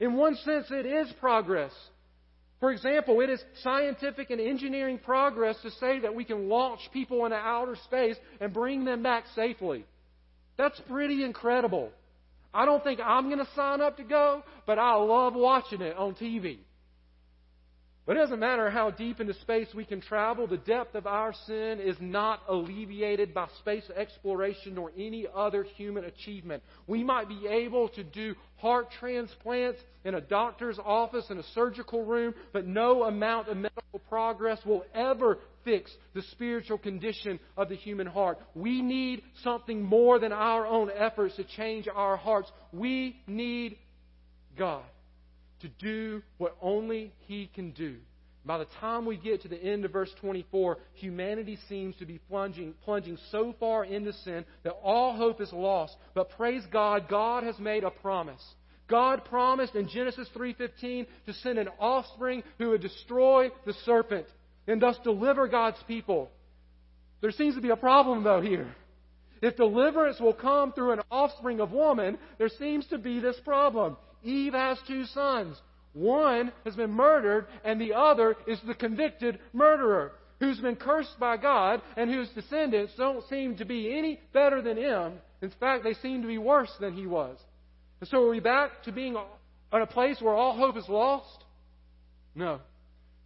In 0.00 0.14
one 0.14 0.36
sense, 0.36 0.66
it 0.70 0.86
is 0.86 1.12
progress. 1.20 1.72
For 2.60 2.72
example, 2.72 3.20
it 3.20 3.28
is 3.28 3.42
scientific 3.62 4.30
and 4.30 4.40
engineering 4.40 4.98
progress 4.98 5.56
to 5.62 5.70
say 5.72 6.00
that 6.00 6.14
we 6.14 6.24
can 6.24 6.48
launch 6.48 6.80
people 6.90 7.26
into 7.26 7.36
outer 7.36 7.76
space 7.84 8.16
and 8.40 8.54
bring 8.54 8.86
them 8.86 9.02
back 9.02 9.24
safely. 9.34 9.84
That's 10.56 10.80
pretty 10.88 11.22
incredible. 11.22 11.90
I 12.54 12.64
don't 12.64 12.82
think 12.82 13.00
I'm 13.04 13.26
going 13.26 13.44
to 13.44 13.48
sign 13.54 13.82
up 13.82 13.98
to 13.98 14.04
go, 14.04 14.42
but 14.66 14.78
I 14.78 14.94
love 14.94 15.34
watching 15.34 15.82
it 15.82 15.94
on 15.98 16.14
TV. 16.14 16.58
But 18.06 18.16
it 18.16 18.20
doesn't 18.20 18.38
matter 18.38 18.70
how 18.70 18.92
deep 18.92 19.18
into 19.18 19.34
space 19.34 19.66
we 19.74 19.84
can 19.84 20.00
travel, 20.00 20.46
the 20.46 20.58
depth 20.58 20.94
of 20.94 21.08
our 21.08 21.34
sin 21.46 21.80
is 21.80 21.96
not 22.00 22.40
alleviated 22.48 23.34
by 23.34 23.48
space 23.58 23.82
exploration 23.96 24.78
or 24.78 24.92
any 24.96 25.26
other 25.34 25.64
human 25.64 26.04
achievement. 26.04 26.62
We 26.86 27.02
might 27.02 27.28
be 27.28 27.48
able 27.48 27.88
to 27.90 28.04
do 28.04 28.36
heart 28.58 28.92
transplants 29.00 29.80
in 30.04 30.14
a 30.14 30.20
doctor's 30.20 30.78
office, 30.78 31.24
in 31.30 31.38
a 31.38 31.42
surgical 31.52 32.04
room, 32.04 32.32
but 32.52 32.64
no 32.64 33.02
amount 33.02 33.48
of 33.48 33.56
medical 33.56 33.98
progress 34.08 34.60
will 34.64 34.84
ever 34.94 35.38
fix 35.64 35.90
the 36.14 36.22
spiritual 36.30 36.78
condition 36.78 37.40
of 37.56 37.68
the 37.68 37.74
human 37.74 38.06
heart. 38.06 38.38
We 38.54 38.82
need 38.82 39.24
something 39.42 39.82
more 39.82 40.20
than 40.20 40.30
our 40.30 40.64
own 40.64 40.92
efforts 40.96 41.34
to 41.36 41.44
change 41.44 41.88
our 41.92 42.16
hearts. 42.16 42.52
We 42.72 43.20
need 43.26 43.78
God 44.56 44.84
to 45.60 45.68
do 45.68 46.22
what 46.38 46.56
only 46.60 47.12
He 47.26 47.50
can 47.54 47.70
do. 47.72 47.96
By 48.46 48.58
the 48.58 48.66
time 48.80 49.06
we 49.06 49.16
get 49.16 49.42
to 49.42 49.48
the 49.48 49.60
end 49.60 49.84
of 49.84 49.92
verse 49.92 50.12
24, 50.20 50.78
humanity 50.94 51.58
seems 51.68 51.96
to 51.96 52.06
be 52.06 52.18
plunging, 52.18 52.74
plunging 52.84 53.18
so 53.32 53.54
far 53.58 53.84
into 53.84 54.12
sin 54.12 54.44
that 54.62 54.78
all 54.84 55.16
hope 55.16 55.40
is 55.40 55.52
lost. 55.52 55.96
But 56.14 56.30
praise 56.30 56.62
God, 56.72 57.08
God 57.08 57.42
has 57.42 57.58
made 57.58 57.82
a 57.82 57.90
promise. 57.90 58.42
God 58.88 59.24
promised 59.24 59.74
in 59.74 59.88
Genesis 59.88 60.28
3:15 60.28 61.06
to 61.26 61.32
send 61.32 61.58
an 61.58 61.68
offspring 61.80 62.44
who 62.58 62.70
would 62.70 62.82
destroy 62.82 63.50
the 63.64 63.72
serpent 63.84 64.26
and 64.68 64.80
thus 64.80 64.96
deliver 65.02 65.48
God's 65.48 65.82
people. 65.88 66.30
There 67.20 67.32
seems 67.32 67.56
to 67.56 67.60
be 67.60 67.70
a 67.70 67.76
problem 67.76 68.22
though 68.22 68.40
here. 68.40 68.72
If 69.42 69.56
deliverance 69.56 70.20
will 70.20 70.34
come 70.34 70.72
through 70.72 70.92
an 70.92 71.00
offspring 71.10 71.60
of 71.60 71.72
woman, 71.72 72.18
there 72.38 72.48
seems 72.48 72.86
to 72.88 72.98
be 72.98 73.18
this 73.18 73.38
problem. 73.40 73.96
Eve 74.26 74.52
has 74.52 74.78
two 74.86 75.04
sons. 75.06 75.56
One 75.92 76.52
has 76.64 76.76
been 76.76 76.90
murdered, 76.90 77.46
and 77.64 77.80
the 77.80 77.94
other 77.94 78.36
is 78.46 78.60
the 78.66 78.74
convicted 78.74 79.38
murderer 79.52 80.12
who's 80.40 80.58
been 80.58 80.76
cursed 80.76 81.18
by 81.18 81.36
God 81.36 81.80
and 81.96 82.10
whose 82.10 82.28
descendants 82.30 82.92
don't 82.96 83.26
seem 83.28 83.56
to 83.56 83.64
be 83.64 83.96
any 83.96 84.20
better 84.32 84.60
than 84.60 84.76
him. 84.76 85.14
In 85.40 85.50
fact, 85.58 85.84
they 85.84 85.94
seem 85.94 86.22
to 86.22 86.28
be 86.28 86.38
worse 86.38 86.72
than 86.80 86.94
he 86.94 87.06
was. 87.06 87.38
And 88.00 88.08
so 88.08 88.24
are 88.24 88.30
we 88.30 88.40
back 88.40 88.82
to 88.84 88.92
being 88.92 89.16
in 89.72 89.82
a 89.82 89.86
place 89.86 90.20
where 90.20 90.34
all 90.34 90.56
hope 90.56 90.76
is 90.76 90.88
lost? 90.88 91.44
No. 92.34 92.60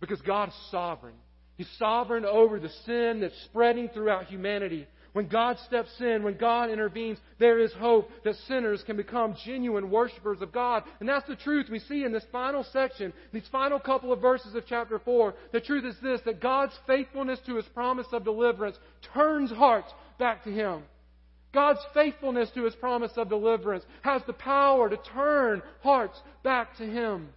Because 0.00 0.20
God 0.20 0.50
is 0.50 0.54
sovereign. 0.70 1.14
He's 1.56 1.68
sovereign 1.78 2.24
over 2.24 2.60
the 2.60 2.70
sin 2.86 3.20
that's 3.20 3.34
spreading 3.44 3.88
throughout 3.88 4.26
humanity. 4.26 4.86
When 5.12 5.26
God 5.26 5.58
steps 5.66 5.90
in, 6.00 6.22
when 6.22 6.36
God 6.36 6.70
intervenes, 6.70 7.18
there 7.38 7.58
is 7.58 7.72
hope 7.72 8.10
that 8.24 8.36
sinners 8.46 8.84
can 8.86 8.96
become 8.96 9.34
genuine 9.44 9.90
worshipers 9.90 10.40
of 10.40 10.52
God. 10.52 10.84
And 11.00 11.08
that's 11.08 11.26
the 11.26 11.34
truth 11.34 11.68
we 11.68 11.80
see 11.80 12.04
in 12.04 12.12
this 12.12 12.26
final 12.30 12.64
section, 12.72 13.12
these 13.32 13.48
final 13.50 13.80
couple 13.80 14.12
of 14.12 14.20
verses 14.20 14.54
of 14.54 14.64
chapter 14.68 15.00
4. 15.00 15.34
The 15.52 15.60
truth 15.60 15.84
is 15.84 15.96
this 16.00 16.20
that 16.26 16.40
God's 16.40 16.78
faithfulness 16.86 17.40
to 17.46 17.56
His 17.56 17.66
promise 17.66 18.06
of 18.12 18.24
deliverance 18.24 18.78
turns 19.12 19.50
hearts 19.50 19.92
back 20.18 20.44
to 20.44 20.50
Him. 20.50 20.82
God's 21.52 21.80
faithfulness 21.92 22.50
to 22.54 22.64
His 22.64 22.76
promise 22.76 23.12
of 23.16 23.28
deliverance 23.28 23.84
has 24.02 24.22
the 24.28 24.32
power 24.32 24.88
to 24.88 24.96
turn 25.12 25.60
hearts 25.82 26.20
back 26.44 26.76
to 26.76 26.84
Him. 26.84 27.30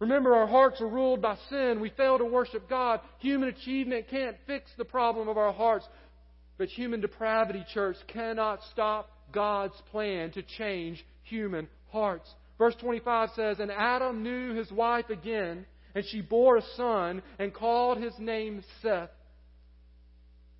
Remember, 0.00 0.34
our 0.34 0.46
hearts 0.46 0.80
are 0.80 0.88
ruled 0.88 1.22
by 1.22 1.36
sin. 1.48 1.80
We 1.80 1.90
fail 1.90 2.18
to 2.18 2.24
worship 2.24 2.68
God. 2.68 3.00
Human 3.20 3.48
achievement 3.48 4.06
can't 4.10 4.36
fix 4.46 4.70
the 4.76 4.84
problem 4.84 5.28
of 5.28 5.38
our 5.38 5.52
hearts. 5.52 5.86
But 6.56 6.68
human 6.68 7.00
depravity, 7.00 7.64
church, 7.72 7.96
cannot 8.06 8.60
stop 8.70 9.10
God's 9.32 9.74
plan 9.90 10.30
to 10.32 10.42
change 10.42 11.04
human 11.22 11.68
hearts. 11.90 12.32
Verse 12.58 12.74
25 12.80 13.30
says, 13.34 13.58
And 13.58 13.72
Adam 13.72 14.22
knew 14.22 14.54
his 14.54 14.70
wife 14.70 15.10
again, 15.10 15.66
and 15.94 16.04
she 16.06 16.20
bore 16.20 16.58
a 16.58 16.62
son, 16.76 17.22
and 17.38 17.52
called 17.52 17.98
his 17.98 18.12
name 18.18 18.62
Seth. 18.80 19.10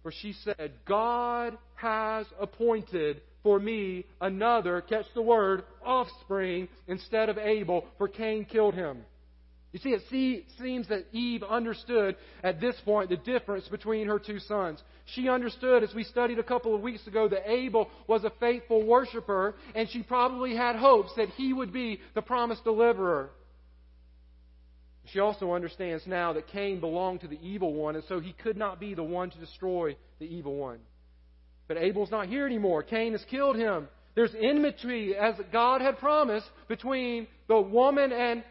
For 0.03 0.13
she 0.13 0.35
said, 0.45 0.73
God 0.87 1.57
has 1.77 2.27
appointed 2.41 3.23
for 3.43 3.59
me 3.59 4.05
another, 4.21 4.81
catch 4.81 5.07
the 5.15 5.23
word, 5.23 5.65
offspring 5.85 6.69
instead 6.89 7.29
of 7.29 7.39
Abel, 7.39 7.87
for 7.99 8.09
Cain 8.09 8.45
killed 8.45 8.75
him. 8.75 9.03
You 9.75 9.81
see, 9.81 9.91
it 9.91 10.45
seems 10.57 10.87
that 10.87 11.07
Eve 11.11 11.43
understood 11.43 12.15
at 12.45 12.61
this 12.61 12.77
point 12.85 13.11
the 13.11 13.17
difference 13.17 13.67
between 13.67 14.07
her 14.07 14.21
two 14.21 14.39
sons. 14.39 14.81
She 15.17 15.29
understood, 15.29 15.83
as 15.83 15.93
we 15.93 16.05
studied 16.05 16.39
a 16.39 16.45
couple 16.45 16.77
of 16.77 16.81
weeks 16.81 17.05
ago, 17.09 17.27
that 17.27 17.51
Abel 17.51 17.91
was 18.07 18.23
a 18.23 18.31
faithful 18.39 18.87
worshiper, 18.87 19.57
and 19.75 19.91
she 19.91 20.05
probably 20.05 20.55
had 20.55 20.77
hopes 20.77 21.11
that 21.17 21.31
he 21.31 21.53
would 21.53 21.73
be 21.73 21.99
the 22.15 22.23
promised 22.23 22.63
deliverer. 22.63 23.31
She 25.07 25.19
also 25.19 25.53
understands 25.53 26.07
now 26.07 26.35
that 26.35 26.47
Cain 26.47 26.79
belonged 26.79 27.23
to 27.23 27.29
the 27.29 27.41
evil 27.43 27.75
one, 27.75 27.97
and 27.97 28.05
so 28.09 28.21
he 28.21 28.33
could 28.33 28.57
not 28.57 28.79
be 28.79 28.95
the 28.95 29.03
one 29.03 29.31
to 29.31 29.39
destroy 29.39 29.97
the 30.21 30.25
evil 30.25 30.55
one. 30.55 30.79
But 31.67 31.79
Abel's 31.79 32.13
not 32.13 32.29
here 32.29 32.47
anymore. 32.47 32.85
Cain 32.85 33.11
has 33.11 33.25
killed 33.29 33.57
him. 33.57 33.89
There's 34.15 34.35
enmity, 34.41 35.17
as 35.21 35.35
God 35.53 35.81
had 35.81 35.99
promised, 35.99 36.47
between 36.69 37.27
the 37.49 37.61
woman 37.61 38.13
and 38.13 38.45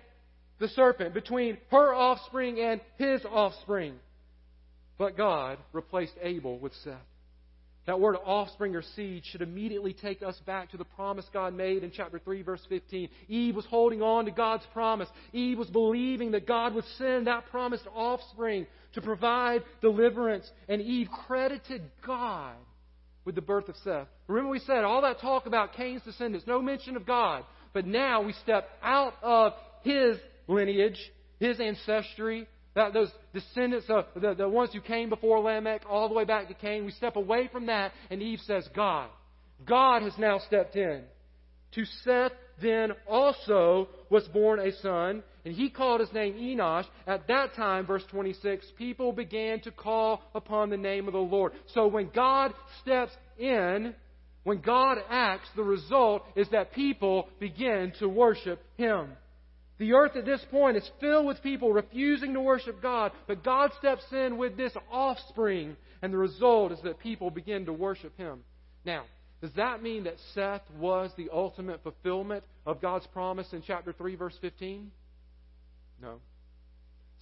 the 0.60 0.68
serpent, 0.70 1.14
between 1.14 1.58
her 1.72 1.94
offspring 1.94 2.60
and 2.60 2.82
his 2.98 3.22
offspring. 3.26 3.96
But 4.98 5.18
God 5.18 5.58
replaced 5.74 6.14
Abel 6.22 6.58
with 6.60 6.74
Seth. 6.84 6.96
That 7.86 8.00
word 8.00 8.16
offspring 8.24 8.76
or 8.76 8.82
seed 8.96 9.24
should 9.26 9.42
immediately 9.42 9.94
take 9.94 10.24
us 10.24 10.40
back 10.46 10.72
to 10.72 10.78
the 10.78 10.86
promise 10.86 11.26
God 11.34 11.54
made 11.54 11.84
in 11.84 11.92
chapter 11.92 12.18
3, 12.18 12.42
verse 12.42 12.62
15. 12.70 13.10
Eve 13.28 13.56
was 13.56 13.66
holding 13.66 14.02
on 14.02 14.24
to 14.26 14.32
God's 14.32 14.64
promise. 14.72 15.10
Eve 15.34 15.58
was 15.58 15.68
believing 15.68 16.32
that 16.32 16.48
God 16.48 16.74
would 16.76 16.86
send 16.98 17.28
that 17.28 17.48
promised 17.48 17.86
offspring 17.94 18.68
to 18.94 19.02
provide 19.02 19.64
deliverance. 19.82 20.50
And 20.70 20.82
Eve 20.82 21.10
credited 21.28 21.82
God 22.06 22.56
with 23.26 23.36
the 23.36 23.42
birth 23.42 23.68
of 23.68 23.76
Seth. 23.84 24.08
Remember, 24.28 24.52
we 24.52 24.60
said 24.60 24.86
all 24.86 25.02
that 25.02 25.20
talk 25.20 25.46
about 25.46 25.74
Cain's 25.74 26.04
descendants, 26.04 26.48
no 26.48 26.62
mention 26.62 26.96
of 26.96 27.06
God. 27.06 27.44
But 27.74 27.86
now 27.86 28.22
we 28.22 28.32
step 28.44 28.70
out 28.82 29.14
of 29.22 29.54
his 29.82 30.18
lineage, 30.48 31.00
his 31.40 31.60
ancestry, 31.60 32.48
that, 32.76 32.94
those 32.94 33.12
descendants 33.34 33.88
of 33.90 34.06
the, 34.16 34.34
the 34.34 34.50
ones 34.50 34.72
who 34.74 34.82
came 34.82 35.10
before 35.10 35.40
Lamech 35.40 35.84
all 35.88 36.10
the 36.10 36.16
way 36.16 36.26
back 36.26 36.48
to 36.48 36.54
Cain. 36.54 36.86
We 36.86 36.92
step 36.92 37.16
away 37.16 37.50
from 37.52 37.68
that, 37.68 37.92
and 38.10 38.22
Eve 38.22 38.40
says, 38.46 38.68
God. 38.76 39.10
God 39.66 40.02
has 40.02 40.14
now 40.18 40.40
stepped 40.40 40.76
in. 40.76 41.04
To 41.76 41.86
Seth 42.04 42.32
then 42.62 42.92
also 43.08 43.88
was 44.10 44.28
born 44.28 44.60
a 44.60 44.72
son, 44.82 45.24
and 45.46 45.54
he 45.54 45.70
called 45.70 46.00
his 46.00 46.14
name 46.14 46.36
Enosh. 46.36 46.86
At 47.08 47.28
that 47.28 47.56
time, 47.56 47.86
verse 47.86 48.04
26, 48.10 48.66
people 48.78 49.12
began 49.12 49.60
to 49.62 49.72
call 49.72 50.22
upon 50.36 50.70
the 50.70 50.78
name 50.78 51.08
of 51.08 51.14
the 51.14 51.20
Lord. 51.20 51.54
So 51.74 51.88
when 51.88 52.10
God 52.14 52.54
steps 52.82 53.12
in, 53.38 53.96
when 54.44 54.62
God 54.62 54.98
acts, 55.10 55.48
the 55.56 55.64
result 55.64 56.24
is 56.36 56.48
that 56.52 56.74
people 56.74 57.30
begin 57.40 57.94
to 58.00 58.08
worship 58.08 58.62
him. 58.78 59.10
The 59.84 59.92
earth 59.92 60.16
at 60.16 60.24
this 60.24 60.40
point 60.50 60.78
is 60.78 60.90
filled 61.02 61.26
with 61.26 61.44
people 61.44 61.74
refusing 61.74 62.34
to 62.36 62.40
worship 62.40 62.82
God, 62.82 63.12
but 63.28 63.44
God 63.44 63.70
steps 63.80 64.06
in 64.14 64.38
with 64.38 64.56
this 64.56 64.72
offspring, 64.90 65.76
and 66.02 66.14
the 66.14 66.18
result 66.18 66.72
is 66.72 66.80
that 66.86 67.00
people 67.00 67.30
begin 67.30 67.66
to 67.66 67.74
worship 67.74 68.18
Him. 68.18 68.46
Now, 68.86 69.04
does 69.42 69.52
that 69.58 69.84
mean 69.84 70.06
that 70.06 70.16
Seth 70.34 70.62
was 70.80 71.12
the 71.18 71.28
ultimate 71.34 71.84
fulfillment 71.84 72.46
of 72.66 72.80
God's 72.80 73.06
promise 73.08 73.52
in 73.52 73.62
chapter 73.62 73.92
3, 73.92 74.16
verse 74.16 74.38
15? 74.40 74.90
No. 76.02 76.22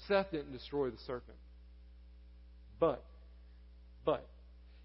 Seth 0.07 0.29
didn't 0.29 0.51
destroy 0.51 0.91
the 0.91 0.99
serpent. 1.07 1.39
But, 2.79 3.03
but, 4.05 4.27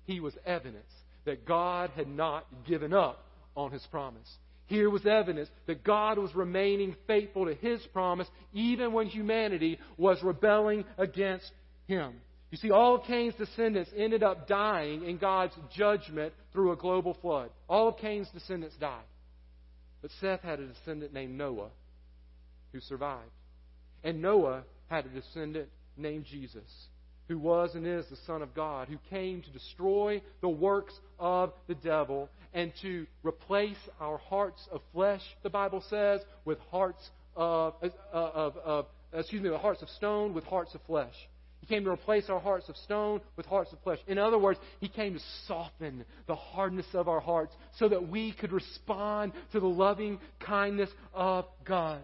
he 0.07 0.21
was 0.21 0.33
evidence 0.47 0.91
that 1.27 1.45
God 1.45 1.91
had 1.95 2.09
not 2.09 2.47
given 2.67 2.95
up 2.95 3.23
on 3.55 3.71
his 3.71 3.87
promise. 3.91 4.35
Here 4.67 4.91
was 4.91 5.07
evidence 5.07 5.49
that 5.67 5.85
God 5.85 6.19
was 6.19 6.35
remaining 6.35 6.97
faithful 7.07 7.47
to 7.47 7.55
His 7.55 7.81
promise 7.93 8.29
even 8.53 8.93
when 8.93 9.07
humanity 9.07 9.79
was 9.97 10.23
rebelling 10.23 10.85
against 10.99 11.51
Him. 11.87 12.15
You 12.51 12.59
see, 12.59 12.71
all 12.71 12.97
of 12.97 13.05
Cain's 13.05 13.35
descendants 13.35 13.91
ended 13.97 14.23
up 14.23 14.49
dying 14.49 15.05
in 15.05 15.19
God's 15.19 15.55
judgment 15.75 16.33
through 16.53 16.73
a 16.73 16.77
global 16.77 17.15
flood. 17.21 17.51
All 17.69 17.89
of 17.89 17.99
Cain's 17.99 18.29
descendants 18.31 18.77
died. 18.77 19.05
But 20.03 20.11
Seth 20.21 20.43
had 20.43 20.61
a 20.61 20.67
descendant 20.67 21.13
named 21.13 21.37
Noah 21.37 21.71
who 22.73 22.81
survived. 22.81 23.31
And 24.05 24.23
Noah 24.23 24.63
had 24.89 25.07
a 25.07 25.09
descendant 25.09 25.69
named 25.97 26.27
Jesus, 26.27 26.71
who 27.29 27.39
was 27.39 27.75
and 27.75 27.87
is 27.87 28.07
the 28.09 28.17
Son 28.27 28.43
of 28.43 28.55
God, 28.55 28.89
who 28.89 28.99
came 29.11 29.43
to 29.43 29.51
destroy 29.51 30.23
the 30.41 30.49
works 30.49 30.95
of 31.19 31.53
the 31.67 31.75
devil 31.75 32.29
and 32.57 32.73
to 32.81 33.07
replace 33.23 33.77
our 34.01 34.17
hearts 34.17 34.67
of 34.73 34.81
flesh, 34.93 35.21
the 35.43 35.51
Bible 35.51 35.85
says, 35.91 36.23
with 36.47 36.59
hearts 36.71 37.11
of, 37.37 37.75
of, 37.83 37.93
of, 38.13 38.57
of 38.57 38.87
excuse 39.13 39.43
me, 39.43 39.51
with 39.51 39.61
hearts 39.61 39.83
of 39.83 39.91
stone 39.91 40.35
with 40.35 40.45
hearts 40.45 40.75
of 40.75 40.81
flesh. 40.87 41.15
He 41.61 41.67
came 41.67 41.85
to 41.85 41.91
replace 41.91 42.31
our 42.31 42.41
hearts 42.41 42.69
of 42.71 42.77
stone 42.79 43.21
with 43.37 43.45
hearts 43.45 43.73
of 43.73 43.79
flesh. 43.81 43.99
In 44.07 44.17
other 44.19 44.39
words, 44.39 44.59
He 44.81 44.89
came 44.89 45.15
to 45.15 45.21
soften 45.47 46.05
the 46.27 46.35
hardness 46.35 46.87
of 46.95 47.09
our 47.09 47.21
hearts 47.21 47.55
so 47.79 47.89
that 47.91 48.09
we 48.09 48.33
could 48.33 48.53
respond 48.53 49.33
to 49.53 49.61
the 49.61 49.67
loving 49.67 50.19
kindness 50.41 50.91
of 51.13 51.45
God. 51.65 52.01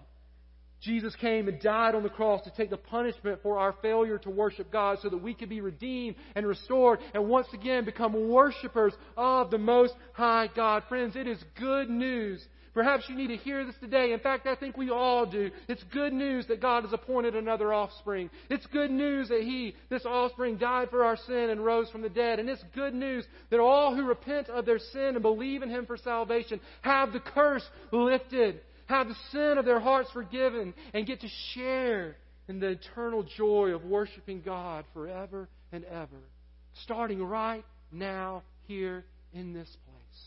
Jesus 0.82 1.14
came 1.16 1.48
and 1.48 1.60
died 1.60 1.94
on 1.94 2.02
the 2.02 2.08
cross 2.08 2.42
to 2.42 2.50
take 2.50 2.70
the 2.70 2.76
punishment 2.76 3.40
for 3.42 3.58
our 3.58 3.74
failure 3.80 4.18
to 4.18 4.30
worship 4.30 4.70
God 4.72 4.98
so 5.00 5.08
that 5.08 5.22
we 5.22 5.32
could 5.32 5.48
be 5.48 5.60
redeemed 5.60 6.16
and 6.34 6.46
restored 6.46 6.98
and 7.14 7.28
once 7.28 7.46
again 7.52 7.84
become 7.84 8.28
worshipers 8.28 8.92
of 9.16 9.50
the 9.50 9.58
Most 9.58 9.94
High 10.12 10.48
God. 10.54 10.82
Friends, 10.88 11.14
it 11.14 11.26
is 11.26 11.42
good 11.58 11.88
news 11.88 12.44
Perhaps 12.74 13.04
you 13.08 13.14
need 13.14 13.28
to 13.28 13.36
hear 13.36 13.66
this 13.66 13.74
today. 13.80 14.12
In 14.12 14.18
fact, 14.18 14.46
I 14.46 14.54
think 14.54 14.78
we 14.78 14.88
all 14.88 15.26
do. 15.26 15.50
It's 15.68 15.82
good 15.92 16.12
news 16.12 16.46
that 16.46 16.62
God 16.62 16.84
has 16.84 16.92
appointed 16.92 17.34
another 17.34 17.74
offspring. 17.74 18.30
It's 18.48 18.64
good 18.66 18.90
news 18.90 19.28
that 19.28 19.42
He, 19.42 19.74
this 19.90 20.06
offspring, 20.06 20.56
died 20.56 20.88
for 20.88 21.04
our 21.04 21.16
sin 21.16 21.50
and 21.50 21.62
rose 21.62 21.90
from 21.90 22.00
the 22.00 22.08
dead. 22.08 22.38
And 22.38 22.48
it's 22.48 22.64
good 22.74 22.94
news 22.94 23.26
that 23.50 23.60
all 23.60 23.94
who 23.94 24.06
repent 24.06 24.48
of 24.48 24.64
their 24.64 24.78
sin 24.78 25.10
and 25.14 25.22
believe 25.22 25.62
in 25.62 25.68
Him 25.68 25.84
for 25.84 25.98
salvation 25.98 26.60
have 26.80 27.12
the 27.12 27.20
curse 27.20 27.64
lifted, 27.90 28.60
have 28.86 29.08
the 29.08 29.16
sin 29.30 29.58
of 29.58 29.64
their 29.64 29.80
hearts 29.80 30.10
forgiven, 30.12 30.74
and 30.92 31.06
get 31.06 31.20
to 31.20 31.28
share 31.54 32.16
in 32.48 32.60
the 32.60 32.68
eternal 32.68 33.22
joy 33.22 33.70
of 33.70 33.84
worshiping 33.84 34.42
God 34.44 34.84
forever 34.92 35.48
and 35.70 35.84
ever. 35.84 36.22
Starting 36.84 37.22
right 37.22 37.64
now, 37.90 38.42
here 38.66 39.04
in 39.32 39.52
this 39.52 39.68
place. 39.68 40.22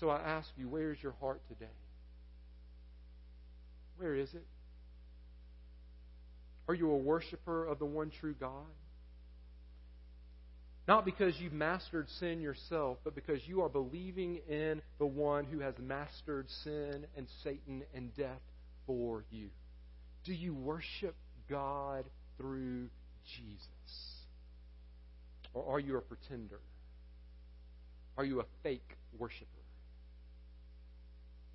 So 0.00 0.10
I 0.10 0.20
ask 0.20 0.48
you, 0.56 0.68
where 0.68 0.92
is 0.92 0.98
your 1.02 1.14
heart 1.20 1.40
today? 1.48 1.70
Where 3.96 4.14
is 4.14 4.32
it? 4.34 4.44
Are 6.66 6.74
you 6.74 6.90
a 6.90 6.96
worshiper 6.96 7.66
of 7.66 7.78
the 7.78 7.84
one 7.84 8.10
true 8.20 8.34
God? 8.38 8.50
Not 10.86 11.04
because 11.04 11.34
you've 11.40 11.54
mastered 11.54 12.08
sin 12.18 12.40
yourself, 12.40 12.98
but 13.04 13.14
because 13.14 13.40
you 13.46 13.62
are 13.62 13.70
believing 13.70 14.40
in 14.48 14.82
the 14.98 15.06
one 15.06 15.44
who 15.44 15.60
has 15.60 15.74
mastered 15.78 16.46
sin 16.62 17.06
and 17.16 17.26
Satan 17.42 17.82
and 17.94 18.14
death 18.14 18.42
for 18.86 19.24
you. 19.30 19.48
Do 20.24 20.34
you 20.34 20.54
worship 20.54 21.14
God 21.48 22.04
through 22.36 22.88
Jesus? 23.36 23.68
Or 25.54 25.74
are 25.74 25.80
you 25.80 25.96
a 25.96 26.00
pretender? 26.00 26.60
Are 28.18 28.24
you 28.24 28.40
a 28.40 28.44
fake 28.62 28.96
worshiper? 29.18 29.48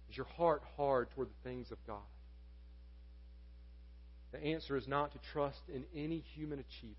Is 0.09 0.17
your 0.17 0.25
heart 0.38 0.63
hard 0.75 1.09
toward 1.11 1.27
the 1.27 1.49
things 1.49 1.71
of 1.71 1.77
God? 1.86 1.97
The 4.32 4.43
answer 4.43 4.75
is 4.77 4.88
not 4.88 5.11
to 5.11 5.19
trust 5.34 5.61
in 5.73 5.84
any 5.95 6.23
human 6.36 6.59
achievement, 6.59 6.97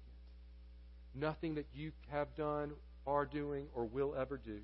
nothing 1.15 1.55
that 1.57 1.67
you 1.75 1.93
have 2.11 2.35
done, 2.37 2.73
are 3.07 3.27
doing, 3.27 3.67
or 3.75 3.85
will 3.85 4.15
ever 4.15 4.37
do, 4.37 4.59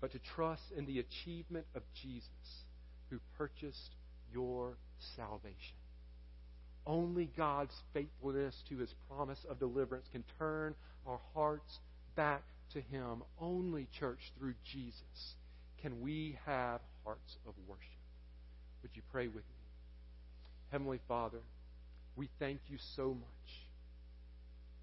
but 0.00 0.12
to 0.12 0.18
trust 0.34 0.62
in 0.76 0.86
the 0.86 0.98
achievement 0.98 1.66
of 1.74 1.82
Jesus 2.00 2.64
who 3.10 3.18
purchased 3.36 3.94
your 4.32 4.76
salvation. 5.16 5.76
Only 6.86 7.30
God's 7.36 7.74
faithfulness 7.92 8.54
to 8.68 8.78
his 8.78 8.92
promise 9.08 9.38
of 9.48 9.58
deliverance 9.58 10.06
can 10.10 10.24
turn 10.38 10.74
our 11.06 11.20
hearts 11.34 11.78
back 12.16 12.42
to 12.72 12.80
him. 12.80 13.22
Only, 13.40 13.86
church, 13.98 14.18
through 14.38 14.54
Jesus 14.64 15.34
can 15.80 16.00
we 16.00 16.38
have 16.46 16.80
hearts 17.04 17.36
of 17.46 17.54
worship. 17.68 17.82
Would 18.82 18.92
you 18.94 19.02
pray 19.12 19.26
with 19.26 19.36
me? 19.36 19.62
Heavenly 20.70 21.00
Father, 21.06 21.40
we 22.16 22.28
thank 22.38 22.60
you 22.68 22.78
so 22.96 23.08
much 23.08 23.50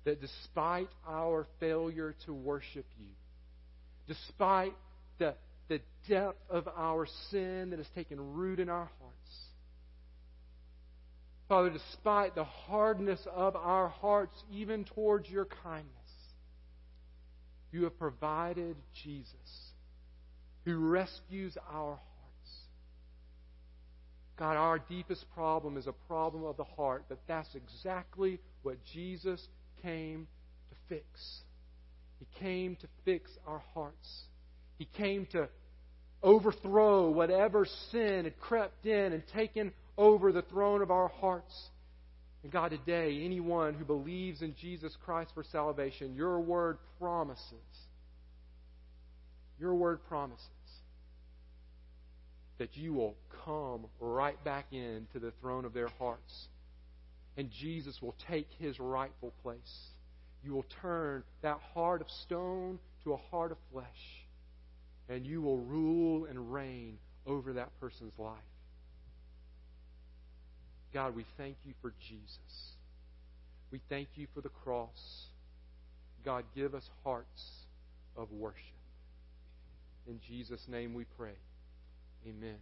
that 0.06 0.22
despite 0.22 0.89
our 1.08 1.45
failure 1.60 2.16
to 2.26 2.34
worship 2.34 2.86
you, 3.00 3.12
despite 4.08 4.74
the, 5.18 5.36
the 5.68 5.82
depth 6.08 6.39
of 6.50 6.68
our 6.76 7.08
sin 7.30 7.70
that 7.72 7.78
has 7.78 7.89
taken 7.95 8.34
root 8.34 8.60
in 8.60 8.70
our 8.70 8.89
hearts, 9.00 9.20
Father, 11.47 11.72
despite 11.72 12.36
the 12.36 12.43
hardness 12.43 13.20
of 13.34 13.56
our 13.56 13.89
hearts, 13.89 14.36
even 14.52 14.86
towards 14.86 15.28
your 15.28 15.45
kindness, 15.45 15.89
you 17.72 17.84
have 17.84 17.97
provided 17.97 18.76
Jesus 19.04 19.34
who 20.64 20.78
rescues 20.78 21.58
our 21.72 21.95
hearts. 21.95 22.00
God, 24.38 24.58
our 24.58 24.80
deepest 24.80 25.26
problem 25.36 25.76
is 25.76 25.88
a 25.88 25.91
problem 25.91 26.43
of 26.45 26.56
the 26.56 26.64
heart, 26.64 27.06
but 27.10 27.20
that's 27.28 27.50
exactly 27.56 28.39
what 28.62 28.78
Jesus 28.93 29.45
came 29.82 30.28
to 30.70 30.76
fix. 30.96 31.06
He 32.20 32.28
came 32.40 32.76
to 32.78 32.88
fix 33.06 33.32
our 33.48 33.62
hearts. 33.74 34.24
He 34.78 34.86
came 34.86 35.26
to 35.32 35.50
overthrow 36.22 37.10
whatever 37.10 37.66
sin 37.92 38.26
had 38.26 38.40
crept 38.40 38.86
in 38.86 39.14
and 39.14 39.24
taken 39.34 39.72
over 39.98 40.32
the 40.32 40.42
throne 40.44 40.82
of 40.82 40.92
our 40.92 41.08
hearts. 41.08 41.54
And 42.44 42.52
God, 42.52 42.72
today, 42.72 43.22
anyone 43.24 43.74
who 43.74 43.86
believes 43.86 44.42
in 44.42 44.56
Jesus 44.60 44.96
Christ 45.04 45.32
for 45.34 45.44
salvation, 45.52 46.16
your 46.16 46.40
word 46.40 46.78
promises, 47.00 47.54
your 49.60 49.76
word 49.76 50.00
promises 50.08 50.46
that 52.60 52.76
you 52.76 52.94
will 52.94 53.16
come 53.46 53.86
right 54.00 54.42
back 54.44 54.66
into 54.72 55.20
the 55.20 55.32
throne 55.42 55.66
of 55.66 55.74
their 55.74 55.88
hearts. 55.98 56.48
And 57.40 57.50
Jesus 57.52 58.02
will 58.02 58.16
take 58.30 58.50
his 58.60 58.82
rightful 58.82 59.32
place. 59.44 59.88
You 60.44 60.52
will 60.52 60.66
turn 60.82 61.24
that 61.42 61.58
heart 61.74 62.02
of 62.02 62.12
stone 62.26 62.80
to 63.06 63.14
a 63.14 63.18
heart 63.32 63.54
of 63.54 63.58
flesh. 63.72 63.86
And 65.08 65.26
you 65.26 65.42
will 65.42 65.60
rule 65.60 66.26
and 66.26 66.52
reign 66.52 66.98
over 67.26 67.54
that 67.54 67.70
person's 67.80 68.12
life. 68.20 68.36
God, 70.94 71.16
we 71.16 71.26
thank 71.38 71.56
you 71.64 71.74
for 71.82 71.94
Jesus. 72.10 72.74
We 73.72 73.80
thank 73.88 74.10
you 74.16 74.28
for 74.34 74.42
the 74.42 74.50
cross. 74.50 75.28
God, 76.26 76.44
give 76.54 76.76
us 76.76 76.90
hearts 77.06 77.46
of 78.18 78.30
worship. 78.34 78.60
In 80.10 80.20
Jesus' 80.28 80.68
name 80.68 80.94
we 80.94 81.06
pray. 81.18 81.38
Amen. 82.28 82.58